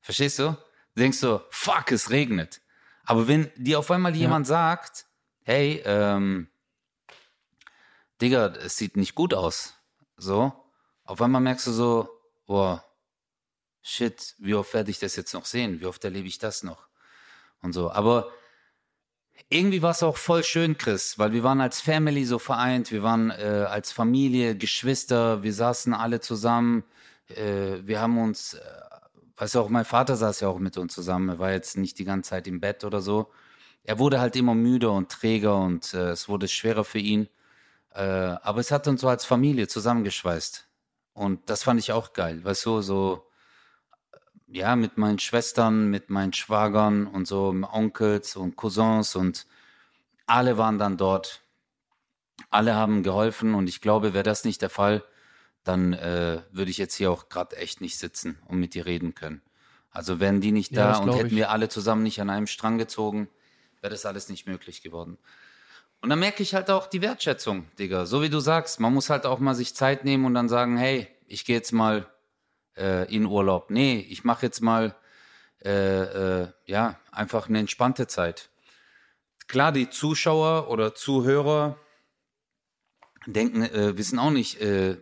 Verstehst 0.00 0.38
du? 0.38 0.56
Du 0.94 1.00
denkst 1.00 1.18
so, 1.18 1.42
fuck, 1.50 1.90
es 1.90 2.10
regnet. 2.10 2.60
Aber 3.04 3.26
wenn 3.28 3.50
dir 3.56 3.78
auf 3.78 3.90
einmal 3.90 4.14
jemand 4.14 4.46
ja. 4.46 4.50
sagt, 4.50 5.06
hey, 5.42 5.82
ähm, 5.84 6.48
Digga, 8.20 8.46
es 8.64 8.76
sieht 8.76 8.96
nicht 8.96 9.14
gut 9.14 9.34
aus. 9.34 9.74
So, 10.22 10.52
auf 11.04 11.20
einmal 11.20 11.40
merkst 11.40 11.66
du 11.66 11.72
so, 11.72 12.08
boah, 12.46 12.84
shit, 13.82 14.36
wie 14.38 14.54
oft 14.54 14.72
werde 14.72 14.92
ich 14.92 15.00
das 15.00 15.16
jetzt 15.16 15.34
noch 15.34 15.46
sehen? 15.46 15.80
Wie 15.80 15.86
oft 15.86 16.04
erlebe 16.04 16.28
ich 16.28 16.38
das 16.38 16.62
noch? 16.62 16.86
Und 17.60 17.72
so. 17.72 17.90
Aber 17.90 18.30
irgendwie 19.48 19.82
war 19.82 19.90
es 19.90 20.04
auch 20.04 20.16
voll 20.16 20.44
schön, 20.44 20.78
Chris, 20.78 21.18
weil 21.18 21.32
wir 21.32 21.42
waren 21.42 21.60
als 21.60 21.80
Family 21.80 22.24
so 22.24 22.38
vereint, 22.38 22.92
wir 22.92 23.02
waren 23.02 23.30
äh, 23.30 23.66
als 23.68 23.90
Familie, 23.90 24.56
Geschwister, 24.56 25.42
wir 25.42 25.52
saßen 25.52 25.92
alle 25.92 26.20
zusammen, 26.20 26.84
äh, 27.28 27.78
wir 27.82 28.00
haben 28.00 28.16
uns, 28.18 28.54
äh, 28.54 28.60
weißt 29.38 29.56
du 29.56 29.60
auch, 29.60 29.68
mein 29.70 29.84
Vater 29.84 30.16
saß 30.16 30.38
ja 30.38 30.48
auch 30.48 30.60
mit 30.60 30.78
uns 30.78 30.94
zusammen, 30.94 31.30
er 31.30 31.38
war 31.40 31.50
jetzt 31.50 31.76
nicht 31.76 31.98
die 31.98 32.04
ganze 32.04 32.30
Zeit 32.30 32.46
im 32.46 32.60
Bett 32.60 32.84
oder 32.84 33.00
so. 33.00 33.32
Er 33.82 33.98
wurde 33.98 34.20
halt 34.20 34.36
immer 34.36 34.54
müde 34.54 34.88
und 34.90 35.10
träger 35.10 35.56
und 35.56 35.92
äh, 35.94 36.10
es 36.10 36.28
wurde 36.28 36.46
schwerer 36.46 36.84
für 36.84 37.00
ihn. 37.00 37.28
Äh, 37.94 38.02
aber 38.42 38.60
es 38.60 38.70
hat 38.70 38.88
uns 38.88 39.00
so 39.00 39.08
als 39.08 39.24
Familie 39.24 39.68
zusammengeschweißt. 39.68 40.66
Und 41.14 41.50
das 41.50 41.62
fand 41.62 41.78
ich 41.78 41.92
auch 41.92 42.12
geil, 42.14 42.42
weißt 42.42 42.64
du, 42.66 42.80
so 42.80 43.26
ja, 44.46 44.76
mit 44.76 44.98
meinen 44.98 45.18
Schwestern, 45.18 45.88
mit 45.88 46.10
meinen 46.10 46.32
Schwagern 46.32 47.06
und 47.06 47.26
so, 47.26 47.54
Onkels 47.72 48.36
und 48.36 48.56
Cousins 48.56 49.16
und 49.16 49.46
alle 50.26 50.58
waren 50.58 50.78
dann 50.78 50.96
dort. 50.96 51.42
Alle 52.50 52.74
haben 52.74 53.02
geholfen 53.02 53.54
und 53.54 53.68
ich 53.68 53.80
glaube, 53.80 54.14
wäre 54.14 54.24
das 54.24 54.44
nicht 54.44 54.62
der 54.62 54.70
Fall, 54.70 55.04
dann 55.64 55.92
äh, 55.94 56.42
würde 56.50 56.70
ich 56.70 56.78
jetzt 56.78 56.94
hier 56.94 57.10
auch 57.10 57.28
gerade 57.28 57.56
echt 57.56 57.80
nicht 57.80 57.98
sitzen 57.98 58.38
und 58.46 58.58
mit 58.58 58.74
dir 58.74 58.84
reden 58.84 59.14
können. 59.14 59.42
Also 59.90 60.20
wären 60.20 60.40
die 60.40 60.52
nicht 60.52 60.76
da 60.76 60.92
ja, 60.92 60.98
und 60.98 61.14
hätten 61.14 61.28
ich. 61.28 61.36
wir 61.36 61.50
alle 61.50 61.68
zusammen 61.68 62.02
nicht 62.02 62.20
an 62.20 62.30
einem 62.30 62.46
Strang 62.46 62.78
gezogen, 62.78 63.28
wäre 63.80 63.92
das 63.92 64.06
alles 64.06 64.28
nicht 64.28 64.46
möglich 64.46 64.82
geworden. 64.82 65.18
Und 66.02 66.10
dann 66.10 66.18
merke 66.18 66.42
ich 66.42 66.54
halt 66.54 66.68
auch 66.68 66.88
die 66.88 67.00
Wertschätzung, 67.00 67.70
Digga. 67.78 68.06
So 68.06 68.22
wie 68.22 68.28
du 68.28 68.40
sagst, 68.40 68.80
man 68.80 68.92
muss 68.92 69.08
halt 69.08 69.24
auch 69.24 69.38
mal 69.38 69.54
sich 69.54 69.76
Zeit 69.76 70.04
nehmen 70.04 70.24
und 70.24 70.34
dann 70.34 70.48
sagen, 70.48 70.76
hey, 70.76 71.06
ich 71.28 71.44
gehe 71.44 71.54
jetzt 71.54 71.70
mal 71.72 72.06
äh, 72.76 73.12
in 73.14 73.24
Urlaub. 73.24 73.70
Nee, 73.70 74.04
ich 74.10 74.24
mache 74.24 74.44
jetzt 74.44 74.60
mal 74.60 74.96
äh, 75.64 76.40
äh, 76.40 76.48
ja 76.66 76.98
einfach 77.12 77.48
eine 77.48 77.60
entspannte 77.60 78.08
Zeit. 78.08 78.50
Klar, 79.46 79.70
die 79.70 79.90
Zuschauer 79.90 80.68
oder 80.70 80.96
Zuhörer 80.96 81.78
denken, 83.26 83.62
äh, 83.62 83.96
wissen 83.96 84.18
auch 84.18 84.32
nicht, 84.32 84.60
äh, 84.60 84.96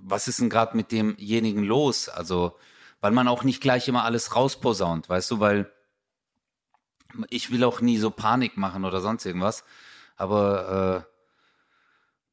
was 0.00 0.28
ist 0.28 0.40
denn 0.40 0.48
gerade 0.48 0.78
mit 0.78 0.92
demjenigen 0.92 1.62
los? 1.62 2.08
Also, 2.08 2.56
weil 3.02 3.12
man 3.12 3.28
auch 3.28 3.44
nicht 3.44 3.60
gleich 3.60 3.86
immer 3.86 4.04
alles 4.04 4.34
rausposaunt, 4.34 5.10
weißt 5.10 5.30
du, 5.30 5.40
weil 5.40 5.70
ich 7.28 7.50
will 7.50 7.64
auch 7.64 7.82
nie 7.82 7.98
so 7.98 8.10
Panik 8.10 8.56
machen 8.56 8.86
oder 8.86 9.02
sonst 9.02 9.26
irgendwas. 9.26 9.64
Aber 10.18 11.06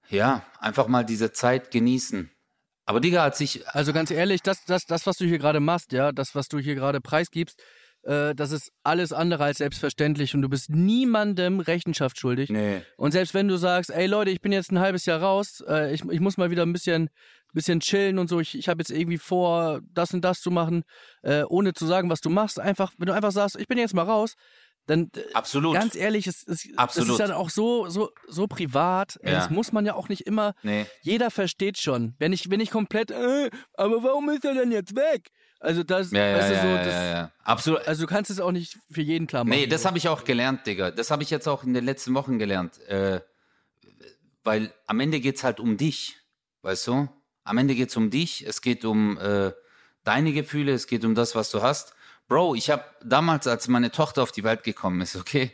äh, 0.09 0.15
ja, 0.15 0.43
einfach 0.59 0.87
mal 0.87 1.05
diese 1.05 1.31
Zeit 1.31 1.71
genießen. 1.71 2.31
Aber 2.85 2.99
Digga, 2.99 3.23
als 3.23 3.39
ich. 3.39 3.67
Also 3.69 3.93
ganz 3.93 4.11
ehrlich, 4.11 4.41
das, 4.41 4.65
das, 4.65 4.85
das, 4.85 5.07
was 5.07 5.17
du 5.17 5.25
hier 5.25 5.37
gerade 5.37 5.59
machst, 5.59 5.91
ja, 5.91 6.11
das, 6.11 6.35
was 6.35 6.47
du 6.47 6.59
hier 6.59 6.75
gerade 6.75 7.01
preisgibst, 7.01 7.61
äh, 8.03 8.35
das 8.35 8.51
ist 8.51 8.71
alles 8.83 9.11
andere 9.13 9.43
als 9.43 9.57
selbstverständlich 9.57 10.35
und 10.35 10.41
du 10.41 10.49
bist 10.49 10.69
niemandem 10.69 11.59
Rechenschaft 11.59 12.19
schuldig. 12.19 12.49
Nee. 12.49 12.81
Und 12.97 13.11
selbst 13.11 13.33
wenn 13.33 13.47
du 13.47 13.57
sagst, 13.57 13.89
ey 13.89 14.05
Leute, 14.05 14.31
ich 14.31 14.41
bin 14.41 14.51
jetzt 14.51 14.71
ein 14.71 14.79
halbes 14.79 15.05
Jahr 15.05 15.21
raus, 15.21 15.63
äh, 15.67 15.93
ich, 15.93 16.03
ich 16.05 16.19
muss 16.19 16.37
mal 16.37 16.51
wieder 16.51 16.63
ein 16.63 16.73
bisschen, 16.73 17.09
bisschen 17.53 17.79
chillen 17.79 18.19
und 18.19 18.29
so, 18.29 18.39
ich, 18.39 18.55
ich 18.55 18.69
habe 18.69 18.81
jetzt 18.81 18.91
irgendwie 18.91 19.17
vor, 19.17 19.81
das 19.91 20.13
und 20.13 20.21
das 20.23 20.39
zu 20.39 20.51
machen, 20.51 20.83
äh, 21.23 21.43
ohne 21.43 21.73
zu 21.73 21.85
sagen, 21.87 22.09
was 22.09 22.19
du 22.19 22.29
machst, 22.29 22.59
einfach, 22.59 22.93
wenn 22.97 23.07
du 23.07 23.13
einfach 23.13 23.31
sagst, 23.31 23.59
ich 23.59 23.67
bin 23.67 23.77
jetzt 23.77 23.95
mal 23.95 24.03
raus, 24.03 24.35
dann 24.85 25.09
äh, 25.15 25.33
absolut. 25.33 25.73
ganz 25.73 25.95
ehrlich 25.95 26.27
es, 26.27 26.47
es, 26.47 26.67
absolut. 26.75 27.09
es 27.09 27.19
ist 27.19 27.29
ja 27.29 27.35
auch 27.35 27.49
so 27.49 27.87
so 27.89 28.11
so 28.27 28.47
privat. 28.47 29.19
Ja. 29.23 29.31
das 29.31 29.49
muss 29.49 29.71
man 29.71 29.85
ja 29.85 29.95
auch 29.95 30.09
nicht 30.09 30.21
immer 30.21 30.53
nee. 30.63 30.85
jeder 31.01 31.31
versteht 31.31 31.77
schon. 31.77 32.15
Wenn 32.19 32.33
ich 32.33 32.49
wenn 32.49 32.59
ich 32.59 32.71
komplett 32.71 33.11
äh, 33.11 33.49
aber 33.73 34.03
warum 34.03 34.29
ist 34.29 34.45
er 34.45 34.53
denn 34.53 34.71
jetzt 34.71 34.95
weg? 34.95 35.29
Also 35.59 35.83
das, 35.83 36.11
ja, 36.11 36.27
ja, 36.27 36.37
weißt 36.37 36.49
du, 36.51 36.55
so, 36.55 36.75
das 36.75 36.87
ja, 36.87 37.05
ja, 37.05 37.31
absolut. 37.43 37.87
Also 37.87 38.03
du 38.03 38.07
kannst 38.07 38.29
es 38.29 38.39
auch 38.39 38.51
nicht 38.51 38.77
für 38.91 39.01
jeden 39.01 39.25
klar 39.25 39.43
machen 39.43 39.57
nee 39.57 39.67
das 39.67 39.85
habe 39.85 39.97
ich 39.97 40.07
auch 40.09 40.23
gelernt 40.23 40.67
Digga. 40.67 40.91
Das 40.91 41.11
habe 41.11 41.23
ich 41.23 41.29
jetzt 41.29 41.47
auch 41.47 41.63
in 41.63 41.73
den 41.73 41.85
letzten 41.85 42.13
Wochen 42.13 42.37
gelernt. 42.37 42.79
Äh, 42.87 43.21
weil 44.43 44.73
am 44.85 44.99
Ende 44.99 45.19
geht's 45.19 45.43
halt 45.43 45.59
um 45.59 45.77
dich 45.77 46.17
weißt 46.65 46.87
du? 46.87 47.07
Am 47.43 47.57
Ende 47.57 47.75
geht's 47.75 47.95
um 47.95 48.09
dich. 48.09 48.45
Es 48.45 48.61
geht 48.61 48.85
um 48.85 49.17
äh, 49.19 49.51
deine 50.03 50.33
Gefühle. 50.33 50.73
Es 50.73 50.87
geht 50.87 51.05
um 51.05 51.15
das 51.15 51.35
was 51.35 51.51
du 51.51 51.61
hast 51.61 51.95
Bro, 52.27 52.55
ich 52.55 52.69
habe 52.69 52.83
damals, 53.03 53.47
als 53.47 53.67
meine 53.67 53.91
Tochter 53.91 54.23
auf 54.23 54.31
die 54.31 54.43
Welt 54.43 54.63
gekommen 54.63 55.01
ist, 55.01 55.15
okay, 55.15 55.51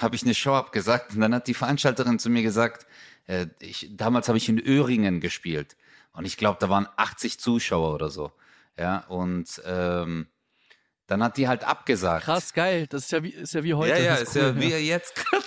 habe 0.00 0.14
ich 0.14 0.22
eine 0.22 0.34
Show 0.34 0.54
abgesagt 0.54 1.14
und 1.14 1.20
dann 1.20 1.34
hat 1.34 1.48
die 1.48 1.54
Veranstalterin 1.54 2.18
zu 2.18 2.30
mir 2.30 2.42
gesagt, 2.42 2.86
äh, 3.26 3.46
ich, 3.58 3.88
damals 3.90 4.28
habe 4.28 4.38
ich 4.38 4.48
in 4.48 4.58
Öhringen 4.58 5.20
gespielt 5.20 5.76
und 6.12 6.24
ich 6.24 6.36
glaube, 6.36 6.58
da 6.60 6.68
waren 6.68 6.88
80 6.96 7.40
Zuschauer 7.40 7.94
oder 7.94 8.08
so. 8.08 8.32
Ja, 8.78 8.98
und 9.08 9.60
ähm, 9.66 10.28
dann 11.06 11.22
hat 11.22 11.36
die 11.36 11.48
halt 11.48 11.64
abgesagt. 11.64 12.24
Krass, 12.24 12.54
geil. 12.54 12.86
Das 12.86 13.04
ist 13.04 13.12
ja 13.12 13.22
wie, 13.22 13.30
ist 13.30 13.52
ja 13.52 13.64
wie 13.64 13.74
heute. 13.74 13.90
Ja, 13.90 13.98
ja, 13.98 14.14
ist, 14.14 14.34
cool, 14.36 14.42
ja 14.42 14.56
wie 14.56 14.68
jetzt 14.68 15.14
gerade. 15.14 15.44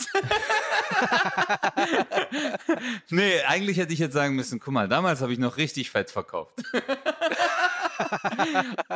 nee, 3.10 3.42
eigentlich 3.48 3.78
hätte 3.78 3.94
ich 3.94 4.00
jetzt 4.00 4.14
sagen 4.14 4.36
müssen, 4.36 4.60
guck 4.60 4.74
mal, 4.74 4.88
damals 4.88 5.22
habe 5.22 5.34
ich 5.34 5.40
noch 5.40 5.58
richtig 5.58 5.90
fett 5.90 6.12
verkauft. 6.12 6.62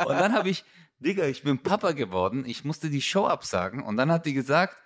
und 0.06 0.18
dann 0.18 0.32
habe 0.32 0.48
ich, 0.50 0.64
Digga, 0.98 1.24
ich 1.24 1.42
bin 1.42 1.58
Papa 1.62 1.92
geworden, 1.92 2.44
ich 2.46 2.64
musste 2.64 2.90
die 2.90 3.02
Show 3.02 3.26
absagen 3.26 3.82
und 3.82 3.96
dann 3.96 4.10
hat 4.10 4.26
die 4.26 4.34
gesagt, 4.34 4.76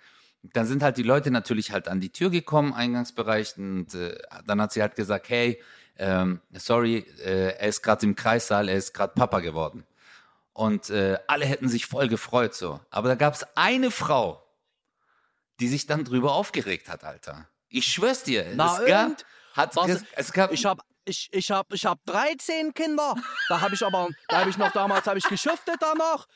dann 0.53 0.65
sind 0.67 0.83
halt 0.83 0.97
die 0.97 1.03
Leute 1.03 1.31
natürlich 1.31 1.71
halt 1.71 1.87
an 1.87 1.99
die 1.99 2.11
Tür 2.11 2.29
gekommen, 2.29 2.73
Eingangsbereich, 2.73 3.57
und 3.57 3.93
äh, 3.95 4.17
dann 4.45 4.61
hat 4.61 4.71
sie 4.73 4.81
halt 4.81 4.95
gesagt, 4.95 5.29
hey, 5.29 5.61
ähm, 5.97 6.41
sorry, 6.53 6.97
äh, 7.23 7.55
er 7.57 7.67
ist 7.67 7.81
gerade 7.81 8.05
im 8.05 8.15
Kreissaal, 8.15 8.69
er 8.69 8.75
ist 8.75 8.93
gerade 8.93 9.13
Papa 9.13 9.39
geworden. 9.39 9.85
Und 10.53 10.89
äh, 10.89 11.17
alle 11.27 11.45
hätten 11.45 11.67
sich 11.67 11.85
voll 11.85 12.07
gefreut 12.07 12.53
so. 12.53 12.79
Aber 12.89 13.09
da 13.09 13.15
gab 13.15 13.33
es 13.33 13.45
eine 13.55 13.91
Frau, 13.91 14.41
die 15.59 15.67
sich 15.67 15.85
dann 15.87 16.03
drüber 16.05 16.33
aufgeregt 16.33 16.89
hat, 16.89 17.03
Alter. 17.03 17.47
Ich 17.69 17.87
schwör's 17.87 18.23
dir. 18.23 18.45
Na 18.55 18.79
es 18.79 18.85
gab, 18.87 19.11
hat, 19.53 19.75
Was- 19.75 19.89
es, 19.89 20.03
es 20.15 20.31
gab, 20.31 20.51
Ich 20.51 20.65
habe 20.65 20.81
ich, 21.05 21.29
ich 21.31 21.51
hab, 21.51 21.71
ich 21.73 21.85
hab 21.85 22.03
13 22.05 22.73
Kinder. 22.73 23.15
Da 23.49 23.61
habe 23.61 23.75
ich 23.75 23.85
aber, 23.85 24.09
da 24.27 24.39
habe 24.39 24.49
ich 24.49 24.57
noch 24.57 24.71
damals, 24.71 25.05
habe 25.07 25.19
ich 25.19 25.25
geschuftet 25.25 25.75
da 25.79 25.93
noch. 25.95 26.27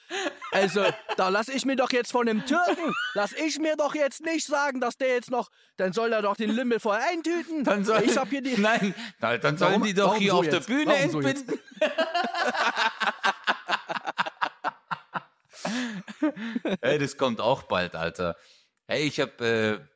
Also, 0.51 0.85
da 1.17 1.29
lass 1.29 1.49
ich 1.49 1.65
mir 1.65 1.75
doch 1.75 1.91
jetzt 1.91 2.11
von 2.11 2.25
dem 2.25 2.45
Türken, 2.45 2.93
lass 3.13 3.33
ich 3.33 3.59
mir 3.59 3.75
doch 3.75 3.95
jetzt 3.95 4.21
nicht 4.21 4.45
sagen, 4.45 4.79
dass 4.79 4.97
der 4.97 5.09
jetzt 5.09 5.31
noch, 5.31 5.49
dann 5.77 5.93
soll 5.93 6.13
er 6.13 6.21
doch 6.21 6.35
den 6.35 6.51
Lümmel 6.51 6.79
vorher 6.79 7.07
eintüten. 7.09 7.63
dann 7.63 7.83
soll, 7.83 8.03
ich 8.03 8.17
habe 8.17 8.29
hier 8.29 8.41
die. 8.41 8.59
Nein, 8.59 8.93
na, 9.19 9.37
dann 9.37 9.57
sollen 9.57 9.71
Warum- 9.73 9.83
die 9.83 9.93
doch 9.93 10.15
hier 10.15 10.31
so 10.31 10.37
auf 10.39 10.45
jetzt? 10.45 10.67
der 10.67 10.73
Bühne 10.73 10.91
Warum 10.91 11.11
so 11.11 11.19
entbinden. 11.19 11.59
hey, 16.81 16.99
das 16.99 17.17
kommt 17.17 17.41
auch 17.41 17.63
bald, 17.63 17.95
Alter. 17.95 18.35
Hey, 18.87 19.03
ich 19.03 19.19
habe 19.19 19.87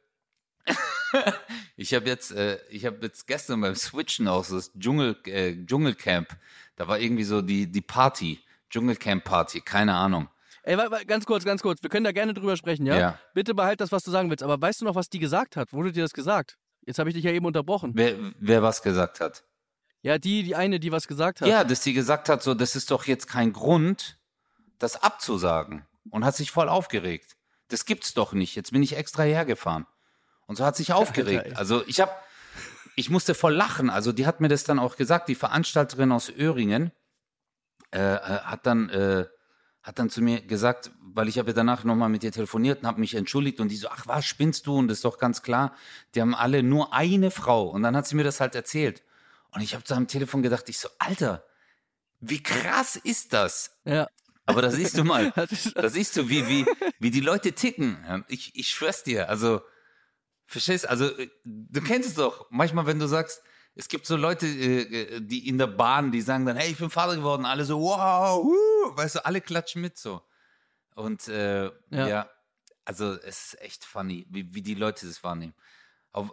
äh, 0.66 0.72
ich 1.76 1.94
habe 1.94 2.08
jetzt 2.08 2.32
äh, 2.32 2.60
ich 2.70 2.86
habe 2.86 2.98
jetzt 3.02 3.28
gestern 3.28 3.62
beim 3.62 3.76
Switchen 3.76 4.28
auch 4.28 4.44
so 4.44 4.56
das 4.56 4.72
Dschungel 4.78 5.18
äh, 5.26 5.56
Dschungelcamp. 5.66 6.30
Da 6.76 6.88
war 6.88 7.00
irgendwie 7.00 7.24
so 7.24 7.42
die 7.42 7.72
die 7.72 7.82
Party, 7.82 8.40
Dschungelcamp 8.70 9.24
Party, 9.24 9.62
keine 9.62 9.96
Ahnung. 9.96 10.30
Ey, 10.64 10.78
ganz 11.06 11.26
kurz, 11.26 11.44
ganz 11.44 11.62
kurz. 11.62 11.84
Wir 11.84 11.90
können 11.90 12.06
da 12.06 12.14
gerne 12.14 12.34
drüber 12.34 12.56
sprechen, 12.56 12.86
ja? 12.86 12.98
Ja. 12.98 13.20
Bitte 13.34 13.54
behalt 13.54 13.82
das, 13.82 13.92
was 13.92 14.04
du 14.04 14.12
sagen 14.12 14.30
willst. 14.30 14.44
Aber 14.44 14.62
weißt 14.62 14.80
du 14.80 14.86
noch, 14.86 14.96
was 14.96 15.10
die 15.10 15.20
gesagt 15.20 15.58
hat? 15.58 15.74
Wurde 15.74 15.92
dir 15.92 16.04
das 16.04 16.14
gesagt? 16.14 16.58
Jetzt 16.86 17.00
habe 17.00 17.10
ich 17.10 17.16
dich 17.16 17.26
ja 17.26 17.32
eben 17.32 17.46
unterbrochen. 17.46 17.92
Wer 17.96 18.16
wer 18.40 18.64
was 18.64 18.82
gesagt 18.82 19.20
hat? 19.20 19.44
Ja, 20.04 20.18
die, 20.18 20.44
die 20.44 20.56
eine, 20.56 20.80
die 20.80 20.92
was 20.92 21.08
gesagt 21.08 21.42
hat. 21.42 21.48
Ja, 21.48 21.64
dass 21.64 21.82
sie 21.84 21.94
gesagt 21.94 22.28
hat, 22.28 22.44
so, 22.44 22.54
das 22.54 22.76
ist 22.76 22.92
doch 22.92 23.06
jetzt 23.06 23.28
kein 23.28 23.54
Grund, 23.54 24.20
das 24.78 25.02
abzusagen. 25.02 25.86
Und 26.10 26.26
hat 26.26 26.36
sich 26.36 26.52
voll 26.52 26.68
aufgeregt. 26.68 27.38
Das 27.70 27.86
gibt's 27.86 28.14
doch 28.14 28.34
nicht. 28.34 28.56
Jetzt 28.56 28.74
bin 28.74 28.84
ich 28.84 28.98
extra 28.98 29.24
hergefahren. 29.24 29.88
Und 30.48 30.58
so 30.58 30.66
hat 30.66 30.76
sich 30.76 30.94
aufgeregt. 30.94 31.46
ey. 31.46 31.54
Also 31.54 31.84
ich 31.88 32.00
habe, 32.02 32.12
ich 32.96 33.10
musste 33.10 33.34
voll 33.34 33.54
lachen. 33.54 33.90
Also 33.90 34.12
die 34.12 34.26
hat 34.26 34.42
mir 34.42 34.50
das 34.50 34.64
dann 34.64 34.80
auch 34.80 34.96
gesagt. 34.96 35.30
Die 35.30 35.36
Veranstalterin 35.36 36.12
aus 36.12 36.30
Öhringen 36.30 36.92
äh, 37.94 38.00
äh, 38.00 38.20
hat 38.20 38.66
dann 38.66 38.90
äh, 38.90 39.26
hat 39.84 40.00
dann 40.00 40.10
zu 40.10 40.22
mir 40.22 40.42
gesagt, 40.42 40.92
weil 41.02 41.28
ich 41.28 41.38
habe 41.38 41.50
ja 41.50 41.54
danach 41.54 41.84
nochmal 41.84 42.08
mit 42.08 42.24
ihr 42.24 42.32
telefoniert 42.32 42.82
und 42.82 42.88
habe 42.88 43.02
mich 43.02 43.16
entschuldigt 43.16 43.60
und 43.60 43.68
die 43.68 43.76
so, 43.76 43.90
ach 43.90 44.08
was, 44.08 44.26
spinnst 44.26 44.66
du? 44.66 44.78
Und 44.78 44.88
das 44.88 45.00
ist 45.00 45.06
doch 45.06 45.18
ganz 45.18 45.44
klar, 45.44 45.76
die 46.16 46.22
haben 46.22 46.34
alle 46.34 46.64
nur 46.64 46.94
eine 46.94 47.32
Frau. 47.32 47.68
Und 47.68 47.84
dann 47.84 47.96
hat 47.96 48.08
sie 48.08 48.16
mir 48.16 48.24
das 48.24 48.40
halt 48.40 48.56
erzählt. 48.56 49.04
Und 49.52 49.62
ich 49.62 49.74
habe 49.76 49.84
zu 49.84 49.94
am 49.94 50.08
Telefon 50.08 50.42
gedacht, 50.42 50.70
ich 50.70 50.80
so, 50.80 50.88
Alter, 51.00 51.44
wie 52.22 52.42
krass 52.42 52.96
ist 52.96 53.34
das? 53.34 53.78
Ja. 53.84 54.08
Aber 54.46 54.62
da 54.62 54.72
siehst 54.72 54.98
du 54.98 55.04
mal, 55.04 55.32
da 55.76 55.90
siehst 55.90 56.16
du, 56.16 56.30
wie, 56.30 56.48
wie, 56.48 56.66
wie 57.00 57.12
die 57.12 57.20
Leute 57.20 57.52
ticken. 57.52 58.24
Ich, 58.30 58.56
ich 58.56 58.70
schwör's 58.70 59.04
dir, 59.04 59.30
also, 59.30 59.62
verstehst, 60.54 60.88
also, 60.88 61.06
äh, 61.18 61.30
du 61.44 61.82
kennst 61.82 62.10
es 62.10 62.16
doch. 62.16 62.48
Manchmal, 62.50 62.86
wenn 62.86 63.00
du 63.00 63.08
sagst, 63.08 63.44
es 63.76 63.88
gibt 63.88 64.06
so 64.06 64.16
Leute, 64.16 64.46
äh, 64.46 65.18
äh, 65.18 65.22
die 65.22 65.48
in 65.48 65.58
der 65.58 65.68
Bahn, 65.68 66.12
die 66.12 66.22
sagen 66.22 66.46
dann, 66.46 66.58
hey, 66.58 66.72
ich 66.72 66.78
bin 66.78 66.90
Vater 66.90 67.16
geworden. 67.16 67.46
Alle 67.46 67.66
so, 67.66 67.80
wow, 67.82 68.44
wuh, 68.44 68.96
weißt 68.96 69.16
du, 69.16 69.26
alle 69.26 69.42
klatschen 69.42 69.82
mit 69.82 69.98
so. 69.98 70.22
Und, 70.96 71.28
äh, 71.28 71.66
ja. 71.66 72.08
Ja. 72.08 72.30
also, 72.86 73.14
es 73.14 73.54
ist 73.54 73.62
echt 73.62 73.84
funny, 73.84 74.26
wie, 74.30 74.54
wie 74.54 74.62
die 74.62 74.76
Leute 74.76 75.06
das 75.06 75.24
wahrnehmen. 75.24 75.56
Auf, 76.12 76.32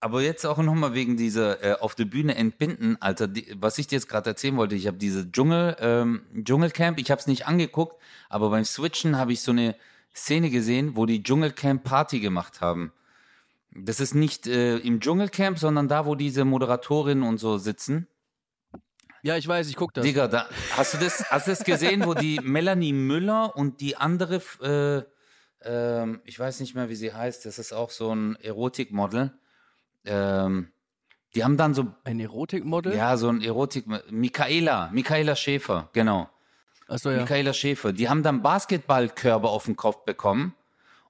aber 0.00 0.20
jetzt 0.20 0.44
auch 0.44 0.58
nochmal 0.58 0.94
wegen 0.94 1.16
dieser 1.16 1.62
äh, 1.62 1.74
auf 1.78 1.94
der 1.94 2.06
Bühne 2.06 2.34
entbinden, 2.34 3.00
Alter, 3.00 3.28
die, 3.28 3.54
was 3.56 3.78
ich 3.78 3.86
dir 3.86 3.96
jetzt 3.96 4.08
gerade 4.08 4.30
erzählen 4.30 4.56
wollte, 4.56 4.74
ich 4.74 4.88
habe 4.88 4.98
diese 4.98 5.30
Dschungel, 5.30 5.76
ähm, 5.78 6.26
Dschungelcamp, 6.42 6.98
ich 6.98 7.12
habe 7.12 7.20
es 7.20 7.28
nicht 7.28 7.46
angeguckt, 7.46 8.02
aber 8.28 8.50
beim 8.50 8.64
Switchen 8.64 9.16
habe 9.16 9.32
ich 9.32 9.42
so 9.42 9.52
eine 9.52 9.76
Szene 10.12 10.50
gesehen, 10.50 10.96
wo 10.96 11.06
die 11.06 11.22
Dschungelcamp 11.22 11.84
Party 11.84 12.18
gemacht 12.18 12.60
haben. 12.60 12.92
Das 13.74 14.00
ist 14.00 14.14
nicht 14.14 14.46
äh, 14.46 14.76
im 14.78 15.00
Dschungelcamp, 15.00 15.58
sondern 15.58 15.88
da, 15.88 16.04
wo 16.04 16.14
diese 16.14 16.44
Moderatorinnen 16.44 17.26
und 17.26 17.38
so 17.38 17.58
sitzen. 17.58 18.06
Ja, 19.22 19.36
ich 19.36 19.46
weiß, 19.46 19.68
ich 19.68 19.76
guck 19.76 19.94
das. 19.94 20.04
Digga, 20.04 20.28
da, 20.28 20.46
hast 20.76 20.94
du 20.94 20.98
das, 20.98 21.30
hast 21.30 21.46
du 21.46 21.52
das 21.52 21.64
gesehen, 21.64 22.04
wo 22.04 22.12
die 22.12 22.40
Melanie 22.42 22.92
Müller 22.92 23.56
und 23.56 23.80
die 23.80 23.96
andere, 23.96 24.42
äh, 24.60 25.04
ähm, 25.64 26.20
ich 26.24 26.38
weiß 26.38 26.60
nicht 26.60 26.74
mehr, 26.74 26.88
wie 26.88 26.96
sie 26.96 27.14
heißt, 27.14 27.46
das 27.46 27.58
ist 27.58 27.72
auch 27.72 27.90
so 27.90 28.14
ein 28.14 28.36
Erotikmodel. 28.36 29.32
Ähm, 30.04 30.72
die 31.34 31.44
haben 31.44 31.56
dann 31.56 31.72
so, 31.72 31.86
Ein 32.04 32.20
Erotikmodel? 32.20 32.94
ja, 32.94 33.16
so 33.16 33.28
ein 33.28 33.40
Erotik, 33.40 33.86
Michaela, 34.10 34.90
Michaela 34.92 35.34
Schäfer, 35.34 35.88
genau. 35.92 36.28
Achso, 36.88 37.10
ja. 37.10 37.20
Michaela 37.20 37.54
Schäfer. 37.54 37.92
Die 37.92 38.08
haben 38.08 38.22
dann 38.22 38.42
Basketballkörbe 38.42 39.48
auf 39.48 39.64
den 39.64 39.76
Kopf 39.76 40.04
bekommen 40.04 40.54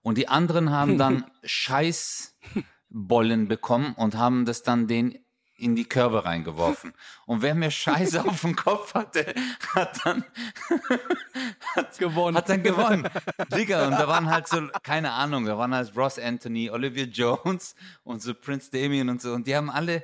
und 0.02 0.18
die 0.18 0.28
anderen 0.28 0.70
haben 0.70 0.98
dann 1.04 1.24
Scheißbollen 1.44 3.48
bekommen 3.48 3.94
und 3.94 4.16
haben 4.16 4.44
das 4.44 4.62
dann 4.62 4.86
den 4.86 5.18
in 5.62 5.76
die 5.76 5.84
Körbe 5.84 6.24
reingeworfen. 6.24 6.92
Und 7.24 7.42
wer 7.42 7.54
mehr 7.54 7.70
Scheiße 7.70 8.24
auf 8.24 8.40
dem 8.40 8.56
Kopf 8.56 8.94
hatte, 8.94 9.32
hat 9.74 10.00
dann, 10.04 10.24
gewonnen. 11.98 12.36
hat 12.36 12.48
dann 12.48 12.64
gewonnen. 12.64 13.08
Digga, 13.54 13.86
und 13.86 13.92
da 13.92 14.08
waren 14.08 14.28
halt 14.28 14.48
so, 14.48 14.60
keine 14.82 15.12
Ahnung, 15.12 15.44
da 15.44 15.56
waren 15.56 15.72
halt 15.72 15.96
Ross 15.96 16.18
Anthony, 16.18 16.68
Olivia 16.68 17.04
Jones 17.04 17.76
und 18.02 18.20
so 18.20 18.34
Prince 18.34 18.72
Damien 18.72 19.08
und 19.08 19.22
so. 19.22 19.32
Und 19.32 19.46
die 19.46 19.54
haben 19.54 19.70
alle, 19.70 20.02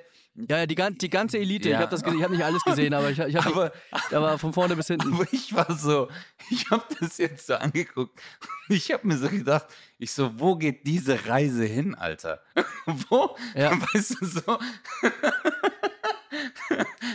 ja, 0.48 0.58
ja, 0.58 0.66
die, 0.66 0.76
die 0.76 1.10
ganze 1.10 1.38
Elite. 1.38 1.68
Ja. 1.68 1.76
Ich 1.76 1.82
habe 1.82 1.90
das, 1.90 2.02
ich 2.02 2.22
habe 2.22 2.32
nicht 2.32 2.44
alles 2.44 2.62
gesehen, 2.62 2.94
aber 2.94 3.10
ich, 3.10 3.18
ich 3.18 3.36
habe, 3.36 3.48
aber, 3.48 3.72
da 4.10 4.22
war 4.22 4.38
von 4.38 4.52
vorne 4.52 4.76
bis 4.76 4.86
hinten. 4.86 5.12
aber 5.12 5.26
ich 5.32 5.54
war 5.54 5.72
so, 5.76 6.08
ich 6.50 6.70
habe 6.70 6.84
das 7.00 7.18
jetzt 7.18 7.46
so 7.46 7.54
angeguckt. 7.54 8.18
Ich 8.68 8.92
habe 8.92 9.06
mir 9.06 9.16
so 9.16 9.28
gedacht, 9.28 9.66
ich 9.98 10.12
so, 10.12 10.38
wo 10.38 10.56
geht 10.56 10.86
diese 10.86 11.26
Reise 11.26 11.64
hin, 11.64 11.94
Alter? 11.94 12.42
wo? 13.08 13.36
Ja. 13.54 13.72
Weißt 13.72 14.16
du 14.20 14.26
so? 14.26 14.58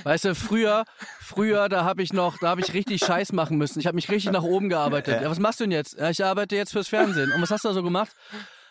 Weißt 0.04 0.26
du, 0.26 0.36
früher, 0.36 0.86
früher, 1.22 1.70
da 1.70 1.86
habe 1.86 2.02
ich 2.02 2.12
noch, 2.12 2.40
da 2.40 2.50
habe 2.50 2.62
ich 2.62 2.74
richtig 2.74 3.06
Scheiß 3.06 3.32
machen 3.32 3.58
müssen. 3.58 3.80
Ich 3.80 3.88
habe 3.88 3.96
mich 3.96 4.10
richtig 4.10 4.32
nach 4.32 4.44
oben 4.44 4.70
gearbeitet. 4.70 5.22
Ja, 5.22 5.30
was 5.30 5.40
machst 5.40 5.60
du 5.60 5.66
denn 5.66 5.72
jetzt? 5.72 5.98
Ja, 5.98 6.10
ich 6.10 6.24
arbeite 6.24 6.56
jetzt 6.56 6.72
fürs 6.72 6.88
Fernsehen. 6.88 7.32
Und 7.32 7.42
was 7.42 7.52
hast 7.52 7.64
du 7.64 7.70
da 7.70 7.74
so 7.74 7.84
gemacht? 7.84 8.12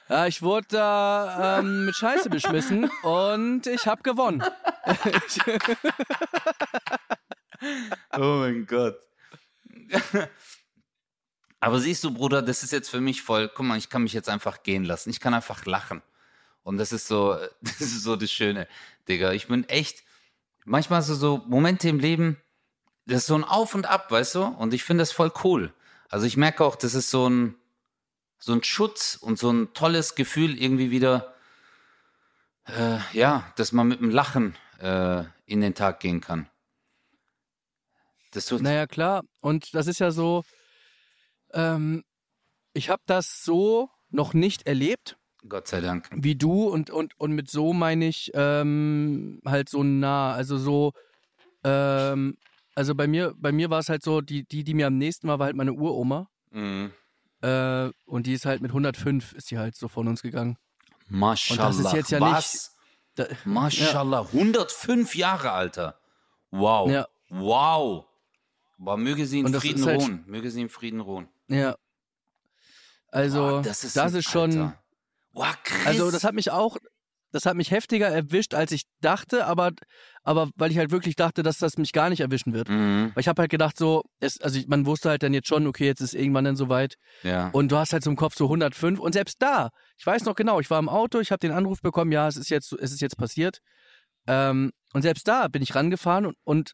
Ja, 0.08 0.26
ich 0.26 0.42
wurde 0.42 0.66
da 0.70 1.58
ähm, 1.60 1.86
mit 1.86 1.94
Scheiße 1.94 2.28
beschmissen 2.28 2.90
und 3.02 3.66
ich 3.66 3.86
habe 3.86 4.02
gewonnen. 4.02 4.42
Oh 8.14 8.38
mein 8.40 8.66
Gott. 8.66 8.98
Aber 11.60 11.78
siehst 11.78 12.02
du, 12.02 12.12
Bruder, 12.12 12.42
das 12.42 12.64
ist 12.64 12.72
jetzt 12.72 12.90
für 12.90 13.00
mich 13.00 13.22
voll, 13.22 13.48
guck 13.48 13.64
mal, 13.64 13.78
ich 13.78 13.88
kann 13.88 14.02
mich 14.02 14.12
jetzt 14.12 14.28
einfach 14.28 14.64
gehen 14.64 14.84
lassen. 14.84 15.10
Ich 15.10 15.20
kann 15.20 15.32
einfach 15.32 15.64
lachen. 15.64 16.02
Und 16.64 16.78
das 16.78 16.92
ist 16.92 17.06
so, 17.06 17.36
das 17.60 17.80
ist 17.80 18.02
so 18.02 18.16
das 18.16 18.30
Schöne, 18.30 18.66
Digga. 19.08 19.32
Ich 19.32 19.46
bin 19.46 19.68
echt, 19.68 20.02
manchmal 20.64 20.98
hast 20.98 21.10
du 21.10 21.14
so 21.14 21.42
Momente 21.46 21.88
im 21.88 22.00
Leben, 22.00 22.36
das 23.06 23.18
ist 23.18 23.26
so 23.26 23.34
ein 23.34 23.44
Auf 23.44 23.74
und 23.74 23.86
Ab, 23.86 24.10
weißt 24.10 24.34
du? 24.34 24.42
Und 24.42 24.74
ich 24.74 24.84
finde 24.84 25.02
das 25.02 25.12
voll 25.12 25.32
cool. 25.44 25.72
Also 26.08 26.26
ich 26.26 26.36
merke 26.36 26.64
auch, 26.64 26.76
das 26.76 26.94
ist 26.94 27.10
so 27.10 27.28
ein, 27.28 27.54
so 28.42 28.52
ein 28.52 28.64
Schutz 28.64 29.14
und 29.14 29.38
so 29.38 29.50
ein 29.50 29.72
tolles 29.72 30.16
Gefühl 30.16 30.60
irgendwie 30.60 30.90
wieder, 30.90 31.32
äh, 32.66 32.98
ja, 33.12 33.52
dass 33.54 33.70
man 33.70 33.86
mit 33.86 34.00
dem 34.00 34.10
Lachen 34.10 34.56
äh, 34.80 35.22
in 35.46 35.60
den 35.60 35.74
Tag 35.74 36.00
gehen 36.00 36.20
kann. 36.20 36.48
Das 38.32 38.46
tut, 38.46 38.60
Naja, 38.60 38.88
klar. 38.88 39.22
Und 39.40 39.72
das 39.74 39.86
ist 39.86 40.00
ja 40.00 40.10
so, 40.10 40.42
ähm, 41.52 42.02
ich 42.74 42.90
habe 42.90 43.02
das 43.06 43.44
so 43.44 43.90
noch 44.10 44.34
nicht 44.34 44.66
erlebt 44.66 45.16
Gott 45.48 45.68
sei 45.68 45.80
Dank. 45.80 46.08
wie 46.12 46.34
du 46.34 46.64
und, 46.64 46.90
und, 46.90 47.18
und 47.20 47.32
mit 47.32 47.48
so 47.48 47.72
meine 47.72 48.08
ich 48.08 48.32
ähm, 48.34 49.40
halt 49.46 49.68
so 49.68 49.84
nah. 49.84 50.32
Also 50.32 50.58
so, 50.58 50.92
ähm, 51.62 52.36
also 52.74 52.96
bei 52.96 53.06
mir, 53.06 53.34
bei 53.36 53.52
mir 53.52 53.70
war 53.70 53.78
es 53.78 53.88
halt 53.88 54.02
so, 54.02 54.20
die, 54.20 54.44
die, 54.44 54.64
die 54.64 54.74
mir 54.74 54.88
am 54.88 54.98
nächsten 54.98 55.28
war, 55.28 55.38
war 55.38 55.46
halt 55.46 55.56
meine 55.56 55.74
Uroma. 55.74 56.28
Mhm. 56.50 56.92
Äh, 57.42 57.90
und 58.06 58.26
die 58.26 58.32
ist 58.34 58.46
halt 58.46 58.62
mit 58.62 58.70
105 58.70 59.32
ist 59.32 59.48
sie 59.48 59.58
halt 59.58 59.76
so 59.76 59.88
von 59.88 60.06
uns 60.08 60.22
gegangen. 60.22 60.56
Mashallah. 61.08 61.66
Und 61.68 61.78
das 61.78 61.86
ist 61.86 61.92
jetzt 61.92 62.10
ja 62.10 62.20
Was? 62.20 62.76
Da, 63.14 63.26
Mashallah. 63.44 64.26
105 64.32 65.14
Jahre, 65.16 65.50
Alter. 65.52 65.98
Wow. 66.50 66.90
Ja. 66.90 67.08
Wow. 67.28 68.06
Boah, 68.78 68.96
möge 68.96 69.26
sie 69.26 69.40
in 69.40 69.46
Und 69.46 69.56
Frieden 69.56 69.80
ist 69.80 69.86
halt- 69.86 70.00
ruhen. 70.00 70.24
Möge 70.26 70.50
sie 70.50 70.62
in 70.62 70.68
Frieden 70.68 71.00
ruhen. 71.00 71.28
ja. 71.48 71.76
Also, 73.08 73.40
Boah, 73.40 73.62
das 73.62 73.80
das 73.92 74.14
ist, 74.14 74.30
schon. 74.30 74.72
Krass. 75.34 75.86
Also 75.86 76.10
das 76.10 76.24
hat 76.24 76.34
mich 76.34 76.50
auch, 76.50 76.78
das 77.32 77.46
hat 77.46 77.56
mich 77.56 77.70
heftiger 77.70 78.08
erwischt, 78.08 78.54
als 78.54 78.72
ich 78.72 78.84
dachte, 79.00 79.46
aber, 79.46 79.72
aber 80.22 80.50
weil 80.54 80.70
ich 80.70 80.78
halt 80.78 80.90
wirklich 80.90 81.16
dachte, 81.16 81.42
dass 81.42 81.58
das 81.58 81.78
mich 81.78 81.92
gar 81.92 82.10
nicht 82.10 82.20
erwischen 82.20 82.52
wird. 82.52 82.68
Mhm. 82.68 83.10
Weil 83.14 83.20
ich 83.20 83.28
habe 83.28 83.42
halt 83.42 83.50
gedacht, 83.50 83.76
so, 83.76 84.04
es, 84.20 84.40
also 84.40 84.58
ich, 84.58 84.68
man 84.68 84.86
wusste 84.86 85.08
halt 85.10 85.22
dann 85.22 85.34
jetzt 85.34 85.48
schon, 85.48 85.66
okay, 85.66 85.86
jetzt 85.86 86.00
ist 86.00 86.14
irgendwann 86.14 86.44
dann 86.44 86.56
soweit. 86.56 86.96
Ja. 87.22 87.48
Und 87.48 87.72
du 87.72 87.76
hast 87.76 87.92
halt 87.92 88.04
so 88.04 88.10
im 88.10 88.16
Kopf 88.16 88.36
so 88.36 88.44
105 88.44 89.00
und 89.00 89.12
selbst 89.12 89.40
da, 89.40 89.70
ich 89.98 90.06
weiß 90.06 90.24
noch 90.24 90.36
genau, 90.36 90.60
ich 90.60 90.70
war 90.70 90.78
im 90.78 90.88
Auto, 90.88 91.20
ich 91.20 91.32
habe 91.32 91.40
den 91.40 91.52
Anruf 91.52 91.80
bekommen, 91.80 92.12
ja, 92.12 92.28
es 92.28 92.36
ist 92.36 92.50
jetzt, 92.50 92.72
es 92.72 92.92
ist 92.92 93.00
jetzt 93.00 93.16
passiert. 93.16 93.58
Ähm, 94.26 94.72
und 94.92 95.02
selbst 95.02 95.26
da 95.26 95.48
bin 95.48 95.62
ich 95.62 95.74
rangefahren 95.74 96.26
und, 96.26 96.36
und 96.44 96.72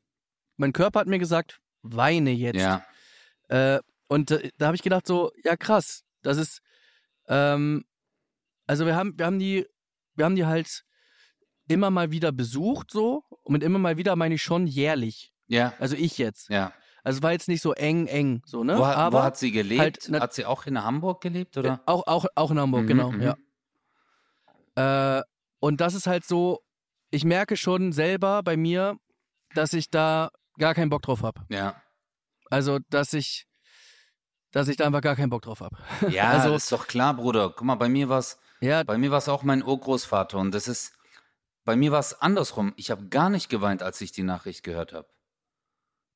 mein 0.57 0.73
Körper 0.73 1.01
hat 1.01 1.07
mir 1.07 1.19
gesagt, 1.19 1.61
weine 1.83 2.31
jetzt. 2.33 2.61
ja. 2.61 2.85
Äh, 3.49 3.81
und 4.09 4.31
äh, 4.31 4.51
da 4.59 4.67
habe 4.67 4.77
ich 4.77 4.83
gedacht 4.83 5.07
so, 5.07 5.31
ja 5.45 5.57
krass, 5.57 6.03
das 6.23 6.37
ist, 6.37 6.61
ähm, 7.29 7.85
Also 8.67 8.85
wir 8.85 8.97
haben, 8.97 9.19
wir 9.19 9.27
haben 9.27 9.39
die, 9.39 9.67
wir 10.19 10.25
haben 10.27 10.37
die 10.37 10.45
halt 10.47 10.85
immer 11.69 11.91
mal 11.91 12.11
wieder 12.11 12.33
besucht, 12.33 12.91
so. 12.91 13.23
Und 13.45 13.53
mit 13.53 13.63
immer 13.63 13.79
mal 13.79 13.97
wieder 13.97 14.17
meine 14.17 14.35
ich 14.35 14.43
schon 14.43 14.67
jährlich. 14.67 15.33
Ja, 15.47 15.73
Also 15.79 15.97
ich 15.97 16.19
jetzt. 16.19 16.51
ja. 16.51 16.73
Also 17.05 17.19
es 17.19 17.23
war 17.23 17.33
jetzt 17.33 17.49
nicht 17.49 17.63
so 17.63 17.73
eng, 17.73 18.07
eng, 18.07 18.43
so, 18.45 18.65
ne? 18.65 18.77
Wo, 18.79 18.85
hat- 18.87 18.97
Aber 18.97 19.19
wo 19.21 19.23
hat 19.23 19.37
sie 19.39 19.51
gelebt? 19.53 19.81
halt 19.81 20.07
na- 20.09 20.21
hat 20.21 20.35
sie 20.35 20.45
auch 20.45 20.67
in 20.67 20.83
Hamburg 20.83 21.23
gelebt, 21.23 21.57
oder? 21.57 21.81
auch, 21.87 22.07
auch, 22.07 22.27
auch 22.35 22.51
in 22.51 22.59
Hamburg, 22.59 22.83
Mhm, 22.83 22.87
genau, 22.87 23.13
mhm. 23.13 23.23
ja. 24.77 25.19
Äh, 25.19 25.23
und 25.61 25.81
das 25.81 25.95
ist 25.95 26.07
halt 26.07 26.25
so, 26.27 26.61
ich 27.11 27.25
merke 27.25 27.57
schon 27.57 27.93
selber 27.93 28.43
bei 28.43 28.57
mir, 28.57 28.97
dass 29.55 29.73
ich 29.73 29.91
da 29.91 30.31
gar 30.59 30.75
keinen 30.75 30.91
Bock 30.91 31.03
drauf 31.03 31.23
habe. 31.23 31.43
Ja. 31.49 31.81
Also, 32.51 32.79
dass 32.91 33.13
ich, 33.15 33.47
dass 34.53 34.69
ich 34.69 34.77
da 34.77 34.87
einfach 34.87 35.01
gar 35.01 35.17
keinen 35.17 35.31
Bock 35.31 35.43
drauf 35.43 35.61
habe. 35.61 35.77
Ja, 36.11 36.25
Also- 36.31 36.55
ist 36.55 36.73
doch 36.73 36.87
klar, 36.87 37.15
Bruder. 37.15 37.51
Guck 37.57 37.63
mal, 37.67 37.77
bei 37.77 37.89
mir 37.89 38.09
war's, 38.09 38.39
Ja, 38.61 38.83
bei 38.85 38.99
mir 38.99 39.11
war's 39.11 39.29
auch 39.29 39.43
mein 39.43 39.63
Urgroßvater 39.63 40.39
und 40.39 40.51
das 40.53 40.67
ist, 40.69 40.93
bei 41.65 41.77
mir 41.77 41.93
war 41.93 42.01
es 42.01 42.21
andersrum. 42.21 42.73
Ich 42.77 42.91
habe 42.91 43.09
gar 43.09 43.31
nicht 43.31 43.49
geweint, 43.49 43.83
als 43.83 44.01
ich 44.01 44.11
die 44.13 44.23
Nachricht 44.23 44.63
gehört 44.65 44.93
habe, 44.93 45.09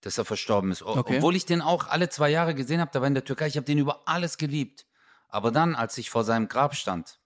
dass 0.01 0.19
er 0.19 0.25
verstorben 0.25 0.71
ist. 0.73 0.83
O- 0.83 0.97
Okay. 0.97 1.17
Obwohl 1.19 1.37
ich 1.37 1.47
den 1.47 1.61
auch 1.63 1.87
alle 1.89 2.09
zwei 2.09 2.31
Jahre 2.31 2.55
gesehen 2.55 2.81
habe, 2.81 2.91
da 2.93 3.01
war 3.01 3.07
in 3.09 3.15
der 3.15 3.25
Türkei, 3.25 3.47
ich 3.47 3.57
habe 3.57 3.65
den 3.67 3.79
über 3.79 4.03
alles 4.09 4.39
geliebt. 4.39 4.87
Aber 5.29 5.51
dann, 5.51 5.75
als 5.75 5.97
ich 5.99 6.11
vor 6.11 6.25
seinem 6.25 6.49
Grab 6.49 6.75
stand, 6.75 7.21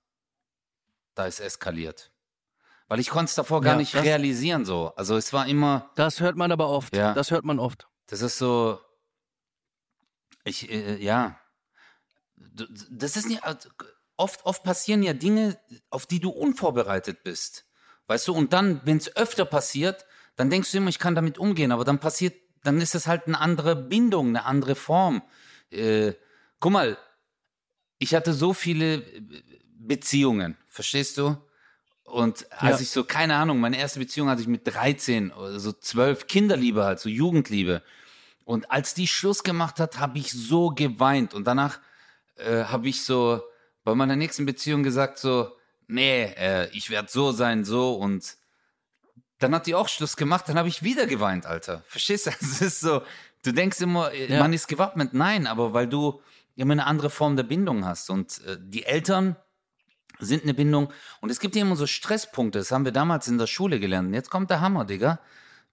da 1.14 1.26
ist 1.26 1.40
eskaliert. 1.40 2.12
Weil 2.88 3.00
ich 3.00 3.08
konnte 3.10 3.30
es 3.30 3.34
davor 3.34 3.62
gar 3.62 3.72
Ja, 3.72 3.78
nicht 3.78 3.94
das- 3.94 4.04
realisieren 4.04 4.64
so. 4.64 4.92
Also 4.96 5.16
es 5.16 5.32
war 5.32 5.46
immer, 5.48 5.90
das 5.96 6.20
hört 6.20 6.36
man 6.36 6.52
aber 6.52 6.68
oft. 6.68 6.94
Ja. 6.94 7.14
Das 7.14 7.30
hört 7.30 7.44
man 7.44 7.58
oft. 7.58 7.88
Das 8.06 8.20
ist 8.22 8.38
so. 8.38 8.78
Ich, 10.44 10.70
äh, 10.70 10.96
ja. 11.02 11.40
Das 12.36 13.16
ist 13.16 13.26
nicht. 13.26 13.42
Oft, 14.16 14.46
oft 14.46 14.62
passieren 14.62 15.02
ja 15.02 15.12
Dinge, 15.12 15.58
auf 15.90 16.06
die 16.06 16.20
du 16.20 16.30
unvorbereitet 16.30 17.22
bist. 17.22 17.66
Weißt 18.06 18.28
du, 18.28 18.34
und 18.34 18.52
dann, 18.52 18.80
wenn 18.84 18.96
es 18.96 19.14
öfter 19.16 19.44
passiert, 19.44 20.06
dann 20.36 20.50
denkst 20.50 20.70
du 20.72 20.78
immer, 20.78 20.88
ich 20.88 20.98
kann 20.98 21.14
damit 21.14 21.38
umgehen, 21.38 21.72
aber 21.72 21.84
dann 21.84 21.98
passiert, 21.98 22.34
dann 22.62 22.80
ist 22.80 22.94
es 22.94 23.06
halt 23.06 23.26
eine 23.26 23.40
andere 23.40 23.76
Bindung, 23.76 24.28
eine 24.28 24.44
andere 24.44 24.74
Form. 24.74 25.22
Äh, 25.70 26.12
guck 26.60 26.72
mal, 26.72 26.98
ich 27.98 28.14
hatte 28.14 28.32
so 28.32 28.52
viele 28.52 28.96
äh, 28.96 29.22
Beziehungen, 29.78 30.56
verstehst 30.68 31.18
du? 31.18 31.36
Und 32.04 32.50
als 32.52 32.78
Ja. 32.78 32.82
ich 32.82 32.90
so, 32.90 33.04
keine 33.04 33.34
Ahnung, 33.34 33.58
meine 33.58 33.78
erste 33.78 33.98
Beziehung 33.98 34.28
hatte 34.28 34.40
ich 34.40 34.48
mit 34.48 34.66
13 34.66 35.32
oder 35.32 35.58
so 35.58 35.72
12, 35.72 36.26
Kinderliebe 36.26 36.84
halt, 36.84 37.00
so 37.00 37.08
Jugendliebe. 37.08 37.82
Und 38.44 38.70
als 38.70 38.94
die 38.94 39.08
Schluss 39.08 39.42
gemacht 39.42 39.80
hat, 39.80 39.98
habe 39.98 40.18
ich 40.18 40.32
so 40.32 40.70
geweint. 40.70 41.34
Und 41.34 41.46
danach 41.46 41.80
äh, 42.36 42.64
habe 42.64 42.88
ich 42.88 43.04
so 43.04 43.42
bei 43.86 43.94
meiner 43.94 44.16
nächsten 44.16 44.44
Beziehung 44.46 44.82
gesagt, 44.82 45.16
so, 45.16 45.52
nee, 45.86 46.24
äh, 46.24 46.68
ich 46.72 46.90
werde 46.90 47.08
so 47.08 47.30
sein, 47.30 47.64
so. 47.64 47.94
Und 47.94 48.36
dann 49.38 49.54
hat 49.54 49.68
die 49.68 49.76
auch 49.76 49.88
Schluss 49.88 50.16
gemacht, 50.16 50.48
dann 50.48 50.58
habe 50.58 50.68
ich 50.68 50.82
wieder 50.82 51.06
geweint, 51.06 51.46
Alter. 51.46 51.84
Verstehst 51.86 52.26
du? 52.26 52.30
Es 52.40 52.60
ist 52.60 52.80
so, 52.80 53.02
du 53.44 53.52
denkst 53.52 53.80
immer, 53.80 54.12
äh, 54.12 54.26
Ja. 54.26 54.40
man 54.40 54.52
ist 54.52 54.66
gewappnet. 54.66 55.14
Nein, 55.14 55.46
aber 55.46 55.72
weil 55.72 55.86
du 55.86 56.20
immer 56.56 56.72
eine 56.72 56.84
andere 56.84 57.10
Form 57.10 57.36
der 57.36 57.44
Bindung 57.44 57.84
hast. 57.86 58.10
Und 58.10 58.42
äh, 58.44 58.56
die 58.60 58.84
Eltern 58.84 59.36
sind 60.18 60.42
eine 60.42 60.54
Bindung. 60.54 60.92
Und 61.20 61.30
es 61.30 61.38
gibt 61.38 61.54
ja 61.54 61.62
immer 61.62 61.76
so 61.76 61.86
Stresspunkte. 61.86 62.58
Das 62.58 62.72
haben 62.72 62.84
wir 62.84 62.92
damals 62.92 63.28
in 63.28 63.38
der 63.38 63.46
Schule 63.46 63.78
gelernt. 63.78 64.08
Und 64.08 64.14
jetzt 64.14 64.30
kommt 64.30 64.50
der 64.50 64.60
Hammer, 64.60 64.84
Digga. 64.84 65.20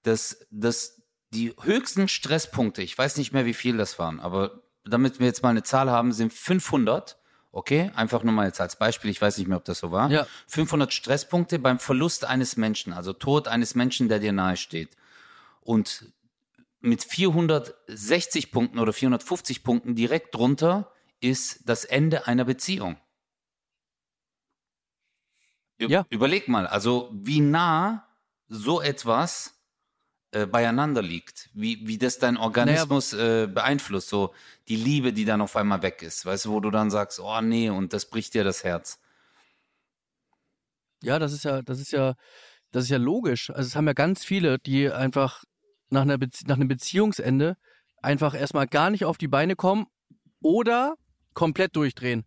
Dass, 0.04 0.46
dass 0.52 1.02
die 1.32 1.56
höchsten 1.64 2.08
Stresspunkte, 2.08 2.84
ich 2.84 2.96
weiß 2.96 3.18
nicht 3.18 3.34
mehr, 3.34 3.48
wie 3.48 3.56
viel 3.56 3.76
das 3.76 3.98
waren, 3.98 4.20
aber 4.20 4.62
damit 4.86 5.20
wir 5.20 5.26
jetzt 5.26 5.42
mal 5.42 5.50
eine 5.50 5.64
Zahl 5.64 5.90
haben, 5.90 6.12
sind 6.12 6.32
500. 6.32 7.18
Okay, 7.56 7.92
einfach 7.94 8.24
nur 8.24 8.34
mal 8.34 8.48
jetzt 8.48 8.60
als 8.60 8.78
Beispiel, 8.78 9.12
ich 9.12 9.22
weiß 9.22 9.38
nicht 9.38 9.48
mehr, 9.48 9.58
ob 9.58 9.66
das 9.66 9.78
so 9.78 9.92
war. 9.92 10.10
Ja. 10.10 10.26
500 10.48 10.92
Stresspunkte 10.92 11.60
beim 11.60 11.78
Verlust 11.78 12.26
eines 12.26 12.58
Menschen, 12.58 12.94
also 12.94 13.14
Tod 13.14 13.48
eines 13.48 13.76
Menschen, 13.76 14.10
der 14.10 14.18
dir 14.18 14.32
nahe 14.34 14.58
steht. 14.58 14.90
Und 15.62 16.12
mit 16.82 17.04
460 17.04 18.52
Punkten 18.52 18.80
oder 18.80 18.92
450 18.92 19.64
Punkten 19.64 19.94
direkt 19.94 20.34
drunter 20.34 20.92
ist 21.22 21.70
das 21.70 21.86
Ende 21.86 22.26
einer 22.26 22.44
Beziehung. 22.44 22.98
Ü- 25.80 25.88
Ja. 25.90 26.06
Überleg 26.10 26.48
mal, 26.48 26.66
also 26.66 27.10
wie 27.14 27.40
nah 27.40 28.08
so 28.48 28.82
etwas 28.82 29.54
äh, 30.34 30.48
beieinander 30.48 31.02
liegt, 31.02 31.50
wie, 31.54 31.88
wie 31.88 31.98
das 31.98 32.18
dein 32.18 32.38
Organismus 32.38 33.14
äh, 33.14 33.48
beeinflusst, 33.48 34.10
so 34.10 34.34
die 34.68 34.76
Liebe, 34.76 35.14
die 35.14 35.26
dann 35.26 35.42
auf 35.42 35.56
einmal 35.56 35.82
weg 35.84 36.02
ist, 36.02 36.26
weißt 36.26 36.46
du, 36.46 36.52
wo 36.52 36.60
du 36.60 36.72
dann 36.72 36.90
sagst, 36.90 37.20
oh 37.20 37.42
nee, 37.42 37.70
und 37.70 37.94
das 37.94 38.10
bricht 38.10 38.34
dir 38.34 38.44
das 38.44 38.64
Herz. 38.64 39.00
Ja, 41.04 41.20
das 41.20 41.34
ist 41.34 41.44
ja, 41.44 41.62
das 41.62 41.80
ist 41.80 41.92
ja, 41.92 42.16
das 42.72 42.86
ist 42.86 42.90
ja 42.90 42.98
logisch. 42.98 43.52
Also 43.52 43.68
es 43.68 43.76
haben 43.76 43.86
ja 43.86 43.94
ganz 43.94 44.26
viele, 44.26 44.58
die 44.58 44.90
einfach 44.90 45.44
nach, 45.90 46.02
einer 46.02 46.18
Bezie 46.18 46.46
nach 46.48 46.56
einem 46.56 46.68
Beziehungsende 46.68 47.56
einfach 48.02 48.34
erstmal 48.34 48.68
gar 48.68 48.90
nicht 48.90 49.06
auf 49.06 49.18
die 49.18 49.28
Beine 49.28 49.56
kommen 49.56 49.86
oder 50.42 50.96
komplett 51.34 51.76
durchdrehen. 51.76 52.26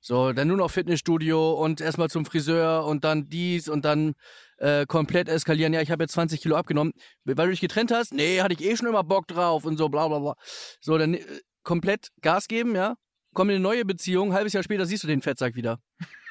So, 0.00 0.32
dann 0.32 0.48
nur 0.48 0.58
noch 0.58 0.70
Fitnessstudio 0.70 1.52
und 1.54 1.80
erstmal 1.80 2.10
zum 2.10 2.26
Friseur 2.26 2.84
und 2.84 3.04
dann 3.04 3.28
dies 3.28 3.68
und 3.68 3.84
dann 3.84 4.14
äh, 4.58 4.86
komplett 4.86 5.28
eskalieren. 5.28 5.72
Ja, 5.72 5.80
ich 5.80 5.90
habe 5.90 6.04
jetzt 6.04 6.12
20 6.12 6.40
Kilo 6.40 6.56
abgenommen. 6.56 6.92
Weil 7.24 7.34
du 7.46 7.50
dich 7.50 7.60
getrennt 7.60 7.90
hast? 7.92 8.12
Nee, 8.12 8.40
hatte 8.40 8.54
ich 8.54 8.64
eh 8.64 8.76
schon 8.76 8.86
immer 8.88 9.04
Bock 9.04 9.26
drauf 9.28 9.64
und 9.64 9.76
so, 9.76 9.88
bla 9.88 10.08
bla 10.08 10.18
bla. 10.18 10.34
So, 10.80 10.96
dann 10.98 11.14
äh, 11.14 11.20
komplett 11.62 12.08
Gas 12.22 12.48
geben, 12.48 12.74
ja. 12.74 12.94
Komm 13.34 13.50
in 13.50 13.56
eine 13.56 13.62
neue 13.62 13.84
Beziehung, 13.84 14.32
halbes 14.32 14.52
Jahr 14.54 14.62
später 14.62 14.86
siehst 14.86 15.02
du 15.04 15.08
den 15.08 15.20
Fettsack 15.20 15.54
wieder. 15.56 15.78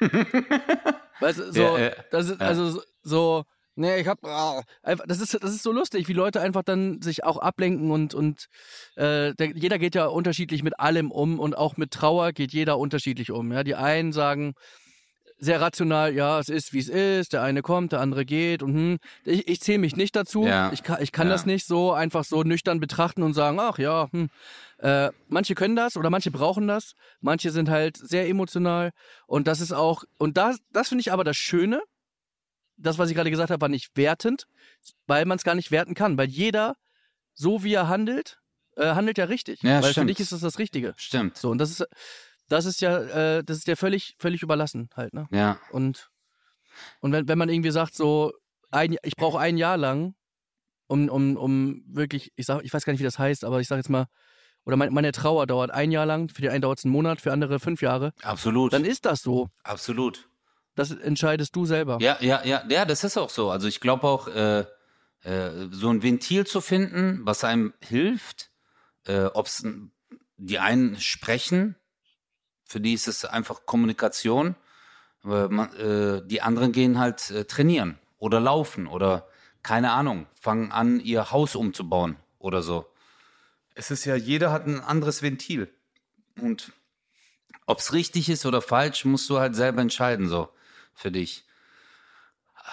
weißt 1.20 1.38
du, 1.38 1.52
so, 1.52 1.60
Ja, 1.62 1.78
ja, 1.78 1.90
das 2.10 2.28
ist, 2.30 2.40
ja. 2.40 2.46
also 2.46 2.82
so- 3.02 3.44
nee, 3.76 4.00
ich 4.00 4.08
hab, 4.08 4.24
ah, 4.24 4.62
einfach, 4.82 5.04
das 5.06 5.20
ist, 5.20 5.34
das 5.34 5.50
ist 5.54 5.62
so 5.62 5.70
lustig, 5.72 6.08
wie 6.08 6.12
Leute 6.14 6.40
einfach 6.40 6.62
dann 6.62 7.00
sich 7.02 7.24
auch 7.24 7.36
ablenken 7.36 7.90
und, 7.90 8.14
und 8.14 8.46
äh, 8.96 9.34
der, 9.34 9.52
jeder 9.54 9.78
geht 9.78 9.94
ja 9.94 10.06
unterschiedlich 10.06 10.62
mit 10.62 10.80
allem 10.80 11.10
um 11.10 11.38
und 11.38 11.56
auch 11.56 11.76
mit 11.76 11.90
Trauer 11.92 12.32
geht 12.32 12.52
jeder 12.52 12.78
unterschiedlich 12.78 13.30
um. 13.30 13.52
Ja, 13.52 13.62
die 13.62 13.74
einen 13.74 14.12
sagen 14.12 14.54
sehr 15.38 15.60
rational, 15.60 16.14
ja, 16.14 16.38
es 16.38 16.48
ist 16.48 16.72
wie 16.72 16.78
es 16.78 16.88
ist, 16.88 17.32
der 17.32 17.42
eine 17.42 17.60
kommt, 17.62 17.92
der 17.92 18.00
andere 18.00 18.24
geht 18.24 18.62
und 18.62 18.72
hm, 18.74 18.98
ich, 19.24 19.48
ich 19.48 19.60
zähle 19.60 19.78
mich 19.78 19.94
nicht 19.96 20.16
dazu. 20.16 20.46
Ja. 20.46 20.72
Ich 20.72 20.82
kann, 20.82 21.02
ich 21.02 21.12
kann 21.12 21.26
Ja. 21.26 21.34
das 21.34 21.44
nicht 21.44 21.66
so 21.66 21.92
einfach 21.92 22.24
so 22.24 22.42
nüchtern 22.42 22.80
betrachten 22.80 23.22
und 23.22 23.34
sagen, 23.34 23.58
ach 23.60 23.78
ja, 23.78 24.08
hm. 24.12 24.28
Äh, 24.78 25.10
manche 25.28 25.54
können 25.54 25.74
das 25.74 25.96
oder 25.96 26.10
manche 26.10 26.30
brauchen 26.30 26.68
das, 26.68 26.92
manche 27.20 27.50
sind 27.50 27.70
halt 27.70 27.96
sehr 27.96 28.28
emotional 28.28 28.90
und 29.26 29.46
das 29.46 29.60
ist 29.62 29.72
auch, 29.72 30.04
und 30.18 30.36
das, 30.36 30.58
das 30.70 30.88
finde 30.88 31.00
ich 31.00 31.12
aber 31.12 31.24
das 31.24 31.36
Schöne, 31.38 31.82
das, 32.76 32.98
was 32.98 33.08
ich 33.08 33.16
gerade 33.16 33.30
gesagt 33.30 33.50
habe, 33.50 33.60
war 33.62 33.70
nicht 33.70 33.96
wertend, 33.96 34.46
weil 35.06 35.24
man 35.24 35.38
es 35.38 35.44
gar 35.44 35.54
nicht 35.54 35.70
werten 35.70 35.94
kann, 35.94 36.18
weil 36.18 36.28
jeder, 36.28 36.76
so 37.32 37.64
wie 37.64 37.72
er 37.72 37.88
handelt, 37.88 38.38
äh, 38.76 38.88
handelt 38.94 39.16
ja 39.16 39.24
richtig. 39.24 39.62
Ja, 39.62 39.76
weil 39.76 39.84
für 39.84 39.92
stimmt. 39.92 40.10
dich 40.10 40.20
ist 40.20 40.32
das 40.32 40.40
das 40.40 40.58
Richtige. 40.58 40.92
Stimmt. 40.98 41.38
So, 41.38 41.48
und 41.50 41.56
das 41.56 41.70
ist, 41.70 41.86
das 42.48 42.64
ist 42.64 42.80
ja, 42.80 42.98
äh, 42.98 43.44
das 43.44 43.58
ist 43.58 43.68
ja 43.68 43.76
völlig, 43.76 44.14
völlig 44.18 44.42
überlassen 44.42 44.88
halt, 44.94 45.14
ne? 45.14 45.26
Ja. 45.30 45.58
Und, 45.70 46.10
und 47.00 47.12
wenn, 47.12 47.28
wenn 47.28 47.38
man 47.38 47.48
irgendwie 47.48 47.70
sagt, 47.70 47.94
so, 47.94 48.32
ein, 48.70 48.96
ich 49.02 49.16
brauche 49.16 49.38
ein 49.38 49.56
Jahr 49.56 49.76
lang, 49.76 50.14
um, 50.86 51.08
um, 51.08 51.36
um 51.36 51.82
wirklich, 51.86 52.32
ich 52.36 52.46
sag, 52.46 52.62
ich 52.64 52.72
weiß 52.72 52.84
gar 52.84 52.92
nicht, 52.92 53.00
wie 53.00 53.04
das 53.04 53.18
heißt, 53.18 53.44
aber 53.44 53.60
ich 53.60 53.68
sag 53.68 53.76
jetzt 53.76 53.90
mal, 53.90 54.06
oder 54.64 54.76
mein, 54.76 54.92
meine 54.92 55.12
Trauer 55.12 55.46
dauert 55.46 55.70
ein 55.70 55.92
Jahr 55.92 56.06
lang, 56.06 56.28
für 56.28 56.42
die 56.42 56.48
einen 56.50 56.62
dauert 56.62 56.78
es 56.78 56.84
einen 56.84 56.92
Monat, 56.92 57.20
für 57.20 57.32
andere 57.32 57.60
fünf 57.60 57.82
Jahre, 57.82 58.12
Absolut. 58.22 58.72
dann 58.72 58.84
ist 58.84 59.04
das 59.06 59.22
so. 59.22 59.48
Absolut. 59.62 60.28
Das 60.74 60.90
entscheidest 60.90 61.56
du 61.56 61.64
selber. 61.64 61.98
Ja, 62.00 62.18
ja, 62.20 62.44
ja, 62.44 62.62
ja, 62.68 62.84
das 62.84 63.02
ist 63.02 63.16
auch 63.16 63.30
so. 63.30 63.50
Also 63.50 63.66
ich 63.66 63.80
glaube 63.80 64.06
auch, 64.06 64.28
äh, 64.28 64.64
äh, 65.22 65.68
so 65.70 65.88
ein 65.88 66.02
Ventil 66.02 66.46
zu 66.46 66.60
finden, 66.60 67.20
was 67.24 67.44
einem 67.44 67.72
hilft, 67.80 68.50
äh, 69.06 69.24
ob 69.24 69.46
es 69.46 69.66
die 70.36 70.58
einen 70.58 71.00
sprechen, 71.00 71.76
für 72.66 72.80
die 72.80 72.92
ist 72.92 73.08
es 73.08 73.24
einfach 73.24 73.64
Kommunikation, 73.66 74.56
man, 75.22 75.72
äh, 75.74 76.26
die 76.26 76.42
anderen 76.42 76.72
gehen 76.72 76.98
halt 76.98 77.30
äh, 77.30 77.44
trainieren 77.44 77.98
oder 78.18 78.40
laufen 78.40 78.86
oder 78.86 79.28
keine 79.62 79.90
Ahnung, 79.90 80.26
fangen 80.40 80.70
an, 80.70 81.00
ihr 81.00 81.32
Haus 81.32 81.56
umzubauen 81.56 82.16
oder 82.38 82.62
so. 82.62 82.86
Es 83.74 83.90
ist 83.90 84.04
ja, 84.04 84.14
jeder 84.14 84.52
hat 84.52 84.66
ein 84.66 84.80
anderes 84.80 85.22
Ventil. 85.22 85.68
Und 86.40 86.72
ob 87.66 87.80
es 87.80 87.92
richtig 87.92 88.28
ist 88.28 88.46
oder 88.46 88.62
falsch, 88.62 89.04
musst 89.04 89.28
du 89.28 89.38
halt 89.38 89.56
selber 89.56 89.82
entscheiden, 89.82 90.28
so 90.28 90.48
für 90.94 91.10
dich. 91.10 91.44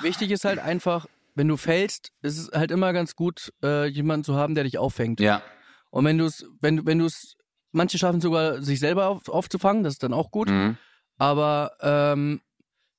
Wichtig 0.01 0.29
ist 0.31 0.45
halt 0.45 0.59
einfach, 0.59 1.07
wenn 1.33 1.47
du 1.47 1.57
fällst, 1.57 2.11
ist 2.21 2.37
es 2.37 2.51
halt 2.51 2.69
immer 2.69 2.93
ganz 2.93 3.15
gut, 3.15 3.51
äh, 3.63 3.85
jemanden 3.87 4.23
zu 4.23 4.35
haben, 4.35 4.53
der 4.53 4.63
dich 4.63 4.77
auffängt. 4.77 5.19
Ja, 5.19 5.41
Und 5.89 6.05
wenn 6.05 6.17
du 6.19 6.25
es, 6.25 6.45
wenn 6.61 6.77
du, 6.77 6.85
wenn 6.85 6.99
du 6.99 7.05
es, 7.05 7.37
manche 7.73 7.97
schaffen 7.97 8.21
sogar, 8.21 8.61
sich 8.63 8.79
selber 8.79 9.07
auf, 9.09 9.27
aufzufangen, 9.27 9.83
das 9.83 9.93
ist 9.93 10.03
dann 10.03 10.13
auch 10.13 10.31
gut. 10.31 10.49
mhm. 10.49 10.77
Aber 11.17 11.71
ähm, 11.81 12.41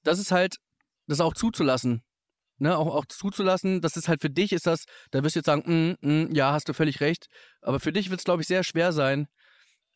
das 0.05 0.19
ist 0.19 0.31
halt, 0.31 0.57
das 1.09 1.21
auch 1.21 1.35
zuzulassen. 1.35 2.03
Ne, 2.59 2.79
auch, 2.79 2.95
auch 2.95 3.07
zuzulassen, 3.07 3.81
das 3.81 3.97
ist 3.97 4.07
halt 4.09 4.21
für 4.21 4.31
dich, 4.31 4.53
ist 4.53 4.69
das, 4.69 4.85
da 5.11 5.25
wirst 5.25 5.35
du 5.35 5.41
jetzt 5.41 5.47
sagen, 5.47 5.97
mm, 6.01 6.09
mm, 6.09 6.35
ja, 6.35 6.53
hast 6.53 6.69
du 6.69 6.73
völlig 6.73 7.01
recht. 7.01 7.27
Aber 7.61 7.81
für 7.81 7.93
dich 7.93 8.11
wird 8.11 8.21
es, 8.21 8.25
glaube 8.25 8.43
ich, 8.43 8.49
sehr 8.49 8.63
schwer 8.63 8.93
sein, 8.93 9.27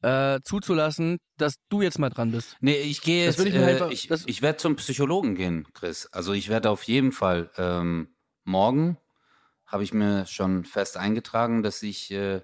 äh, 0.02 0.40
zuzulassen, 0.42 1.18
dass 1.36 1.54
du 1.68 1.82
jetzt 1.82 2.00
mal 2.00 2.10
dran 2.10 2.32
bist. 2.32 2.56
Nee, 2.60 2.76
ich 2.78 3.00
gehe 3.00 3.24
jetzt, 3.24 3.38
ich 3.38 3.54
äh, 3.54 3.64
einfach- 3.64 3.90
ich, 3.92 4.10
ich 4.10 4.42
werde 4.42 4.58
zum 4.58 4.74
Psychologen 4.74 5.36
gehen, 5.36 5.68
Chris. 5.72 6.06
Also 6.06 6.32
ich 6.32 6.48
werde 6.48 6.70
auf 6.70 6.82
jeden 6.82 7.12
Fall 7.12 7.50
ähm, 7.56 8.16
morgen 8.44 8.98
habe 9.66 9.84
ich 9.84 9.92
mir 9.92 10.26
schon 10.26 10.64
fest 10.64 10.96
eingetragen, 10.96 11.62
dass 11.62 11.82
ich 11.82 12.10
äh, 12.10 12.40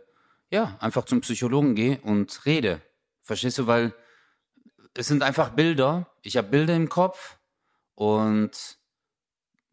ja 0.50 0.76
einfach 0.80 1.04
zum 1.04 1.20
Psychologen 1.20 1.74
gehe 1.74 2.00
und 2.02 2.44
rede. 2.46 2.80
Verstehst 3.22 3.58
du? 3.58 3.66
Weil 3.66 3.94
es 4.96 5.08
sind 5.08 5.22
einfach 5.22 5.50
Bilder. 5.50 6.10
Ich 6.22 6.36
habe 6.36 6.48
Bilder 6.48 6.74
im 6.74 6.88
Kopf 6.88 7.38
und 7.94 8.78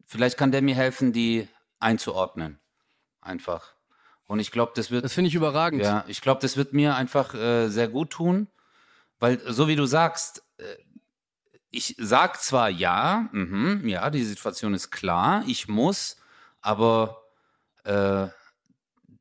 vielleicht 0.06 0.36
kann 0.36 0.52
der 0.52 0.62
mir 0.62 0.74
helfen, 0.74 1.12
die 1.12 1.48
einzuordnen. 1.78 2.58
Einfach. 3.20 3.74
Und 4.26 4.40
ich 4.40 4.50
glaube, 4.50 4.72
das 4.74 4.90
wird 4.90 5.04
Das 5.04 5.12
finde 5.12 5.28
ich 5.28 5.34
überragend. 5.34 5.82
ja, 5.82 6.04
ich 6.08 6.20
glaube, 6.20 6.40
das 6.40 6.56
wird 6.56 6.72
mir 6.72 6.96
einfach 6.96 7.34
äh, 7.34 7.68
sehr 7.68 7.88
gut 7.88 8.10
tun, 8.10 8.48
weil 9.18 9.40
so 9.52 9.68
wie 9.68 9.76
du 9.76 9.86
sagst, 9.86 10.42
äh, 10.58 10.76
ich 11.70 11.96
sag 11.98 12.40
zwar 12.42 12.68
ja, 12.68 13.28
mhm, 13.32 13.86
ja, 13.86 14.10
die 14.10 14.24
Situation 14.24 14.74
ist 14.74 14.90
klar, 14.90 15.44
ich 15.46 15.68
muss, 15.68 16.16
aber 16.60 17.22
äh, 17.84 18.28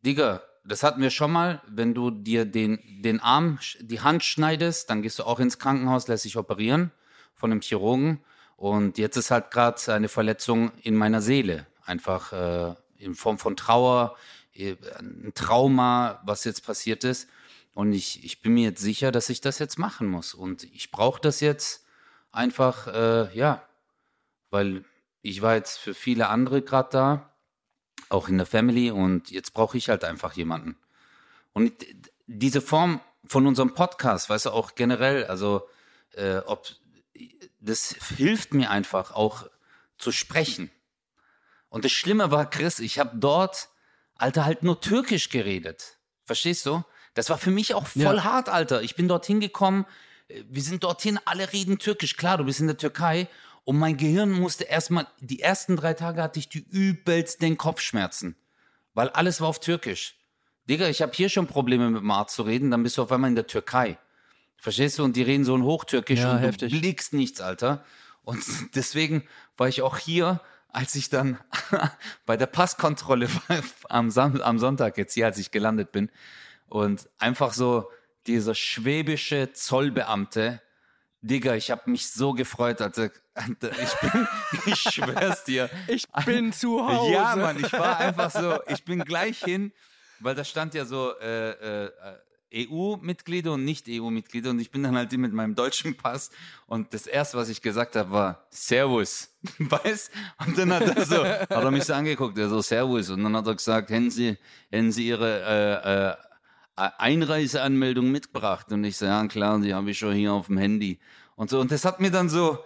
Digga, 0.06 0.42
das 0.63 0.84
hatten 0.84 1.02
wir 1.02 1.10
schon 1.10 1.32
mal, 1.32 1.62
wenn 1.67 1.93
du 1.93 2.12
dir 2.12 2.45
den, 2.45 2.80
den 3.02 3.19
Arm, 3.19 3.60
die 3.80 4.02
Hand 4.02 4.24
schneidest, 4.24 4.89
dann 4.89 5.02
gehst 5.02 5.19
du 5.19 5.24
auch 5.24 5.39
ins 5.39 5.60
Krankenhaus, 5.60 6.08
lässt 6.08 6.26
dich 6.26 6.38
operieren 6.38 6.91
von 7.34 7.52
einem 7.52 7.62
Chirurgen. 7.62 8.24
Und 8.58 8.97
jetzt 8.97 9.17
ist 9.17 9.32
halt 9.32 9.50
gerade 9.50 9.82
eine 9.91 10.08
Verletzung 10.08 10.71
in 10.84 10.95
meiner 10.95 11.21
Seele, 11.21 11.65
einfach 11.84 12.32
äh, 12.32 12.76
in 12.97 13.15
Form 13.15 13.39
von 13.39 13.56
Trauer, 13.56 14.15
äh, 14.54 14.76
ein 15.00 15.32
Trauma, 15.34 16.21
was 16.26 16.43
jetzt 16.43 16.65
passiert 16.65 17.04
ist. 17.04 17.28
Und 17.74 17.93
ich, 17.93 18.24
ich 18.24 18.41
bin 18.41 18.54
mir 18.54 18.69
jetzt 18.69 18.82
sicher, 18.82 19.12
dass 19.12 19.30
ich 19.30 19.41
das 19.41 19.58
jetzt 19.58 19.80
machen 19.80 20.08
muss. 20.08 20.34
Und 20.36 20.63
ich 20.63 20.91
brauche 20.91 21.21
das 21.21 21.39
jetzt 21.39 21.86
einfach, 22.32 22.88
äh, 22.88 23.36
ja, 23.36 23.63
weil 24.52 24.84
ich 25.21 25.41
war 25.41 25.56
jetzt 25.56 25.80
für 25.80 25.93
viele 25.93 26.28
andere 26.28 26.62
gerade 26.62 26.89
da, 26.91 27.31
auch 28.10 28.28
in 28.28 28.38
der 28.38 28.46
Family, 28.48 28.92
und 28.92 29.32
jetzt 29.32 29.54
brauche 29.54 29.78
ich 29.78 29.90
halt 29.90 30.04
einfach 30.04 30.34
jemanden. 30.34 30.78
Und 31.54 31.74
diese 32.28 32.62
Form 32.62 33.02
von 33.26 33.46
unserem 33.48 33.74
Podcast, 33.74 34.30
weißt 34.30 34.48
du, 34.48 34.52
auch 34.52 34.76
generell, 34.76 35.26
also 35.26 35.68
äh, 36.14 36.38
ob 36.46 36.68
das 37.60 37.96
hilft 38.18 38.54
mir 38.54 38.72
einfach 38.72 39.12
auch 39.12 39.48
zu 39.98 40.12
sprechen. 40.12 40.72
Und 41.70 41.86
das 41.86 41.92
Schlimme 41.92 42.32
war, 42.32 42.50
Chris, 42.50 42.80
ich 42.80 43.00
habe 43.00 43.12
dort, 43.18 43.70
Alter, 44.16 44.46
halt 44.46 44.64
nur 44.64 44.82
Türkisch 44.82 45.30
geredet. 45.30 45.98
Verstehst 46.26 46.66
du? 46.66 46.84
Das 47.14 47.30
war 47.30 47.38
für 47.38 47.52
mich 47.52 47.74
auch 47.76 47.88
voll 47.88 48.02
Ja. 48.18 48.24
hart, 48.24 48.50
Alter. 48.50 48.82
Ich 48.82 48.96
bin 48.96 49.08
dorthin 49.08 49.40
gekommen, 49.40 49.86
äh, 50.28 50.44
wir 50.50 50.64
sind 50.64 50.84
dorthin, 50.84 51.20
alle 51.26 51.54
reden 51.54 51.78
Türkisch. 51.78 52.18
Klar, 52.18 52.38
du 52.38 52.46
bist 52.46 52.60
in 52.60 52.68
der 52.68 52.78
Türkei. 52.78 53.28
Und 53.63 53.78
mein 53.78 53.97
Gehirn 53.97 54.32
musste 54.32 54.63
erstmal, 54.63 55.08
die 55.19 55.41
ersten 55.41 55.76
drei 55.76 55.93
Tage 55.93 56.21
hatte 56.21 56.39
ich 56.39 56.50
die 56.50 56.65
übelsten 56.69 57.58
Kopfschmerzen. 57.58 58.36
Weil 58.93 59.10
alles 59.10 59.39
war 59.39 59.47
auf 59.47 59.60
Türkisch. 59.60 60.15
Digga, 60.69 60.88
ich 60.88 61.02
habe 61.02 61.12
hier 61.13 61.30
schon 61.30 61.47
Probleme 61.47 61.89
mit 61.89 62.02
dem 62.02 62.12
Arzt 62.12 62.36
zu 62.36 62.43
reden, 62.43 62.71
dann 62.71 62.84
bist 62.84 62.97
du 62.97 63.04
auf 63.04 63.12
einmal 63.12 63.30
in 63.30 63.36
der 63.36 63.47
Türkei. 63.47 63.97
Verstehst 64.58 65.00
du? 65.00 65.04
Und 65.04 65.15
die 65.15 65.24
reden 65.24 65.43
so 65.43 65.56
ein 65.56 65.63
Hochtürkisch 65.63 66.19
Ja, 66.19 66.34
und 66.34 66.41
du 66.41 66.47
heftig. 66.47 66.80
blickst 66.80 67.13
nichts, 67.13 67.41
Alter. 67.41 67.84
Und 68.24 68.43
deswegen 68.76 69.24
war 69.58 69.67
ich 69.67 69.82
auch 69.82 69.97
hier, 69.97 70.41
als 70.69 70.95
ich 70.95 71.10
dann 71.10 71.39
bei 72.26 72.38
der 72.38 72.45
Passkontrolle 72.45 73.28
war, 73.47 73.63
am, 73.89 74.12
Sam 74.12 74.41
am 74.41 74.60
Sonntag 74.60 74.97
jetzt 74.97 75.13
hier, 75.13 75.26
als 75.26 75.38
ich 75.38 75.52
gelandet 75.52 75.91
bin. 75.91 76.10
Und 76.67 77.10
einfach 77.17 77.54
so 77.54 77.89
dieser 78.28 78.56
schwäbische 78.56 79.52
Zollbeamte, 79.54 80.62
Digga, 81.22 81.56
ich 81.56 81.70
habe 81.70 81.90
mich 81.90 82.10
so 82.10 82.34
gefreut, 82.34 82.82
als 82.82 82.98
ich 82.98 83.12
bin, 84.02 84.28
ich 84.66 84.80
schwör's 84.80 85.44
dir. 85.44 85.70
Ich 85.88 86.08
bin 86.26 86.52
zu 86.52 86.86
Hause. 86.86 87.14
Ja, 87.14 87.36
Mann, 87.36 87.64
ich 87.64 87.72
war 87.74 88.00
einfach 88.00 88.32
so, 88.32 88.60
ich 88.68 88.84
bin 88.84 89.00
gleich 89.00 89.44
hin, 89.44 89.72
weil 90.20 90.34
da 90.34 90.44
stand 90.44 90.74
ja 90.74 90.84
so 90.84 91.14
äh, 91.20 91.86
äh, 91.86 91.92
EU-Mitglieder 92.54 93.54
und 93.54 93.66
Nicht-EU-Mitglieder 93.66 94.50
und 94.50 94.60
ich 94.60 94.72
bin 94.72 94.84
dann 94.84 94.98
halt 94.98 95.12
mit 95.14 95.32
meinem 95.32 95.56
deutschen 95.56 95.96
Pass 95.96 96.32
und 96.66 96.94
das 96.94 97.08
erste, 97.08 97.38
was 97.38 97.50
ich 97.50 97.62
gesagt 97.62 97.96
habe, 97.96 98.12
war 98.12 98.48
Servus, 98.50 99.30
weißt? 99.60 100.12
Und 100.46 100.58
dann 100.58 100.74
hat 100.74 100.84
er 100.84 101.06
so, 101.06 101.24
hat 101.24 101.52
er 101.52 101.72
mich 101.72 101.86
so 101.86 101.94
angeguckt, 101.94 102.38
er 102.38 102.50
so 102.50 102.62
Servus 102.62 103.10
und 103.10 103.24
dann 103.24 103.36
hat 103.38 103.48
er 103.48 103.56
gesagt, 103.56 103.90
hätten 103.90 104.12
Sie, 104.12 104.38
hätten 104.70 104.92
Sie 104.92 105.08
Ihre 105.08 105.42
äh, 105.42 106.10
äh, 106.10 106.31
Einreiseanmeldung 106.98 108.12
mitgebracht 108.12 108.72
und 108.72 108.84
ich 108.84 108.98
so, 108.98 109.06
ja 109.06 109.26
klar, 109.28 109.60
die 109.60 109.74
habe 109.74 109.91
ich 109.91 110.00
schon 110.00 110.13
hier 110.13 110.34
auf 110.34 110.48
dem 110.48 110.58
Handy 110.58 111.00
und 111.36 111.50
so 111.50 111.60
und 111.60 111.72
das 111.72 111.86
hat 111.86 112.00
mir 112.00 112.12
dann 112.12 112.30
so, 112.30 112.63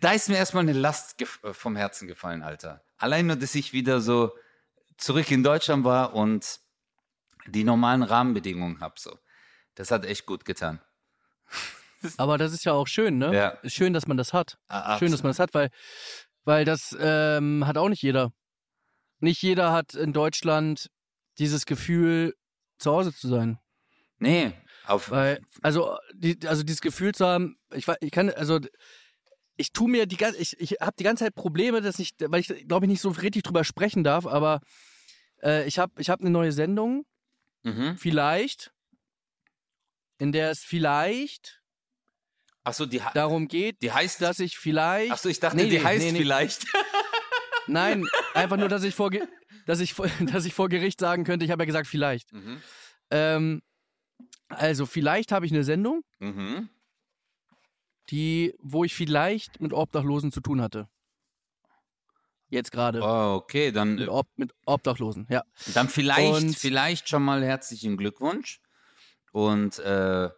da 0.00 0.12
ist 0.12 0.28
mir 0.28 0.36
erstmal 0.36 0.62
eine 0.62 0.72
Last 0.72 1.20
äh, 1.20 1.52
vom 1.52 1.76
Herzen 1.76 2.06
gefallen, 2.06 2.42
Alter. 2.42 2.82
Allein 2.98 3.26
nur, 3.26 3.36
dass 3.36 3.54
ich 3.54 3.72
wieder 3.72 4.00
so 4.00 4.32
zurück 4.96 5.30
in 5.30 5.42
Deutschland 5.42 5.84
war 5.84 6.14
und 6.14 6.60
die 7.46 7.64
normalen 7.64 8.02
Rahmenbedingungen 8.02 8.80
habe, 8.80 8.94
so. 8.98 9.18
Das 9.74 9.90
hat 9.90 10.04
echt 10.04 10.26
gut 10.26 10.44
getan. 10.44 10.80
Aber 12.16 12.38
das 12.38 12.52
ist 12.52 12.64
ja 12.64 12.72
auch 12.72 12.86
schön, 12.86 13.18
ne? 13.18 13.34
Ja. 13.34 13.58
Schön, 13.68 13.92
dass 13.92 14.06
man 14.06 14.16
das 14.16 14.32
hat. 14.32 14.58
Ah, 14.68 14.98
Schön, 14.98 15.10
dass 15.10 15.22
man 15.22 15.30
das 15.30 15.38
hat, 15.38 15.54
weil, 15.54 15.70
weil 16.44 16.64
das 16.64 16.96
ähm, 16.98 17.66
hat 17.66 17.78
auch 17.78 17.88
nicht 17.88 18.02
jeder. 18.02 18.32
Nicht 19.20 19.42
jeder 19.42 19.72
hat 19.72 19.94
in 19.94 20.12
Deutschland 20.12 20.90
dieses 21.38 21.66
Gefühl, 21.66 22.34
zu 22.80 22.90
Hause 22.92 23.14
zu 23.14 23.28
sein. 23.28 23.58
Nee, 24.18 24.52
auf. 24.86 25.10
Weil, 25.10 25.40
also, 25.62 25.96
die, 26.14 26.38
also 26.46 26.62
dieses 26.62 26.80
Gefühl 26.80 27.12
zu 27.14 27.26
haben, 27.26 27.56
ich, 27.72 27.86
ich 28.00 28.10
kann, 28.10 28.30
also 28.30 28.58
ich 29.56 29.72
tue 29.72 29.88
mir 29.90 30.06
die 30.06 30.16
ganze, 30.16 30.38
ich, 30.38 30.58
ich 30.60 30.72
habe 30.80 30.94
die 30.98 31.04
ganze 31.04 31.24
Zeit 31.24 31.34
Probleme, 31.34 31.80
dass 31.80 31.98
ich, 31.98 32.12
weil 32.18 32.40
ich 32.40 32.48
glaube 32.68 32.86
ich 32.86 32.90
nicht 32.90 33.00
so 33.02 33.10
richtig 33.10 33.42
drüber 33.44 33.62
sprechen 33.64 34.04
darf, 34.04 34.26
aber 34.26 34.60
äh, 35.42 35.66
ich 35.66 35.78
habe 35.78 35.92
ich 36.00 36.10
hab 36.10 36.20
eine 36.20 36.30
neue 36.30 36.52
Sendung, 36.52 37.04
Mhm. 37.62 37.96
vielleicht, 37.98 38.72
in 40.18 40.32
der 40.32 40.50
es 40.50 40.60
vielleicht 40.60 41.60
Achso, 42.64 42.86
die, 42.86 43.02
ha- 43.02 43.12
darum 43.14 43.48
geht, 43.48 43.82
die 43.82 43.92
heißt. 43.92 44.20
dass 44.22 44.38
ich 44.38 44.56
vielleicht. 44.58 45.12
Achso, 45.12 45.28
ich 45.28 45.40
dachte, 45.40 45.56
Nee, 45.56 45.68
die 45.68 45.78
nee, 45.78 45.84
heißt 45.84 46.12
nee, 46.12 46.18
vielleicht. 46.18 46.64
Nein, 47.66 48.06
einfach 48.34 48.56
nur, 48.56 48.68
dass 48.68 48.82
ich 48.82 48.94
vor, 48.94 49.10
dass 49.66 49.80
ich, 49.80 49.94
vor- 49.94 50.08
dass 50.20 50.44
ich 50.44 50.54
vor 50.54 50.68
Gericht 50.68 51.00
sagen 51.00 51.24
könnte, 51.24 51.44
ich 51.44 51.50
habe 51.50 51.62
ja 51.62 51.66
gesagt, 51.66 51.86
vielleicht. 51.86 52.32
mhm. 52.32 52.60
Ähm, 53.10 53.62
also, 54.48 54.86
vielleicht 54.86 55.32
habe 55.32 55.46
ich 55.46 55.52
eine 55.52 55.64
Sendung, 55.64 56.02
Mhm. 56.18 56.68
die, 58.10 58.54
wo 58.58 58.84
ich 58.84 58.94
vielleicht 58.94 59.60
mit 59.60 59.72
Obdachlosen 59.72 60.32
zu 60.32 60.40
tun 60.40 60.60
hatte. 60.60 60.88
Jetzt 62.48 62.72
gerade. 62.72 63.00
Oh, 63.00 63.34
okay, 63.36 63.70
dann, 63.70 63.94
Mit, 63.94 64.08
Ob 64.08 64.26
mit 64.36 64.52
Obdachlosen, 64.66 65.26
ja. 65.30 65.44
dann 65.74 65.88
vielleicht, 65.88 66.42
Und- 66.42 66.56
vielleicht 66.58 67.08
schon 67.08 67.22
mal 67.22 67.44
herzlichen 67.44 67.96
Glückwunsch. 67.96 68.60
Und 69.32 69.78
äh, 69.78 70.28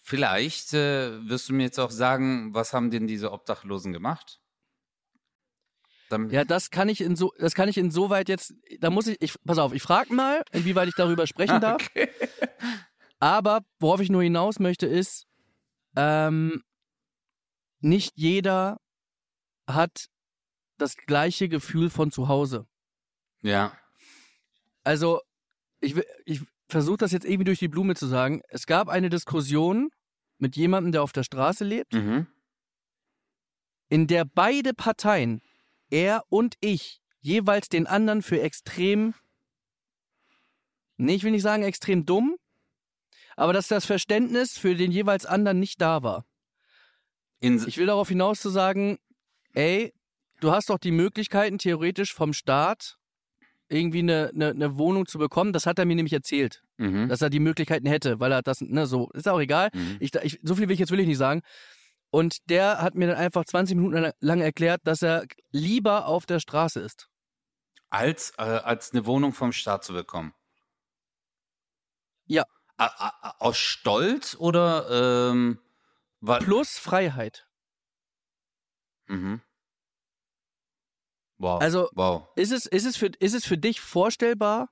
vielleicht 0.00 0.72
äh, 0.74 1.28
wirst 1.28 1.48
du 1.48 1.52
mir 1.54 1.64
jetzt 1.64 1.80
auch 1.80 1.90
sagen, 1.90 2.54
was 2.54 2.72
haben 2.72 2.92
denn 2.92 3.08
diese 3.08 3.32
Obdachlosen 3.32 3.92
gemacht? 3.92 4.40
Dann, 6.08 6.30
Ja, 6.30 6.44
das 6.44 6.70
kann 6.70 6.88
ich 6.88 7.00
in 7.00 7.16
so, 7.16 7.32
das 7.38 7.54
kann 7.54 7.68
ich 7.68 7.76
insoweit 7.78 8.28
jetzt, 8.28 8.54
da 8.80 8.90
muss 8.90 9.06
ich, 9.08 9.20
ich 9.20 9.34
pass 9.44 9.58
auf, 9.58 9.72
ich 9.72 9.82
frage 9.82 10.14
mal, 10.14 10.42
inwieweit 10.52 10.88
ich 10.88 10.94
darüber 10.94 11.26
sprechen 11.26 11.60
darf. 11.60 11.82
Okay. 11.90 12.08
Aber 13.18 13.60
worauf 13.80 14.00
ich 14.00 14.10
nur 14.10 14.22
hinaus 14.22 14.58
möchte, 14.58 14.86
ist, 14.86 15.26
ähm, 15.96 16.62
nicht 17.80 18.12
jeder 18.16 18.78
hat 19.66 20.06
das 20.78 20.96
gleiche 20.96 21.48
Gefühl 21.48 21.90
von 21.90 22.10
zu 22.10 22.28
Hause. 22.28 22.66
Ja. 23.42 23.76
Also, 24.84 25.20
ich, 25.80 25.96
ich 26.24 26.42
versuche 26.68 26.98
das 26.98 27.12
jetzt 27.12 27.24
irgendwie 27.24 27.44
durch 27.44 27.58
die 27.58 27.68
Blume 27.68 27.94
zu 27.94 28.06
sagen. 28.06 28.42
Es 28.48 28.66
gab 28.66 28.88
eine 28.88 29.08
Diskussion 29.08 29.88
mit 30.38 30.54
jemandem, 30.56 30.92
der 30.92 31.02
auf 31.02 31.12
der 31.12 31.22
Straße 31.24 31.64
lebt, 31.64 31.94
Mhm. 31.94 32.26
in 33.88 34.06
der 34.06 34.24
beide 34.24 34.74
Parteien, 34.74 35.40
er 35.90 36.24
und 36.28 36.56
ich, 36.60 37.00
jeweils 37.20 37.68
den 37.68 37.86
anderen 37.86 38.22
für 38.22 38.40
extrem, 38.40 39.14
nee, 40.96 41.14
ich 41.14 41.24
will 41.24 41.32
nicht 41.32 41.42
sagen 41.42 41.62
extrem 41.62 42.06
dumm, 42.06 42.36
aber 43.36 43.52
dass 43.52 43.68
das 43.68 43.84
Verständnis 43.84 44.58
für 44.58 44.74
den 44.74 44.90
jeweils 44.90 45.26
anderen 45.26 45.60
nicht 45.60 45.80
da 45.80 46.02
war. 46.02 46.24
In, 47.40 47.62
Ich 47.66 47.76
will 47.76 47.86
darauf 47.86 48.08
hinaus 48.08 48.40
zu 48.40 48.48
sagen, 48.48 48.98
ey, 49.52 49.92
du 50.40 50.50
hast 50.52 50.70
doch 50.70 50.78
die 50.78 50.90
Möglichkeiten 50.90 51.58
theoretisch 51.58 52.14
vom 52.14 52.32
Staat 52.32 52.98
irgendwie 53.68 53.98
eine, 53.98 54.30
eine, 54.34 54.50
eine 54.50 54.78
Wohnung 54.78 55.06
zu 55.06 55.18
bekommen. 55.18 55.52
Das 55.52 55.66
hat 55.66 55.78
er 55.78 55.84
mir 55.84 55.96
nämlich 55.96 56.12
erzählt, 56.12 56.62
mhm. 56.76 57.08
dass 57.08 57.20
er 57.20 57.30
die 57.30 57.40
Möglichkeiten 57.40 57.86
hätte, 57.86 58.20
weil 58.20 58.32
er 58.32 58.42
das, 58.42 58.60
ne, 58.60 58.86
so, 58.86 59.10
ist 59.10 59.28
auch 59.28 59.40
egal. 59.40 59.70
Mhm. 59.74 59.96
Ich, 60.00 60.14
ich, 60.14 60.40
so 60.42 60.54
viel 60.54 60.68
will 60.68 60.74
ich 60.74 60.80
jetzt 60.80 60.90
will 60.90 61.00
ich 61.00 61.06
nicht 61.06 61.18
sagen. 61.18 61.42
Und 62.10 62.48
der 62.48 62.80
hat 62.80 62.94
mir 62.94 63.08
dann 63.08 63.16
einfach 63.16 63.44
20 63.44 63.76
Minuten 63.76 64.12
lang- 64.20 64.40
erklärt, 64.40 64.80
dass 64.84 65.02
er 65.02 65.26
lieber 65.50 66.06
auf 66.06 66.26
der 66.26 66.40
Straße 66.40 66.80
ist. 66.80 67.08
als, 67.90 68.32
äh, 68.38 68.42
als 68.42 68.92
eine 68.92 69.06
Wohnung 69.06 69.32
vom 69.32 69.52
Staat 69.52 69.84
zu 69.84 69.92
bekommen. 69.92 70.34
Ja. 72.26 72.44
aus 72.78 73.56
Stolz 73.56 74.34
oder 74.38 75.30
ähm, 75.30 75.58
plus 76.40 76.78
Freiheit. 76.78 77.46
Mhm. 79.06 79.40
Wow. 81.38 81.60
Also 81.60 81.88
wow. 81.92 82.28
Ist, 82.34 82.50
es, 82.52 82.66
ist, 82.66 82.86
es 82.86 82.96
für, 82.96 83.06
ist 83.18 83.34
es 83.34 83.44
für 83.46 83.58
dich 83.58 83.80
vorstellbar, 83.80 84.68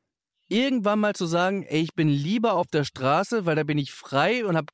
irgendwann 0.49 0.99
mal 1.01 1.15
zu 1.15 1.27
sagen, 1.27 1.63
ey, 1.65 1.83
ich 1.83 1.95
bin 1.95 2.09
lieber 2.09 2.55
auf 2.55 2.67
der 2.67 2.85
Straße, 2.85 3.47
weil 3.47 3.57
da 3.57 3.63
bin 3.65 3.79
ich 3.79 3.93
frei 3.93 4.45
und 4.45 4.57
habe 4.57 4.73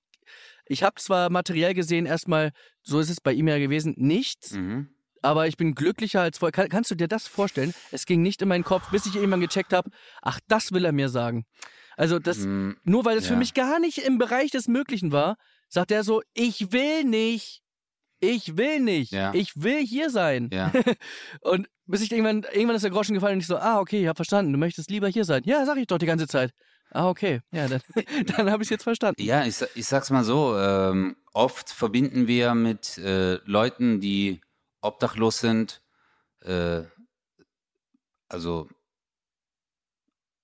ich 0.70 0.84
habe 0.84 1.00
zwar 1.00 1.30
materiell 1.30 1.74
gesehen 1.74 2.06
erstmal, 2.06 2.52
so 2.80 3.00
ist 3.00 3.10
es 3.10 3.20
bei 3.20 3.32
ihm 3.32 3.48
ja 3.48 3.58
gewesen, 3.58 3.94
nichts, 3.96 4.52
mhm. 4.52 4.88
aber 5.20 5.48
ich 5.48 5.56
bin 5.56 5.74
glücklicher 5.74 6.20
als 6.20 6.38
vorher. 6.38 6.52
Kann, 6.52 6.68
kannst 6.68 6.92
du 6.92 6.94
dir 6.94 7.08
das 7.08 7.26
vorstellen? 7.26 7.74
Es 7.90 8.06
ging 8.06 8.22
nicht 8.22 8.40
in 8.40 8.48
meinen 8.48 8.62
Kopf, 8.62 8.88
bis 8.90 9.04
ich 9.04 9.16
irgendwann 9.16 9.40
gecheckt 9.40 9.72
habe, 9.72 9.90
ach, 10.22 10.38
das 10.46 10.70
will 10.70 10.84
er 10.84 10.92
mir 10.92 11.08
sagen. 11.08 11.44
Also 11.96 12.20
das, 12.20 12.38
mhm. 12.38 12.76
nur 12.84 13.04
weil 13.04 13.18
es 13.18 13.24
ja. 13.24 13.32
für 13.32 13.36
mich 13.36 13.52
gar 13.52 13.80
nicht 13.80 13.98
im 13.98 14.18
Bereich 14.18 14.52
des 14.52 14.68
Möglichen 14.68 15.10
war, 15.10 15.36
sagt 15.68 15.90
er 15.90 16.04
so, 16.04 16.22
ich 16.34 16.72
will 16.72 17.02
nicht. 17.02 17.62
Ich 18.20 18.56
will 18.56 18.78
nicht. 18.78 19.10
Ja. 19.10 19.34
Ich 19.34 19.60
will 19.60 19.84
hier 19.84 20.08
sein. 20.10 20.50
Ja. 20.52 20.72
und 21.40 21.68
bis 21.86 22.02
ich 22.02 22.12
irgendwann, 22.12 22.44
irgendwann 22.52 22.76
ist 22.76 22.82
der 22.82 22.92
Groschen 22.92 23.14
gefallen 23.14 23.34
und 23.34 23.40
ich 23.40 23.48
so, 23.48 23.56
ah, 23.56 23.80
okay, 23.80 24.02
ich 24.02 24.06
habe 24.06 24.16
verstanden, 24.16 24.52
du 24.52 24.58
möchtest 24.58 24.88
lieber 24.88 25.08
hier 25.08 25.24
sein. 25.24 25.42
Ja, 25.46 25.66
sag 25.66 25.78
ich 25.78 25.88
doch 25.88 25.98
die 25.98 26.06
ganze 26.06 26.28
Zeit. 26.28 26.52
Ah, 26.92 27.08
okay. 27.08 27.40
Ja, 27.52 27.68
dann, 27.68 27.80
dann 28.36 28.50
habe 28.50 28.62
ich 28.62 28.66
es 28.66 28.70
jetzt 28.70 28.82
verstanden. 28.84 29.22
Ja, 29.22 29.44
ich, 29.44 29.56
ich 29.74 29.86
sag's 29.86 30.10
mal 30.10 30.24
so, 30.24 30.56
ähm, 30.58 31.16
oft 31.32 31.70
verbinden 31.70 32.26
wir 32.26 32.54
mit 32.54 32.98
äh, 32.98 33.34
Leuten, 33.44 34.00
die 34.00 34.40
obdachlos 34.80 35.38
sind, 35.38 35.82
äh, 36.42 36.82
also 38.28 38.68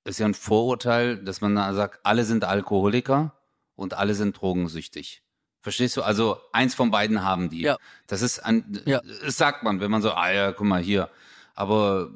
ist 0.04 0.18
ja 0.18 0.26
ein 0.26 0.34
Vorurteil, 0.34 1.16
dass 1.16 1.40
man 1.40 1.56
sagt, 1.74 2.00
alle 2.04 2.24
sind 2.24 2.44
Alkoholiker 2.44 3.32
und 3.74 3.94
alle 3.94 4.14
sind 4.14 4.40
drogensüchtig. 4.40 5.22
Verstehst 5.60 5.96
du? 5.96 6.02
Also 6.02 6.38
eins 6.52 6.76
von 6.76 6.92
beiden 6.92 7.24
haben 7.24 7.50
die. 7.50 7.62
Ja. 7.62 7.76
Das 8.06 8.22
ist 8.22 8.38
ein, 8.38 8.82
ja. 8.86 9.00
das 9.24 9.36
sagt 9.36 9.64
man, 9.64 9.80
wenn 9.80 9.90
man 9.90 10.02
so, 10.02 10.12
ah 10.12 10.30
ja, 10.30 10.52
guck 10.52 10.66
mal 10.66 10.80
hier. 10.80 11.10
Aber 11.54 12.10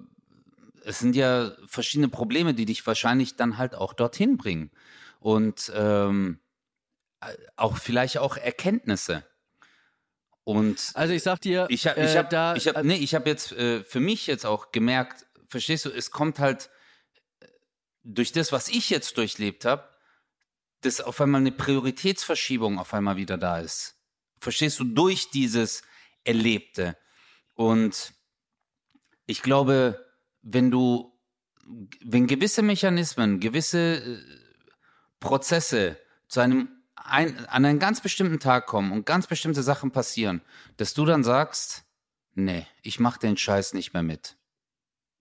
es 0.85 0.99
sind 0.99 1.17
ja 1.17 1.53
verschiedene 1.67 2.09
Probleme, 2.09 2.55
die 2.55 2.65
dich 2.65 2.87
wahrscheinlich 2.87 3.37
dann 3.37 3.59
halt 3.59 3.75
auch 3.75 3.93
dorthin 3.93 4.37
bringen. 4.37 4.71
Und 5.19 5.71
ähm, 5.75 6.41
auch 7.57 7.77
vielleicht 7.77 8.19
auch 8.19 8.37
Erkenntnisse. 8.37 9.25
Und 10.45 10.93
also 10.95 11.13
ich 11.13 11.23
sag 11.23 11.41
dir, 11.41 11.67
ich 11.69 11.87
habe, 11.87 12.03
ich 12.03 12.17
habe, 12.17 12.35
äh, 12.35 12.57
ich 12.57 12.69
habe, 12.69 12.87
nee, 12.87 12.97
ich 12.97 13.15
habe 13.15 13.29
jetzt 13.29 13.53
äh, 13.53 13.85
für 13.85 14.01
mich 14.01 14.27
jetzt 14.27 14.47
auch 14.47 14.73
gemerkt, 14.73 15.27
verstehst 15.49 15.85
du? 15.85 15.91
Es 15.91 16.11
kommt 16.11 16.39
halt 16.39 16.71
äh, 17.41 17.47
durch 18.03 18.33
das, 18.33 18.51
was 18.53 18.69
ich 18.69 18.89
jetzt 18.91 19.19
durchlebt 19.19 19.65
habe, 19.65 19.89
dass 20.81 21.01
auf 21.01 21.21
einmal 21.21 21.43
eine 21.43 21.53
Prioritätsverschiebung 21.53 22.79
auf 22.79 22.95
einmal 22.95 23.17
wieder 23.17 23.37
da 23.37 23.59
ist. 23.59 23.97
Verstehst 24.41 24.81
du? 24.81 24.85
Durch 24.85 25.31
dieses 25.31 25.83
Erlebte. 26.25 26.97
Und 27.55 28.15
ich 29.27 29.43
glaube, 29.43 30.10
wenn 30.43 30.71
du, 30.71 31.13
wenn 32.05 32.27
gewisse 32.27 32.63
Mechanismen, 32.63 33.41
gewisse 33.41 33.97
äh, 33.97 34.19
Prozesse 35.21 35.99
zu 36.29 36.41
einem 36.41 36.69
ein, 36.95 37.47
an 37.47 37.65
einen 37.65 37.79
ganz 37.79 38.01
bestimmten 38.01 38.41
Tag 38.41 38.67
kommen 38.67 38.93
und 38.93 39.07
ganz 39.07 39.27
bestimmte 39.27 39.63
Sachen 39.63 39.91
passieren, 39.91 40.43
dass 40.77 40.95
du 40.95 41.05
dann 41.05 41.25
sagst, 41.25 41.85
nee, 42.35 42.67
ich 42.83 43.01
mach 43.01 43.17
den 43.17 43.37
Scheiß 43.37 43.75
nicht 43.75 43.95
mehr 43.95 44.03
mit. 44.03 44.37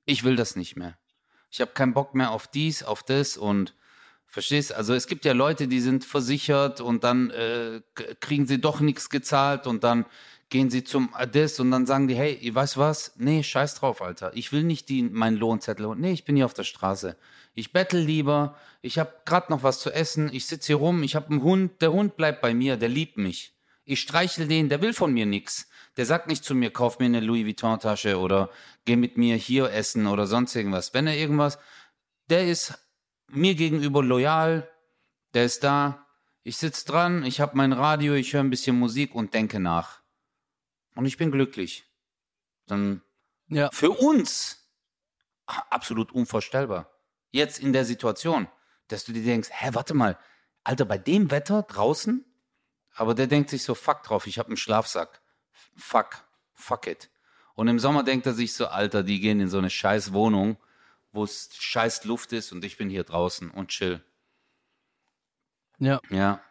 Ich 0.06 0.24
will 0.24 0.36
das 0.36 0.56
nicht 0.56 0.76
mehr. 0.76 0.98
Ich 1.50 1.62
habe 1.62 1.72
keinen 1.72 1.94
Bock 1.94 2.16
mehr 2.16 2.32
auf 2.32 2.48
dies, 2.48 2.84
auf 2.84 3.04
das 3.04 3.38
und 3.38 3.76
Verstehst? 4.32 4.74
Also 4.74 4.94
es 4.94 5.08
gibt 5.08 5.26
ja 5.26 5.34
Leute, 5.34 5.68
die 5.68 5.80
sind 5.80 6.06
versichert 6.06 6.82
und 6.82 7.04
dann 7.04 7.32
äh, 7.32 7.82
kriegen 8.20 8.46
sie 8.46 8.62
doch 8.62 8.80
nichts 8.80 9.10
gezahlt 9.10 9.66
und 9.66 9.84
dann 9.84 10.06
gehen 10.50 10.70
sie 10.70 10.84
zum 10.84 11.14
Addis 11.14 11.60
und 11.60 11.72
dann 11.72 11.86
sagen 11.86 12.08
die, 12.08 12.16
hey, 12.16 12.34
ihr 12.34 12.56
weißt 12.56 12.78
was? 12.78 13.14
Nee, 13.18 13.44
scheiß 13.44 13.76
drauf, 13.76 14.02
Alter. 14.02 14.32
Ich 14.34 14.52
will 14.52 14.64
nicht 14.64 14.90
die, 14.90 15.04
meinen 15.04 15.38
Lohnzettel. 15.38 15.96
Nee, 15.96 16.12
ich 16.12 16.26
bin 16.26 16.36
hier 16.36 16.46
auf 16.46 16.54
der 16.54 16.64
Straße. 16.64 17.16
Ich 17.54 17.72
bettel 17.72 18.02
lieber. 18.02 18.56
Ich 18.82 18.98
habe 18.98 19.14
gerade 19.26 19.52
noch 19.52 19.64
was 19.64 19.80
zu 19.80 19.92
essen. 19.92 20.30
Ich 20.34 20.48
sitze 20.48 20.68
hier 20.68 20.78
rum. 20.78 21.04
Ich 21.04 21.16
habe 21.16 21.30
einen 21.30 21.44
Hund. 21.44 21.82
Der 21.82 21.92
Hund 21.92 22.18
bleibt 22.18 22.42
bei 22.42 22.54
mir. 22.54 22.78
Der 22.78 22.90
liebt 22.90 23.18
mich. 23.18 23.54
Ich 23.86 24.02
streichel 24.02 24.48
den. 24.48 24.70
Der 24.70 24.82
will 24.82 24.94
von 24.94 25.14
mir 25.14 25.26
nichts. 25.26 25.70
Der 25.98 26.06
sagt 26.06 26.28
nicht 26.28 26.44
zu 26.44 26.56
mir, 26.56 26.72
kauf 26.72 27.00
mir 27.00 27.06
eine 27.06 27.20
Louis 27.20 27.46
Vuitton 27.46 27.80
Tasche 27.80 28.18
oder 28.18 28.50
geh 28.86 28.96
mit 28.96 29.18
mir 29.18 29.36
hier 29.36 29.72
essen 29.72 30.08
oder 30.08 30.28
sonst 30.28 30.56
irgendwas. 30.56 30.94
Wenn 30.94 31.08
er 31.08 31.18
irgendwas, 31.18 31.60
der 32.30 32.48
ist 32.48 32.80
mir 33.30 33.56
gegenüber 33.56 34.04
loyal, 34.04 34.70
der 35.34 35.46
ist 35.46 35.64
da, 35.64 36.06
ich 36.44 36.58
sitze 36.58 36.86
dran, 36.86 37.26
ich 37.26 37.42
habe 37.42 37.58
mein 37.58 37.74
Radio, 37.74 38.14
ich 38.14 38.34
höre 38.34 38.42
ein 38.42 38.50
bisschen 38.50 38.80
Musik 38.80 39.14
und 39.14 39.34
denke 39.34 39.60
nach. 39.60 39.99
Und 41.00 41.06
ich 41.06 41.18
bin 41.18 41.32
glücklich. 41.32 41.86
Dann 42.68 43.02
ja. 43.48 43.70
für 43.72 43.92
uns 43.92 44.70
absolut 45.46 46.12
unvorstellbar. 46.12 46.92
Jetzt 47.32 47.60
in 47.60 47.74
der 47.74 47.86
Situation, 47.86 48.48
dass 48.88 49.06
du 49.06 49.14
dir 49.14 49.24
denkst, 49.24 49.50
hä, 49.52 49.70
warte 49.74 49.94
mal, 49.94 50.18
Alter, 50.64 50.86
bei 50.86 50.98
dem 50.98 51.32
Wetter 51.32 51.64
draußen? 51.64 52.26
Aber 52.94 53.16
der 53.16 53.28
denkt 53.28 53.50
sich 53.50 53.64
so, 53.64 53.76
fuck 53.76 54.04
drauf, 54.04 54.28
ich 54.28 54.40
habe 54.40 54.50
einen 54.50 54.58
Schlafsack. 54.58 55.22
Fuck, 55.76 56.26
fuck 56.54 56.88
it. 56.88 57.10
Und 57.56 57.68
im 57.68 57.80
Sommer 57.80 58.04
denkt 58.04 58.26
er 58.26 58.34
sich 58.34 58.54
so, 58.54 58.68
Alter, 58.68 59.04
die 59.04 59.20
gehen 59.20 59.40
in 59.40 59.50
so 59.50 59.58
eine 59.58 59.70
scheiß 59.70 60.14
Wohnung 60.14 60.58
wo 61.12 61.24
es 61.24 61.50
scheiß 61.54 62.04
Luft 62.06 62.34
ist 62.34 62.52
und 62.52 62.64
ich 62.64 62.78
bin 62.78 62.90
hier 62.90 63.04
draußen 63.04 63.50
und 63.50 63.70
chill. 63.70 64.04
Ja. 65.80 66.00
Ja. 66.10 66.42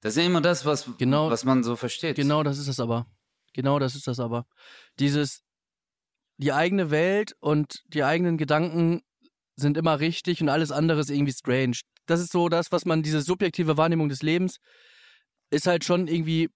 Das 0.00 0.12
ist 0.14 0.18
ja 0.18 0.26
immer 0.26 0.40
das, 0.40 0.64
was, 0.64 0.88
genau, 0.98 1.30
was 1.30 1.44
man 1.44 1.64
so 1.64 1.76
versteht. 1.76 2.16
Genau 2.16 2.42
das 2.42 2.58
ist 2.58 2.68
es 2.68 2.78
aber. 2.78 3.06
Genau 3.58 3.80
das 3.80 3.96
ist 3.96 4.06
das 4.06 4.20
aber. 4.20 4.46
Dieses, 5.00 5.42
die 6.36 6.52
eigene 6.52 6.92
Welt 6.92 7.34
und 7.40 7.82
die 7.88 8.04
eigenen 8.04 8.38
Gedanken 8.38 9.00
sind 9.56 9.76
immer 9.76 9.98
richtig 9.98 10.40
und 10.40 10.48
alles 10.48 10.70
andere 10.70 11.00
ist 11.00 11.10
irgendwie 11.10 11.32
strange. 11.32 11.78
Das 12.06 12.20
ist 12.20 12.30
so 12.30 12.48
das, 12.48 12.70
was 12.70 12.84
man, 12.84 13.02
diese 13.02 13.20
subjektive 13.20 13.76
Wahrnehmung 13.76 14.08
des 14.08 14.22
Lebens, 14.22 14.58
ist 15.50 15.66
halt 15.66 15.82
schon 15.82 16.06
irgendwie 16.06 16.50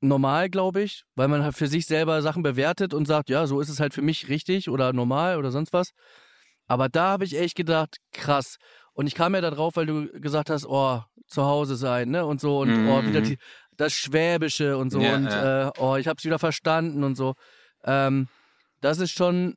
normal, 0.00 0.48
glaube 0.48 0.80
ich, 0.80 1.02
weil 1.14 1.28
man 1.28 1.44
halt 1.44 1.54
für 1.54 1.66
sich 1.66 1.84
selber 1.84 2.22
Sachen 2.22 2.42
bewertet 2.42 2.94
und 2.94 3.06
sagt, 3.06 3.28
ja, 3.28 3.46
so 3.46 3.60
ist 3.60 3.68
es 3.68 3.78
halt 3.78 3.92
für 3.92 4.00
mich 4.00 4.30
richtig 4.30 4.70
oder 4.70 4.94
normal 4.94 5.36
oder 5.36 5.50
sonst 5.50 5.74
was. 5.74 5.90
Aber 6.66 6.88
da 6.88 7.10
habe 7.10 7.24
ich 7.26 7.38
echt 7.38 7.54
gedacht, 7.54 7.98
krass. 8.12 8.56
Und 8.94 9.06
ich 9.08 9.14
kam 9.14 9.34
ja 9.34 9.42
da 9.42 9.50
drauf, 9.50 9.76
weil 9.76 9.84
du 9.84 10.08
gesagt 10.22 10.48
hast, 10.48 10.64
oh, 10.64 11.02
zu 11.26 11.44
Hause 11.44 11.76
sein, 11.76 12.08
ne? 12.08 12.24
Und 12.24 12.40
so, 12.40 12.60
und 12.60 12.70
mhm. 12.70 12.88
oh, 12.88 13.02
wieder 13.02 13.20
mhm. 13.20 13.24
die, 13.24 13.38
das 13.76 13.92
Schwäbische 13.92 14.76
und 14.76 14.90
so. 14.90 15.00
Ja, 15.00 15.16
und 15.16 15.24
ja. 15.24 15.68
Äh, 15.68 15.72
oh, 15.78 15.96
ich 15.96 16.06
habe 16.08 16.16
es 16.18 16.24
wieder 16.24 16.38
verstanden 16.38 17.04
und 17.04 17.16
so. 17.16 17.34
Ähm, 17.84 18.28
das 18.80 18.98
ist 18.98 19.12
schon, 19.12 19.54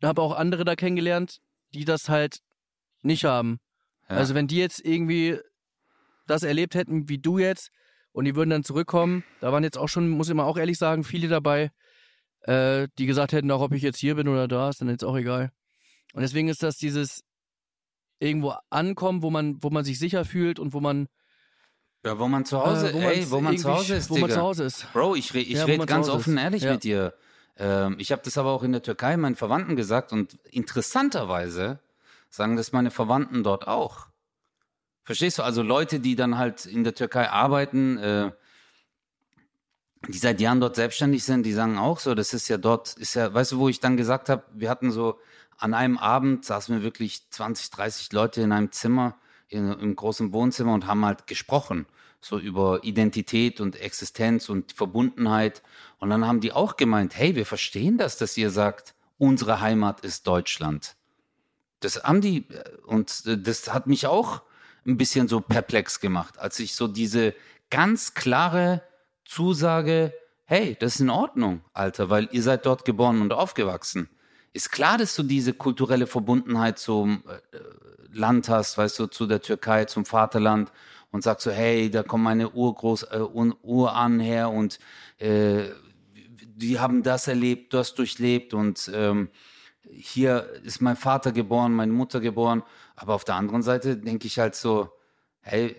ich 0.00 0.06
habe 0.06 0.22
auch 0.22 0.36
andere 0.36 0.64
da 0.64 0.74
kennengelernt, 0.74 1.38
die 1.74 1.84
das 1.84 2.08
halt 2.08 2.38
nicht 3.02 3.24
haben. 3.24 3.58
Ja. 4.08 4.16
Also 4.16 4.34
wenn 4.34 4.46
die 4.46 4.56
jetzt 4.56 4.84
irgendwie 4.84 5.38
das 6.26 6.42
erlebt 6.42 6.74
hätten 6.74 7.08
wie 7.08 7.18
du 7.18 7.38
jetzt 7.38 7.70
und 8.12 8.24
die 8.24 8.36
würden 8.36 8.50
dann 8.50 8.64
zurückkommen, 8.64 9.24
da 9.40 9.52
waren 9.52 9.64
jetzt 9.64 9.78
auch 9.78 9.88
schon, 9.88 10.08
muss 10.08 10.28
ich 10.28 10.34
mal 10.34 10.44
auch 10.44 10.56
ehrlich 10.58 10.78
sagen, 10.78 11.04
viele 11.04 11.28
dabei, 11.28 11.70
äh, 12.42 12.88
die 12.98 13.06
gesagt 13.06 13.32
hätten, 13.32 13.50
auch 13.50 13.60
ob 13.60 13.72
ich 13.72 13.82
jetzt 13.82 13.98
hier 13.98 14.14
bin 14.14 14.28
oder 14.28 14.48
da, 14.48 14.68
ist 14.68 14.80
dann 14.80 14.88
jetzt 14.88 15.04
auch 15.04 15.16
egal. 15.16 15.50
Und 16.12 16.22
deswegen 16.22 16.48
ist 16.48 16.62
das 16.62 16.76
dieses 16.76 17.22
irgendwo 18.18 18.54
ankommen, 18.70 19.22
wo 19.22 19.30
man, 19.30 19.62
wo 19.62 19.70
man 19.70 19.84
sich 19.84 19.98
sicher 19.98 20.24
fühlt 20.24 20.58
und 20.58 20.72
wo 20.72 20.80
man 20.80 21.08
ja, 22.04 22.18
wo 22.18 22.28
man 22.28 22.44
zu 22.44 22.58
Hause, 22.64 22.90
äh, 22.90 22.94
wo 22.94 22.98
ey, 22.98 23.30
wo 23.30 23.40
man 23.40 23.56
zu 23.58 23.70
Hause 23.70 23.94
ist, 23.94 24.10
wo 24.10 24.14
Digga. 24.14 24.26
man 24.26 24.36
zu 24.36 24.42
Hause 24.42 24.64
ist. 24.64 24.92
Bro, 24.92 25.14
ich, 25.14 25.34
ich 25.34 25.50
ja, 25.50 25.64
rede 25.64 25.86
ganz 25.86 26.08
offen 26.08 26.36
ist. 26.36 26.42
ehrlich 26.42 26.62
ja. 26.62 26.72
mit 26.72 26.84
dir. 26.84 27.14
Ähm, 27.58 27.96
ich 27.98 28.12
habe 28.12 28.22
das 28.24 28.38
aber 28.38 28.50
auch 28.50 28.62
in 28.62 28.72
der 28.72 28.82
Türkei 28.82 29.16
meinen 29.16 29.36
Verwandten 29.36 29.76
gesagt 29.76 30.12
und 30.12 30.38
interessanterweise 30.50 31.78
sagen 32.28 32.56
das 32.56 32.72
meine 32.72 32.90
Verwandten 32.90 33.42
dort 33.42 33.68
auch. 33.68 34.06
Verstehst 35.04 35.38
du? 35.38 35.42
Also 35.42 35.62
Leute, 35.62 36.00
die 36.00 36.16
dann 36.16 36.38
halt 36.38 36.64
in 36.64 36.84
der 36.84 36.94
Türkei 36.94 37.28
arbeiten, 37.28 37.98
äh, 37.98 38.30
die 40.08 40.18
seit 40.18 40.40
Jahren 40.40 40.60
dort 40.60 40.76
selbstständig 40.76 41.24
sind, 41.24 41.44
die 41.44 41.52
sagen 41.52 41.78
auch 41.78 42.00
so, 42.00 42.14
das 42.14 42.34
ist 42.34 42.48
ja 42.48 42.56
dort, 42.56 42.94
ist 42.94 43.14
ja, 43.14 43.32
weißt 43.32 43.52
du, 43.52 43.58
wo 43.58 43.68
ich 43.68 43.80
dann 43.80 43.96
gesagt 43.96 44.28
habe, 44.28 44.42
wir 44.52 44.68
hatten 44.68 44.90
so 44.90 45.18
an 45.58 45.74
einem 45.74 45.98
Abend 45.98 46.44
saßen 46.44 46.74
wir 46.74 46.82
wirklich 46.82 47.30
20, 47.30 47.70
30 47.70 48.12
Leute 48.12 48.40
in 48.40 48.50
einem 48.50 48.72
Zimmer, 48.72 49.16
im 49.52 49.94
großen 49.96 50.32
Wohnzimmer 50.32 50.74
und 50.74 50.86
haben 50.86 51.04
halt 51.04 51.26
gesprochen, 51.26 51.86
so 52.20 52.38
über 52.38 52.84
Identität 52.84 53.60
und 53.60 53.80
Existenz 53.80 54.48
und 54.48 54.72
Verbundenheit. 54.72 55.62
Und 55.98 56.10
dann 56.10 56.26
haben 56.26 56.40
die 56.40 56.52
auch 56.52 56.76
gemeint, 56.76 57.16
hey, 57.16 57.36
wir 57.36 57.46
verstehen 57.46 57.98
das, 57.98 58.16
dass 58.16 58.36
ihr 58.36 58.50
sagt, 58.50 58.94
unsere 59.18 59.60
Heimat 59.60 60.00
ist 60.00 60.26
Deutschland. 60.26 60.96
Das 61.80 62.02
haben 62.02 62.20
die, 62.20 62.46
und 62.86 63.24
das 63.46 63.72
hat 63.72 63.86
mich 63.86 64.06
auch 64.06 64.42
ein 64.86 64.96
bisschen 64.96 65.28
so 65.28 65.40
perplex 65.40 66.00
gemacht, 66.00 66.38
als 66.38 66.58
ich 66.58 66.74
so 66.74 66.88
diese 66.88 67.34
ganz 67.70 68.14
klare 68.14 68.82
Zusage, 69.24 70.12
hey, 70.44 70.76
das 70.78 70.96
ist 70.96 71.00
in 71.00 71.10
Ordnung, 71.10 71.62
Alter, 71.72 72.10
weil 72.10 72.28
ihr 72.32 72.42
seid 72.42 72.66
dort 72.66 72.84
geboren 72.84 73.20
und 73.20 73.32
aufgewachsen 73.32 74.08
ist 74.52 74.70
klar, 74.70 74.98
dass 74.98 75.16
du 75.16 75.22
diese 75.22 75.54
kulturelle 75.54 76.06
Verbundenheit 76.06 76.78
zum 76.78 77.22
äh, 77.26 77.58
Land 78.12 78.48
hast, 78.48 78.76
weißt 78.76 78.98
du, 78.98 79.06
zu 79.06 79.26
der 79.26 79.40
Türkei, 79.40 79.86
zum 79.86 80.04
Vaterland 80.04 80.70
und 81.10 81.22
sagt 81.22 81.40
so, 81.40 81.50
hey, 81.50 81.90
da 81.90 82.02
kommen 82.02 82.24
meine 82.24 82.50
Urgroß, 82.50 83.04
äh, 83.04 83.20
Urahnen 83.20 84.20
her 84.20 84.50
und 84.50 84.78
äh, 85.18 85.70
die 86.54 86.78
haben 86.78 87.02
das 87.02 87.28
erlebt, 87.28 87.72
das 87.74 87.94
durchlebt 87.94 88.54
und 88.54 88.90
ähm, 88.94 89.30
hier 89.90 90.48
ist 90.64 90.80
mein 90.80 90.96
Vater 90.96 91.32
geboren, 91.32 91.72
meine 91.72 91.92
Mutter 91.92 92.20
geboren. 92.20 92.62
Aber 92.94 93.14
auf 93.14 93.24
der 93.24 93.34
anderen 93.34 93.62
Seite 93.62 93.96
denke 93.96 94.26
ich 94.26 94.38
halt 94.38 94.54
so, 94.54 94.90
hey, 95.40 95.76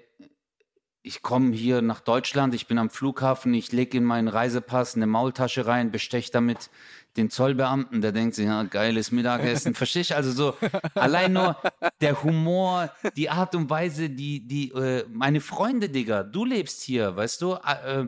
ich 1.02 1.22
komme 1.22 1.54
hier 1.54 1.82
nach 1.82 2.00
Deutschland, 2.00 2.54
ich 2.54 2.68
bin 2.68 2.78
am 2.78 2.90
Flughafen, 2.90 3.54
ich 3.54 3.72
lege 3.72 3.98
in 3.98 4.04
meinen 4.04 4.28
Reisepass 4.28 4.96
eine 4.96 5.08
Maultasche 5.08 5.66
rein, 5.66 5.92
besteche 5.92 6.32
damit 6.32 6.70
den 7.18 7.30
Zollbeamten, 7.30 8.02
der 8.02 8.12
denkt 8.12 8.36
sich, 8.36 8.46
ja, 8.46 8.64
geiles 8.64 9.12
Mittagessen. 9.12 9.76
Verstehe 9.76 10.02
ich? 10.02 10.16
Also 10.16 10.32
so, 10.32 10.56
allein 10.96 11.34
nur 11.34 11.58
der 12.02 12.24
Humor, 12.24 12.92
die 13.16 13.30
Art 13.30 13.56
und 13.56 13.70
Weise, 13.70 14.10
die, 14.10 14.48
die, 14.48 14.72
äh, 14.72 15.06
meine 15.10 15.42
Freunde, 15.42 15.90
Digga, 15.90 16.24
du 16.24 16.46
lebst 16.46 16.82
hier, 16.82 17.16
weißt 17.16 17.42
du? 17.42 17.54
Äh, 17.54 18.08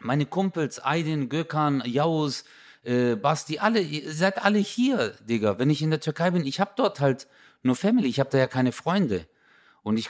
meine 0.00 0.26
Kumpels, 0.26 0.78
Aydin, 0.78 1.28
Gökhan, 1.28 1.82
Jaus, 1.84 2.44
äh, 2.84 3.16
Basti, 3.16 3.58
alle, 3.58 3.80
ihr 3.80 4.12
seid 4.12 4.42
alle 4.42 4.58
hier, 4.58 5.14
Digga. 5.28 5.58
Wenn 5.58 5.70
ich 5.70 5.82
in 5.82 5.90
der 5.90 6.00
Türkei 6.00 6.30
bin, 6.30 6.46
ich 6.46 6.60
habe 6.60 6.72
dort 6.76 7.00
halt 7.00 7.26
nur 7.62 7.76
Family, 7.76 8.08
ich 8.08 8.20
habe 8.20 8.30
da 8.30 8.38
ja 8.38 8.46
keine 8.46 8.72
Freunde. 8.72 9.26
Und 9.82 9.98
ich, 9.98 10.08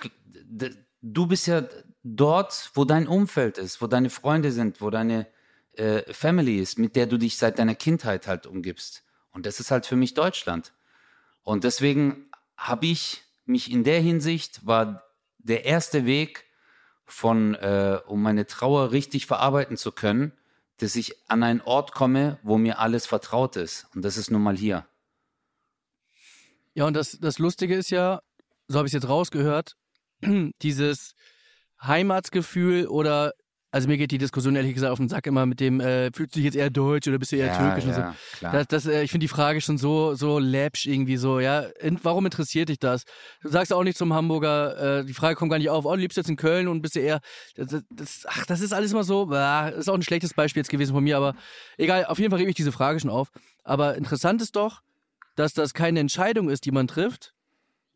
du 1.02 1.26
bist 1.26 1.46
ja 1.46 1.64
dort, 2.02 2.70
wo 2.74 2.84
dein 2.84 3.08
Umfeld 3.08 3.58
ist, 3.58 3.80
wo 3.80 3.86
deine 3.86 4.10
Freunde 4.10 4.52
sind, 4.52 4.80
wo 4.80 4.90
deine 4.90 5.26
äh, 5.74 6.12
Family 6.12 6.58
ist, 6.58 6.78
mit 6.78 6.96
der 6.96 7.06
du 7.06 7.18
dich 7.18 7.36
seit 7.36 7.58
deiner 7.58 7.74
Kindheit 7.74 8.26
halt 8.26 8.46
umgibst. 8.46 9.04
Und 9.32 9.46
das 9.46 9.60
ist 9.60 9.70
halt 9.70 9.86
für 9.86 9.96
mich 9.96 10.14
Deutschland. 10.14 10.72
Und 11.42 11.64
deswegen 11.64 12.30
habe 12.56 12.86
ich 12.86 13.22
mich 13.44 13.70
in 13.70 13.84
der 13.84 14.00
Hinsicht, 14.00 14.66
war 14.66 15.04
der 15.38 15.64
erste 15.64 16.04
Weg 16.04 16.44
von, 17.04 17.54
äh, 17.54 18.00
um 18.06 18.22
meine 18.22 18.46
Trauer 18.46 18.92
richtig 18.92 19.26
verarbeiten 19.26 19.76
zu 19.76 19.92
können, 19.92 20.32
dass 20.78 20.96
ich 20.96 21.16
an 21.28 21.42
einen 21.42 21.60
Ort 21.60 21.92
komme, 21.92 22.38
wo 22.42 22.56
mir 22.56 22.78
alles 22.78 23.06
vertraut 23.06 23.56
ist. 23.56 23.86
Und 23.94 24.02
das 24.02 24.16
ist 24.16 24.30
nun 24.30 24.42
mal 24.42 24.56
hier. 24.56 24.86
Ja, 26.74 26.86
und 26.86 26.94
das, 26.94 27.18
das 27.20 27.38
Lustige 27.38 27.74
ist 27.74 27.90
ja, 27.90 28.22
so 28.68 28.78
habe 28.78 28.86
ich 28.86 28.94
es 28.94 29.02
jetzt 29.02 29.08
rausgehört, 29.08 29.76
dieses 30.62 31.14
Heimatsgefühl 31.82 32.86
oder 32.86 33.32
also 33.70 33.88
mir 33.88 33.96
geht 33.98 34.10
die 34.10 34.18
Diskussion 34.18 34.56
ehrlich 34.56 34.74
gesagt 34.74 34.92
auf 34.92 34.98
den 34.98 35.08
Sack 35.08 35.26
immer 35.26 35.46
mit 35.46 35.60
dem, 35.60 35.80
äh, 35.80 36.10
fühlst 36.12 36.34
du 36.34 36.38
dich 36.38 36.44
jetzt 36.44 36.56
eher 36.56 36.70
deutsch 36.70 37.06
oder 37.06 37.18
bist 37.18 37.32
du 37.32 37.36
eher 37.36 37.46
ja, 37.46 37.56
türkisch 37.56 37.84
ja, 37.84 37.90
und 37.90 37.94
so. 37.94 38.38
Klar. 38.38 38.52
Das, 38.52 38.66
das, 38.66 38.86
äh, 38.86 39.02
ich 39.02 39.10
finde 39.10 39.24
die 39.24 39.28
Frage 39.28 39.60
schon 39.60 39.78
so, 39.78 40.14
so 40.14 40.38
läppsch 40.38 40.86
irgendwie 40.86 41.16
so, 41.16 41.38
ja. 41.38 41.60
In, 41.80 41.98
warum 42.02 42.24
interessiert 42.24 42.68
dich 42.68 42.78
das? 42.78 43.04
Du 43.42 43.48
sagst 43.48 43.72
auch 43.72 43.84
nicht 43.84 43.96
zum 43.96 44.12
Hamburger, 44.12 45.00
äh, 45.00 45.04
die 45.04 45.14
Frage 45.14 45.36
kommt 45.36 45.50
gar 45.50 45.58
nicht 45.58 45.70
auf, 45.70 45.84
oh, 45.84 45.94
du 45.94 46.00
lebst 46.00 46.16
jetzt 46.16 46.28
in 46.28 46.36
Köln 46.36 46.66
und 46.66 46.82
bist 46.82 46.96
du 46.96 47.00
eher, 47.00 47.20
das, 47.54 47.82
das, 47.90 48.26
ach, 48.26 48.44
das 48.46 48.60
ist 48.60 48.72
alles 48.72 48.92
immer 48.92 49.04
so, 49.04 49.26
bah, 49.26 49.68
ist 49.68 49.88
auch 49.88 49.94
ein 49.94 50.02
schlechtes 50.02 50.34
Beispiel 50.34 50.60
jetzt 50.60 50.70
gewesen 50.70 50.92
von 50.92 51.04
mir, 51.04 51.16
aber 51.16 51.34
egal, 51.78 52.06
auf 52.06 52.18
jeden 52.18 52.30
Fall 52.30 52.40
rebe 52.40 52.50
ich 52.50 52.56
diese 52.56 52.72
Frage 52.72 52.98
schon 52.98 53.10
auf. 53.10 53.30
Aber 53.62 53.96
interessant 53.96 54.42
ist 54.42 54.56
doch, 54.56 54.80
dass 55.36 55.54
das 55.54 55.74
keine 55.74 56.00
Entscheidung 56.00 56.50
ist, 56.50 56.64
die 56.64 56.72
man 56.72 56.88
trifft, 56.88 57.34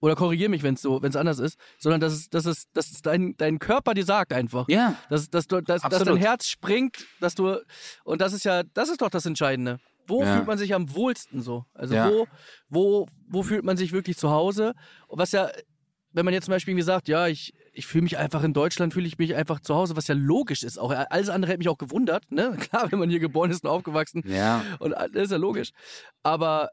oder 0.05 0.17
korrigiere 0.17 0.51
mich, 0.51 0.63
wenn 0.63 0.75
es 0.75 0.83
so, 0.83 1.01
wenn 1.01 1.09
es 1.09 1.17
anders 1.17 1.39
ist, 1.39 1.59
sondern 1.79 1.99
dass 1.99 2.13
es, 2.13 2.29
dass 2.29 2.45
es, 2.45 2.71
dass 2.75 2.91
es 2.91 3.01
dein, 3.01 3.39
dein 3.39 3.59
Körper 3.59 3.95
dir 3.95 4.05
sagt 4.05 4.35
einfach. 4.35 4.69
Ja. 4.69 4.97
Dass, 5.09 5.31
dass, 5.31 5.47
du, 5.47 5.63
dass, 5.63 5.81
dass 5.81 6.05
dein 6.05 6.19
Herz 6.19 6.47
springt, 6.47 7.07
dass 7.21 7.35
du, 7.35 7.57
und 8.05 8.21
das 8.21 8.35
ist 8.35 8.45
ja, 8.45 8.65
das 8.75 8.91
ist 8.91 9.01
doch 9.01 9.09
das 9.09 9.25
Entscheidende. 9.25 9.81
Wo 10.07 10.23
ja. 10.23 10.35
fühlt 10.35 10.47
man 10.47 10.59
sich 10.59 10.75
am 10.75 10.95
wohlsten 10.95 11.41
so? 11.41 11.65
Also 11.73 11.95
ja. 11.95 12.11
wo, 12.11 12.27
wo, 12.69 13.09
wo 13.29 13.43
fühlt 13.43 13.65
man 13.65 13.79
sich 13.79 13.93
wirklich 13.93 14.19
zu 14.19 14.31
Hause? 14.31 14.75
was 15.09 15.33
ja, 15.33 15.49
wenn 16.13 16.27
man 16.27 16.35
jetzt 16.35 16.45
zum 16.45 16.53
Beispiel 16.53 16.73
irgendwie 16.73 16.85
sagt, 16.85 17.09
ja, 17.09 17.27
ich, 17.27 17.55
ich 17.73 17.87
fühle 17.87 18.03
mich 18.03 18.19
einfach 18.19 18.43
in 18.43 18.53
Deutschland, 18.53 18.93
fühle 18.93 19.07
ich 19.07 19.17
mich 19.17 19.35
einfach 19.35 19.59
zu 19.59 19.75
Hause, 19.75 19.97
was 19.97 20.07
ja 20.07 20.15
logisch 20.15 20.65
ist. 20.65 20.79
Auch 20.79 20.91
alles 20.91 21.31
andere 21.31 21.51
hätte 21.51 21.61
mich 21.61 21.71
auch 21.71 21.79
gewundert, 21.79 22.31
ne? 22.31 22.55
Klar, 22.61 22.93
wenn 22.93 22.99
man 22.99 23.09
hier 23.09 23.21
geboren 23.21 23.51
ist 23.51 23.65
und 23.65 23.71
aufgewachsen. 23.71 24.23
Ja. 24.27 24.63
Und 24.81 24.91
das 24.91 25.09
ist 25.15 25.33
ja 25.33 25.39
logisch. 25.39 25.71
Aber 26.23 26.69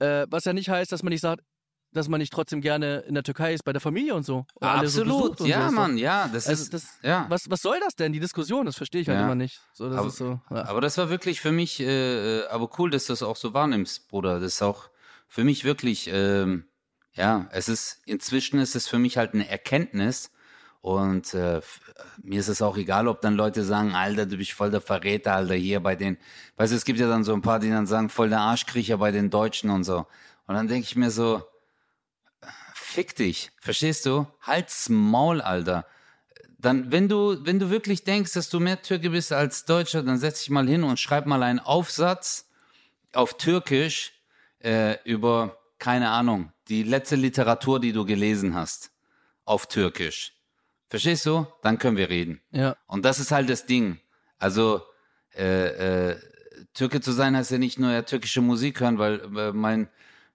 äh, 0.00 0.26
was 0.28 0.46
ja 0.46 0.52
nicht 0.52 0.68
heißt, 0.68 0.90
dass 0.90 1.04
man 1.04 1.12
nicht 1.12 1.20
sagt, 1.20 1.44
dass 1.92 2.08
man 2.08 2.20
nicht 2.20 2.32
trotzdem 2.32 2.60
gerne 2.60 3.00
in 3.00 3.14
der 3.14 3.22
Türkei 3.22 3.52
ist 3.52 3.64
bei 3.64 3.72
der 3.72 3.80
Familie 3.80 4.14
und 4.14 4.24
so. 4.24 4.46
Und 4.54 4.66
Absolut, 4.66 5.38
so 5.38 5.46
ja, 5.46 5.68
so. 5.68 5.74
Mann, 5.74 5.98
ja, 5.98 6.28
das 6.32 6.46
also 6.46 6.62
ist. 6.62 6.74
Das, 6.74 6.84
ja. 7.02 7.26
Was, 7.28 7.50
was 7.50 7.62
soll 7.62 7.78
das 7.80 7.96
denn, 7.96 8.12
die 8.12 8.20
Diskussion? 8.20 8.66
Das 8.66 8.76
verstehe 8.76 9.00
ich 9.00 9.08
halt 9.08 9.18
ja. 9.18 9.24
immer 9.24 9.34
nicht. 9.34 9.60
So, 9.72 9.88
das 9.88 9.98
aber, 9.98 10.08
ist 10.08 10.16
so, 10.16 10.40
ja. 10.50 10.64
aber 10.66 10.80
das 10.80 10.98
war 10.98 11.10
wirklich 11.10 11.40
für 11.40 11.52
mich, 11.52 11.80
äh, 11.80 12.44
aber 12.46 12.70
cool, 12.78 12.90
dass 12.90 13.06
du 13.06 13.12
das 13.12 13.22
auch 13.22 13.36
so 13.36 13.54
wahrnimmst, 13.54 14.08
Bruder. 14.08 14.40
Das 14.40 14.54
ist 14.54 14.62
auch 14.62 14.90
für 15.26 15.44
mich 15.44 15.64
wirklich, 15.64 16.08
ähm, 16.12 16.64
ja, 17.14 17.48
es 17.50 17.68
ist, 17.68 18.00
inzwischen 18.06 18.60
ist 18.60 18.76
es 18.76 18.86
für 18.88 18.98
mich 18.98 19.16
halt 19.16 19.34
eine 19.34 19.48
Erkenntnis. 19.48 20.30
Und 20.82 21.34
äh, 21.34 21.60
mir 22.22 22.40
ist 22.40 22.48
es 22.48 22.62
auch 22.62 22.78
egal, 22.78 23.06
ob 23.06 23.20
dann 23.20 23.34
Leute 23.34 23.64
sagen, 23.64 23.94
Alter, 23.94 24.24
du 24.24 24.38
bist 24.38 24.52
voll 24.52 24.70
der 24.70 24.80
Verräter, 24.80 25.34
Alter, 25.34 25.54
hier 25.54 25.80
bei 25.80 25.94
den, 25.94 26.16
weißt 26.56 26.72
du, 26.72 26.76
es 26.76 26.86
gibt 26.86 26.98
ja 26.98 27.06
dann 27.06 27.22
so 27.22 27.34
ein 27.34 27.42
paar, 27.42 27.58
die 27.58 27.68
dann 27.68 27.86
sagen, 27.86 28.08
voll 28.08 28.30
der 28.30 28.40
Arschkriecher 28.40 28.96
bei 28.96 29.10
den 29.10 29.28
Deutschen 29.28 29.68
und 29.68 29.84
so. 29.84 30.06
Und 30.46 30.54
dann 30.54 30.68
denke 30.68 30.84
ich 30.84 30.96
mir 30.96 31.10
so, 31.10 31.42
fick 32.90 33.14
dich. 33.16 33.50
Verstehst 33.60 34.06
du? 34.06 34.26
Halt's 34.42 34.88
Maul, 34.88 35.40
Alter. 35.40 35.86
Dann, 36.58 36.92
wenn 36.92 37.08
du, 37.08 37.44
wenn 37.46 37.58
du 37.58 37.70
wirklich 37.70 38.04
denkst, 38.04 38.34
dass 38.34 38.50
du 38.50 38.60
mehr 38.60 38.82
Türke 38.82 39.10
bist 39.10 39.32
als 39.32 39.64
Deutscher, 39.64 40.02
dann 40.02 40.18
setz 40.18 40.40
dich 40.40 40.50
mal 40.50 40.68
hin 40.68 40.82
und 40.84 40.98
schreib 41.00 41.26
mal 41.26 41.42
einen 41.42 41.58
Aufsatz 41.60 42.50
auf 43.12 43.38
Türkisch 43.38 44.12
äh, 44.62 44.96
über, 45.04 45.58
keine 45.78 46.10
Ahnung, 46.10 46.52
die 46.68 46.82
letzte 46.82 47.16
Literatur, 47.16 47.80
die 47.80 47.92
du 47.92 48.04
gelesen 48.04 48.54
hast. 48.54 48.90
Auf 49.44 49.66
Türkisch. 49.66 50.34
Verstehst 50.88 51.24
du? 51.26 51.46
Dann 51.62 51.78
können 51.78 51.96
wir 51.96 52.10
reden. 52.10 52.40
Ja. 52.50 52.76
Und 52.86 53.04
das 53.04 53.20
ist 53.20 53.30
halt 53.30 53.48
das 53.48 53.64
Ding. 53.64 53.98
Also, 54.38 54.82
äh, 55.34 56.10
äh, 56.10 56.16
Türke 56.74 57.00
zu 57.00 57.12
sein 57.12 57.36
heißt 57.36 57.52
ja 57.52 57.58
nicht 57.58 57.78
nur 57.78 57.90
ja, 57.90 58.02
türkische 58.02 58.42
Musik 58.42 58.80
hören, 58.80 58.98
weil 58.98 59.20
äh, 59.36 59.52
mein 59.52 59.88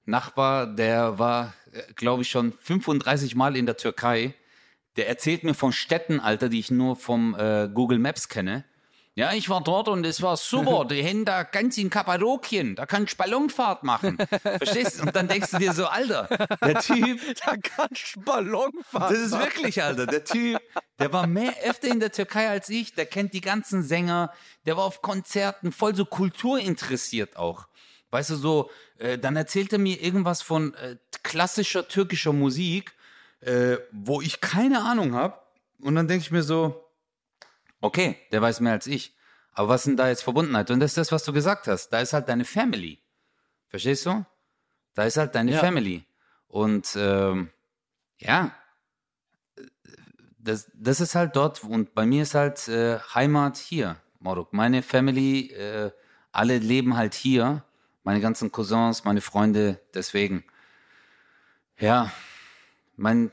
Nachbar, 0.05 0.67
der 0.67 1.17
war 1.17 1.53
glaube 1.95 2.23
ich, 2.23 2.29
schon 2.29 2.53
35 2.53 3.35
Mal 3.35 3.55
in 3.55 3.65
der 3.65 3.77
Türkei. 3.77 4.33
Der 4.97 5.07
erzählt 5.07 5.43
mir 5.43 5.53
von 5.53 5.73
Städten, 5.73 6.19
Alter, 6.19 6.49
die 6.49 6.59
ich 6.59 6.71
nur 6.71 6.95
vom 6.95 7.35
äh, 7.35 7.69
Google 7.73 7.99
Maps 7.99 8.29
kenne. 8.29 8.63
Ja, 9.17 9.31
ich 9.31 9.47
war 9.47 9.63
dort 9.63 9.87
und 9.87 10.05
es 10.05 10.21
war 10.21 10.35
super. 10.35 10.83
Die 10.89 11.01
hängen 11.01 11.23
da 11.23 11.43
ganz 11.43 11.77
in 11.77 11.89
Kappadokien. 11.89 12.75
Da 12.75 12.85
kannst 12.85 13.13
du 13.13 13.17
Ballonfahrt 13.17 13.83
machen. 13.83 14.17
Verstehst 14.41 14.99
du? 14.99 15.03
Und 15.03 15.15
dann 15.15 15.29
denkst 15.29 15.51
du 15.51 15.57
dir 15.57 15.71
so, 15.71 15.85
Alter, 15.85 16.27
der 16.61 16.79
Typ. 16.81 17.21
Da 17.45 17.55
kannst 17.55 18.15
du 18.15 18.21
Ballonfahrt 18.21 19.11
Das 19.11 19.17
ist 19.17 19.31
wirklich, 19.31 19.81
Alter. 19.81 20.05
Der 20.05 20.25
Typ, 20.25 20.59
der 20.99 21.13
war 21.13 21.27
mehr 21.27 21.53
öfter 21.63 21.87
in 21.87 22.01
der 22.01 22.11
Türkei 22.11 22.49
als 22.49 22.67
ich. 22.67 22.93
Der 22.93 23.05
kennt 23.05 23.33
die 23.33 23.39
ganzen 23.39 23.83
Sänger. 23.83 24.33
Der 24.65 24.75
war 24.75 24.83
auf 24.83 25.01
Konzerten, 25.01 25.71
voll 25.71 25.95
so 25.95 26.03
kulturinteressiert 26.03 27.37
auch. 27.37 27.67
Weißt 28.11 28.31
du, 28.31 28.35
so, 28.35 28.69
äh, 28.97 29.17
dann 29.17 29.35
erzählt 29.35 29.73
er 29.73 29.79
mir 29.79 30.01
irgendwas 30.01 30.41
von 30.41 30.73
äh, 30.75 30.97
klassischer 31.23 31.87
türkischer 31.87 32.33
Musik, 32.33 32.93
äh, 33.41 33.77
wo 33.91 34.21
ich 34.21 34.41
keine 34.41 34.83
Ahnung 34.83 35.13
habe. 35.13 35.39
Und 35.81 35.95
dann 35.95 36.07
denke 36.07 36.23
ich 36.23 36.31
mir 36.31 36.43
so, 36.43 36.85
okay, 37.81 38.17
der 38.31 38.41
weiß 38.41 38.59
mehr 38.61 38.73
als 38.73 38.87
ich. 38.87 39.15
Aber 39.51 39.69
was 39.69 39.83
sind 39.83 39.97
da 39.97 40.07
jetzt 40.07 40.23
Verbundenheit? 40.23 40.69
Und 40.71 40.79
das 40.79 40.91
ist 40.91 40.97
das, 40.97 41.11
was 41.11 41.23
du 41.23 41.33
gesagt 41.33 41.67
hast. 41.67 41.89
Da 41.89 41.99
ist 41.99 42.13
halt 42.13 42.27
deine 42.29 42.45
Family. 42.45 42.99
Verstehst 43.67 44.05
du? 44.05 44.25
Da 44.93 45.03
ist 45.03 45.17
halt 45.17 45.35
deine 45.35 45.51
ja. 45.51 45.59
Family. 45.59 46.03
Und 46.47 46.95
ähm, 46.97 47.49
ja, 48.19 48.55
das, 50.37 50.71
das 50.73 51.01
ist 51.01 51.15
halt 51.15 51.35
dort. 51.35 51.63
Und 51.63 51.93
bei 51.93 52.05
mir 52.05 52.23
ist 52.23 52.35
halt 52.35 52.67
äh, 52.67 52.99
Heimat 53.13 53.57
hier, 53.57 53.97
Moruk. 54.19 54.53
Meine 54.53 54.81
Family, 54.81 55.51
äh, 55.51 55.91
alle 56.31 56.57
leben 56.57 56.97
halt 56.97 57.13
hier 57.13 57.63
meine 58.05 58.21
ganzen 58.21 58.51
Cousins, 58.51 59.03
meine 59.03 59.19
Freunde, 59.19 59.81
deswegen. 59.93 60.45
Ja, 61.77 62.13
mein, 62.95 63.31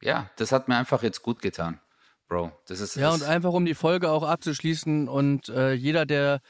ja, 0.00 0.30
das 0.36 0.52
hat 0.52 0.68
mir 0.68 0.76
einfach 0.76 1.02
jetzt 1.02 1.22
gut 1.22 1.42
getan, 1.42 1.80
Bro. 2.28 2.52
Das 2.66 2.80
ist 2.80 2.96
ja 2.96 3.10
und 3.10 3.24
einfach 3.24 3.52
um 3.52 3.66
die 3.66 3.74
Folge 3.74 4.08
auch 4.08 4.22
abzuschließen 4.22 5.08
und 5.08 5.50
äh, 5.50 5.72
jeder, 5.72 6.06
der, 6.06 6.40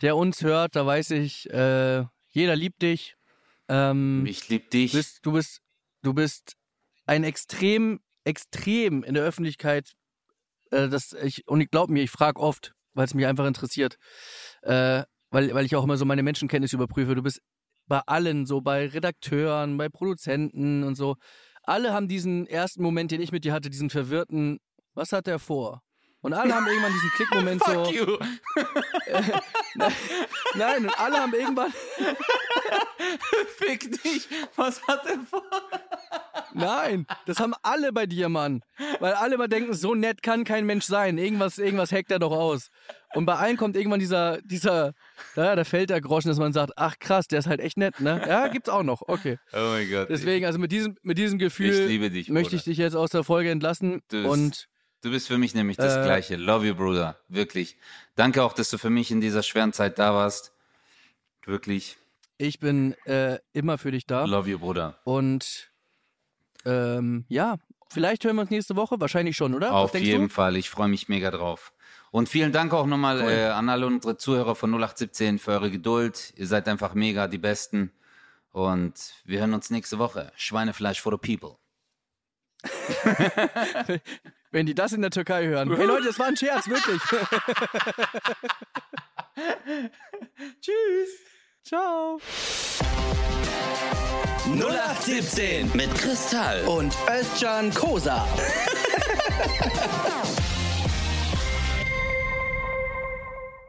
der 0.00 0.16
uns 0.16 0.42
hört, 0.42 0.76
da 0.76 0.86
weiß 0.86 1.10
ich, 1.10 1.50
äh, 1.50 2.04
jeder 2.28 2.56
liebt 2.56 2.80
dich. 2.80 3.16
Ähm, 3.68 4.24
ich 4.24 4.48
lieb 4.48 4.70
dich. 4.70 4.92
Du 4.92 4.98
bist, 4.98 5.18
du 5.26 5.32
bist, 5.32 5.60
du 6.02 6.14
bist 6.14 6.56
ein 7.04 7.24
extrem, 7.24 8.00
extrem 8.24 9.02
in 9.02 9.14
der 9.14 9.24
Öffentlichkeit. 9.24 9.92
Äh, 10.70 10.88
das 10.88 11.12
ich 11.14 11.48
und 11.48 11.60
ich 11.60 11.70
glaube 11.70 11.92
mir, 11.92 12.04
ich 12.04 12.10
frage 12.10 12.40
oft, 12.40 12.74
weil 12.94 13.06
es 13.06 13.14
mich 13.14 13.26
einfach 13.26 13.46
interessiert. 13.46 13.98
Äh, 14.62 15.02
weil, 15.32 15.52
weil 15.54 15.64
ich 15.64 15.74
auch 15.74 15.82
immer 15.82 15.96
so 15.96 16.04
meine 16.04 16.22
Menschenkenntnis 16.22 16.72
überprüfe. 16.72 17.16
Du 17.16 17.22
bist 17.22 17.40
bei 17.88 18.00
allen, 18.06 18.46
so 18.46 18.60
bei 18.60 18.86
Redakteuren, 18.86 19.76
bei 19.76 19.88
Produzenten 19.88 20.84
und 20.84 20.94
so. 20.94 21.16
Alle 21.64 21.92
haben 21.92 22.06
diesen 22.06 22.46
ersten 22.46 22.82
Moment, 22.82 23.10
den 23.10 23.20
ich 23.20 23.32
mit 23.32 23.44
dir 23.44 23.52
hatte, 23.52 23.70
diesen 23.70 23.90
verwirrten, 23.90 24.58
was 24.94 25.12
hat 25.12 25.26
der 25.26 25.38
vor? 25.38 25.82
Und 26.20 26.34
alle 26.34 26.54
haben 26.54 26.66
irgendwann 26.66 26.92
diesen 26.92 27.10
Klickmoment 27.10 27.64
so. 27.66 27.84
Fuck 27.84 27.94
you. 27.94 28.18
nein, 30.54 30.84
und 30.86 31.00
alle 31.00 31.18
haben 31.18 31.34
irgendwann. 31.34 31.72
Fick 33.56 34.02
dich, 34.02 34.28
was 34.54 34.86
hat 34.86 35.04
er 35.06 35.18
vor? 35.20 35.42
Nein, 36.54 37.06
das 37.26 37.40
haben 37.40 37.54
alle 37.62 37.92
bei 37.92 38.06
dir, 38.06 38.28
Mann. 38.28 38.62
Weil 39.00 39.14
alle 39.14 39.38
mal 39.38 39.48
denken, 39.48 39.74
so 39.74 39.94
nett 39.94 40.22
kann 40.22 40.44
kein 40.44 40.66
Mensch 40.66 40.84
sein. 40.84 41.18
Irgendwas, 41.18 41.58
irgendwas 41.58 41.92
hackt 41.92 42.10
er 42.10 42.18
doch 42.18 42.32
aus. 42.32 42.68
Und 43.14 43.26
bei 43.26 43.34
allen 43.34 43.56
kommt 43.56 43.76
irgendwann 43.76 44.00
dieser, 44.00 44.40
dieser, 44.42 44.92
da, 45.34 45.54
da 45.56 45.64
fällt 45.64 45.90
der 45.90 46.00
Groschen, 46.00 46.28
dass 46.28 46.38
man 46.38 46.52
sagt, 46.52 46.72
ach 46.76 46.98
krass, 46.98 47.26
der 47.28 47.40
ist 47.40 47.46
halt 47.46 47.60
echt 47.60 47.76
nett, 47.76 48.00
ne? 48.00 48.22
Ja, 48.26 48.48
gibt's 48.48 48.68
auch 48.68 48.82
noch, 48.82 49.02
okay. 49.06 49.38
Oh 49.52 49.56
mein 49.58 49.90
Gott. 49.90 50.08
Deswegen, 50.10 50.46
also 50.46 50.58
mit 50.58 50.72
diesem, 50.72 50.96
mit 51.02 51.18
diesem 51.18 51.38
Gefühl 51.38 52.10
dich, 52.10 52.28
möchte 52.30 52.56
ich 52.56 52.64
dich 52.64 52.78
jetzt 52.78 52.94
aus 52.94 53.10
der 53.10 53.24
Folge 53.24 53.50
entlassen. 53.50 54.00
Du 54.08 54.28
und 54.28 54.68
Du 55.02 55.10
bist 55.10 55.26
für 55.26 55.36
mich 55.36 55.52
nämlich 55.54 55.76
das 55.76 55.96
Äh, 55.96 56.04
Gleiche. 56.04 56.36
Love 56.36 56.64
you, 56.64 56.74
Bruder. 56.76 57.18
Wirklich. 57.28 57.76
Danke 58.14 58.44
auch, 58.44 58.52
dass 58.52 58.70
du 58.70 58.78
für 58.78 58.88
mich 58.88 59.10
in 59.10 59.20
dieser 59.20 59.42
schweren 59.42 59.72
Zeit 59.72 59.98
da 59.98 60.14
warst. 60.14 60.52
Wirklich. 61.44 61.96
ich 62.38 62.60
bin 62.60 62.94
äh, 63.04 63.38
immer 63.52 63.78
für 63.78 63.90
dich 63.90 64.06
da. 64.06 64.24
Love 64.26 64.48
you, 64.50 64.58
Bruder. 64.60 65.00
Und 65.04 65.71
ähm, 66.64 67.24
ja, 67.28 67.56
vielleicht 67.90 68.24
hören 68.24 68.36
wir 68.36 68.42
uns 68.42 68.50
nächste 68.50 68.76
Woche. 68.76 69.00
Wahrscheinlich 69.00 69.36
schon, 69.36 69.54
oder? 69.54 69.74
Auf 69.74 69.94
jeden 69.94 70.28
du? 70.28 70.30
Fall. 70.34 70.56
Ich 70.56 70.70
freue 70.70 70.88
mich 70.88 71.08
mega 71.08 71.30
drauf. 71.30 71.72
Und 72.10 72.28
vielen 72.28 72.52
Dank 72.52 72.74
auch 72.74 72.86
nochmal 72.86 73.22
Cool. 73.22 73.30
äh, 73.30 73.46
an 73.46 73.68
alle 73.68 73.86
unsere 73.86 74.16
Zuhörer 74.18 74.54
von 74.54 74.70
0817 74.70 75.38
für 75.38 75.52
eure 75.52 75.70
Geduld. 75.70 76.34
Ihr 76.36 76.46
seid 76.46 76.68
einfach 76.68 76.94
mega 76.94 77.26
die 77.26 77.38
Besten. 77.38 77.90
Und 78.50 79.14
wir 79.24 79.40
hören 79.40 79.54
uns 79.54 79.70
nächste 79.70 79.98
Woche. 79.98 80.30
Schweinefleisch 80.36 81.00
for 81.00 81.12
the 81.12 81.18
people. 81.36 81.56
Wenn 84.50 84.66
die 84.66 84.74
das 84.74 84.92
in 84.92 85.00
der 85.00 85.10
Türkei 85.10 85.46
hören. 85.46 85.74
Hey 85.74 85.86
Leute, 85.86 86.04
das 86.08 86.18
war 86.18 86.26
ein 86.26 86.36
Scherz, 86.36 86.68
wirklich. 86.68 87.00
Tschüss. 90.60 91.18
Ciao. 91.64 92.20
0817 94.44 95.70
mit 95.74 95.94
Kristall. 95.94 96.64
Und 96.66 96.96
Özcan 97.08 97.72
Kosa. 97.72 98.26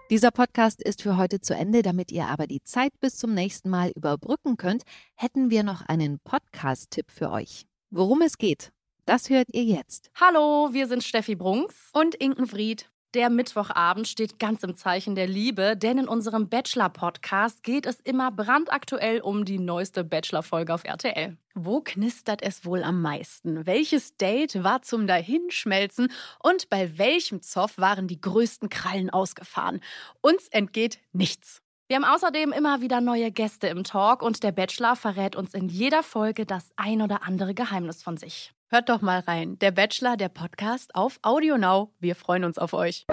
Dieser 0.10 0.32
Podcast 0.32 0.82
ist 0.84 1.01
für 1.01 1.18
heute 1.18 1.41
zu 1.41 1.56
Ende. 1.56 1.82
Damit 1.82 2.12
ihr 2.12 2.28
aber 2.28 2.45
die 2.47 2.62
Zeit 2.64 2.91
bis 2.99 3.16
zum 3.18 3.34
nächsten 3.34 3.70
Mal 3.70 3.91
überbrücken 3.95 4.58
könnt, 4.58 4.84
hätten 5.16 5.49
wir 5.49 5.64
noch 5.64 5.82
einen 5.82 6.20
Podcast-Tipp 6.20 7.10
für 7.10 7.32
euch. 7.32 7.66
Worum 7.89 8.22
es 8.22 8.38
geht, 8.38 8.72
das 9.06 9.30
hört 9.30 9.47
ihr 9.54 9.64
jetzt. 9.64 10.12
Hallo, 10.20 10.70
wir 10.72 10.88
sind 10.88 11.04
Steffi 11.04 11.36
Brunks 11.36 11.89
und 11.93 12.14
Inkenfried. 12.16 12.92
Der 13.14 13.30
Mittwochabend 13.30 14.07
steht 14.07 14.39
ganz 14.39 14.64
im 14.64 14.76
Zeichen 14.76 15.14
der 15.14 15.28
Liebe, 15.28 15.78
denn 15.78 15.99
in 15.99 16.07
unserem 16.07 16.49
Bachelor-Podcast 16.49 17.61
geht 17.61 17.86
es 17.86 17.99
immer 17.99 18.32
brandaktuell 18.32 19.22
um 19.22 19.45
die 19.45 19.59
neueste 19.59 20.03
Bachelor-Folge 20.03 20.74
auf 20.74 20.84
RTL. 20.84 21.38
Wo 21.53 21.82
knistert 21.82 22.41
es 22.41 22.66
wohl 22.66 22.84
am 22.84 23.03
meisten? 23.03 23.68
Welches 23.68 24.18
Date 24.18 24.64
war 24.64 24.82
zum 24.82 25.05
Dahinschmelzen? 25.05 26.11
Und 26.39 26.72
bei 26.72 26.97
welchem 26.97 27.43
Zoff 27.43 27.78
waren 27.78 28.07
die 28.07 28.20
größten 28.20 28.70
Krallen 28.70 29.11
ausgefahren? 29.11 29.82
Uns 30.22 30.47
entgeht 30.47 30.97
nichts. 31.11 31.61
Wir 31.88 31.97
haben 31.97 32.05
außerdem 32.05 32.51
immer 32.51 32.82
wieder 32.82 32.99
neue 32.99 33.32
Gäste 33.32 33.68
im 33.68 33.84
Talk 33.84 34.24
und 34.24 34.41
der 34.41 34.51
Bachelor 34.51 34.95
verrät 34.95 35.36
uns 35.36 35.53
in 35.53 35.70
jeder 35.70 36.01
Folge 36.01 36.47
das 36.47 36.72
ein 36.78 37.03
oder 37.03 37.22
andere 37.22 37.53
Geheimnis 37.53 38.01
von 38.01 38.18
sich. 38.18 38.53
Hört 38.74 38.89
doch 38.89 39.01
mal 39.03 39.19
rein. 39.19 39.59
Der 39.59 39.69
Bachelor, 39.69 40.17
der 40.17 40.30
Podcast 40.30 40.95
auf 40.95 41.19
Audio 41.21 41.59
Now. 41.59 41.91
Wir 41.99 42.15
freuen 42.15 42.43
uns 42.43 42.57
auf 42.57 42.74
euch. 42.74 43.05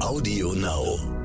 Audio 0.00 0.52
Now. 0.52 1.21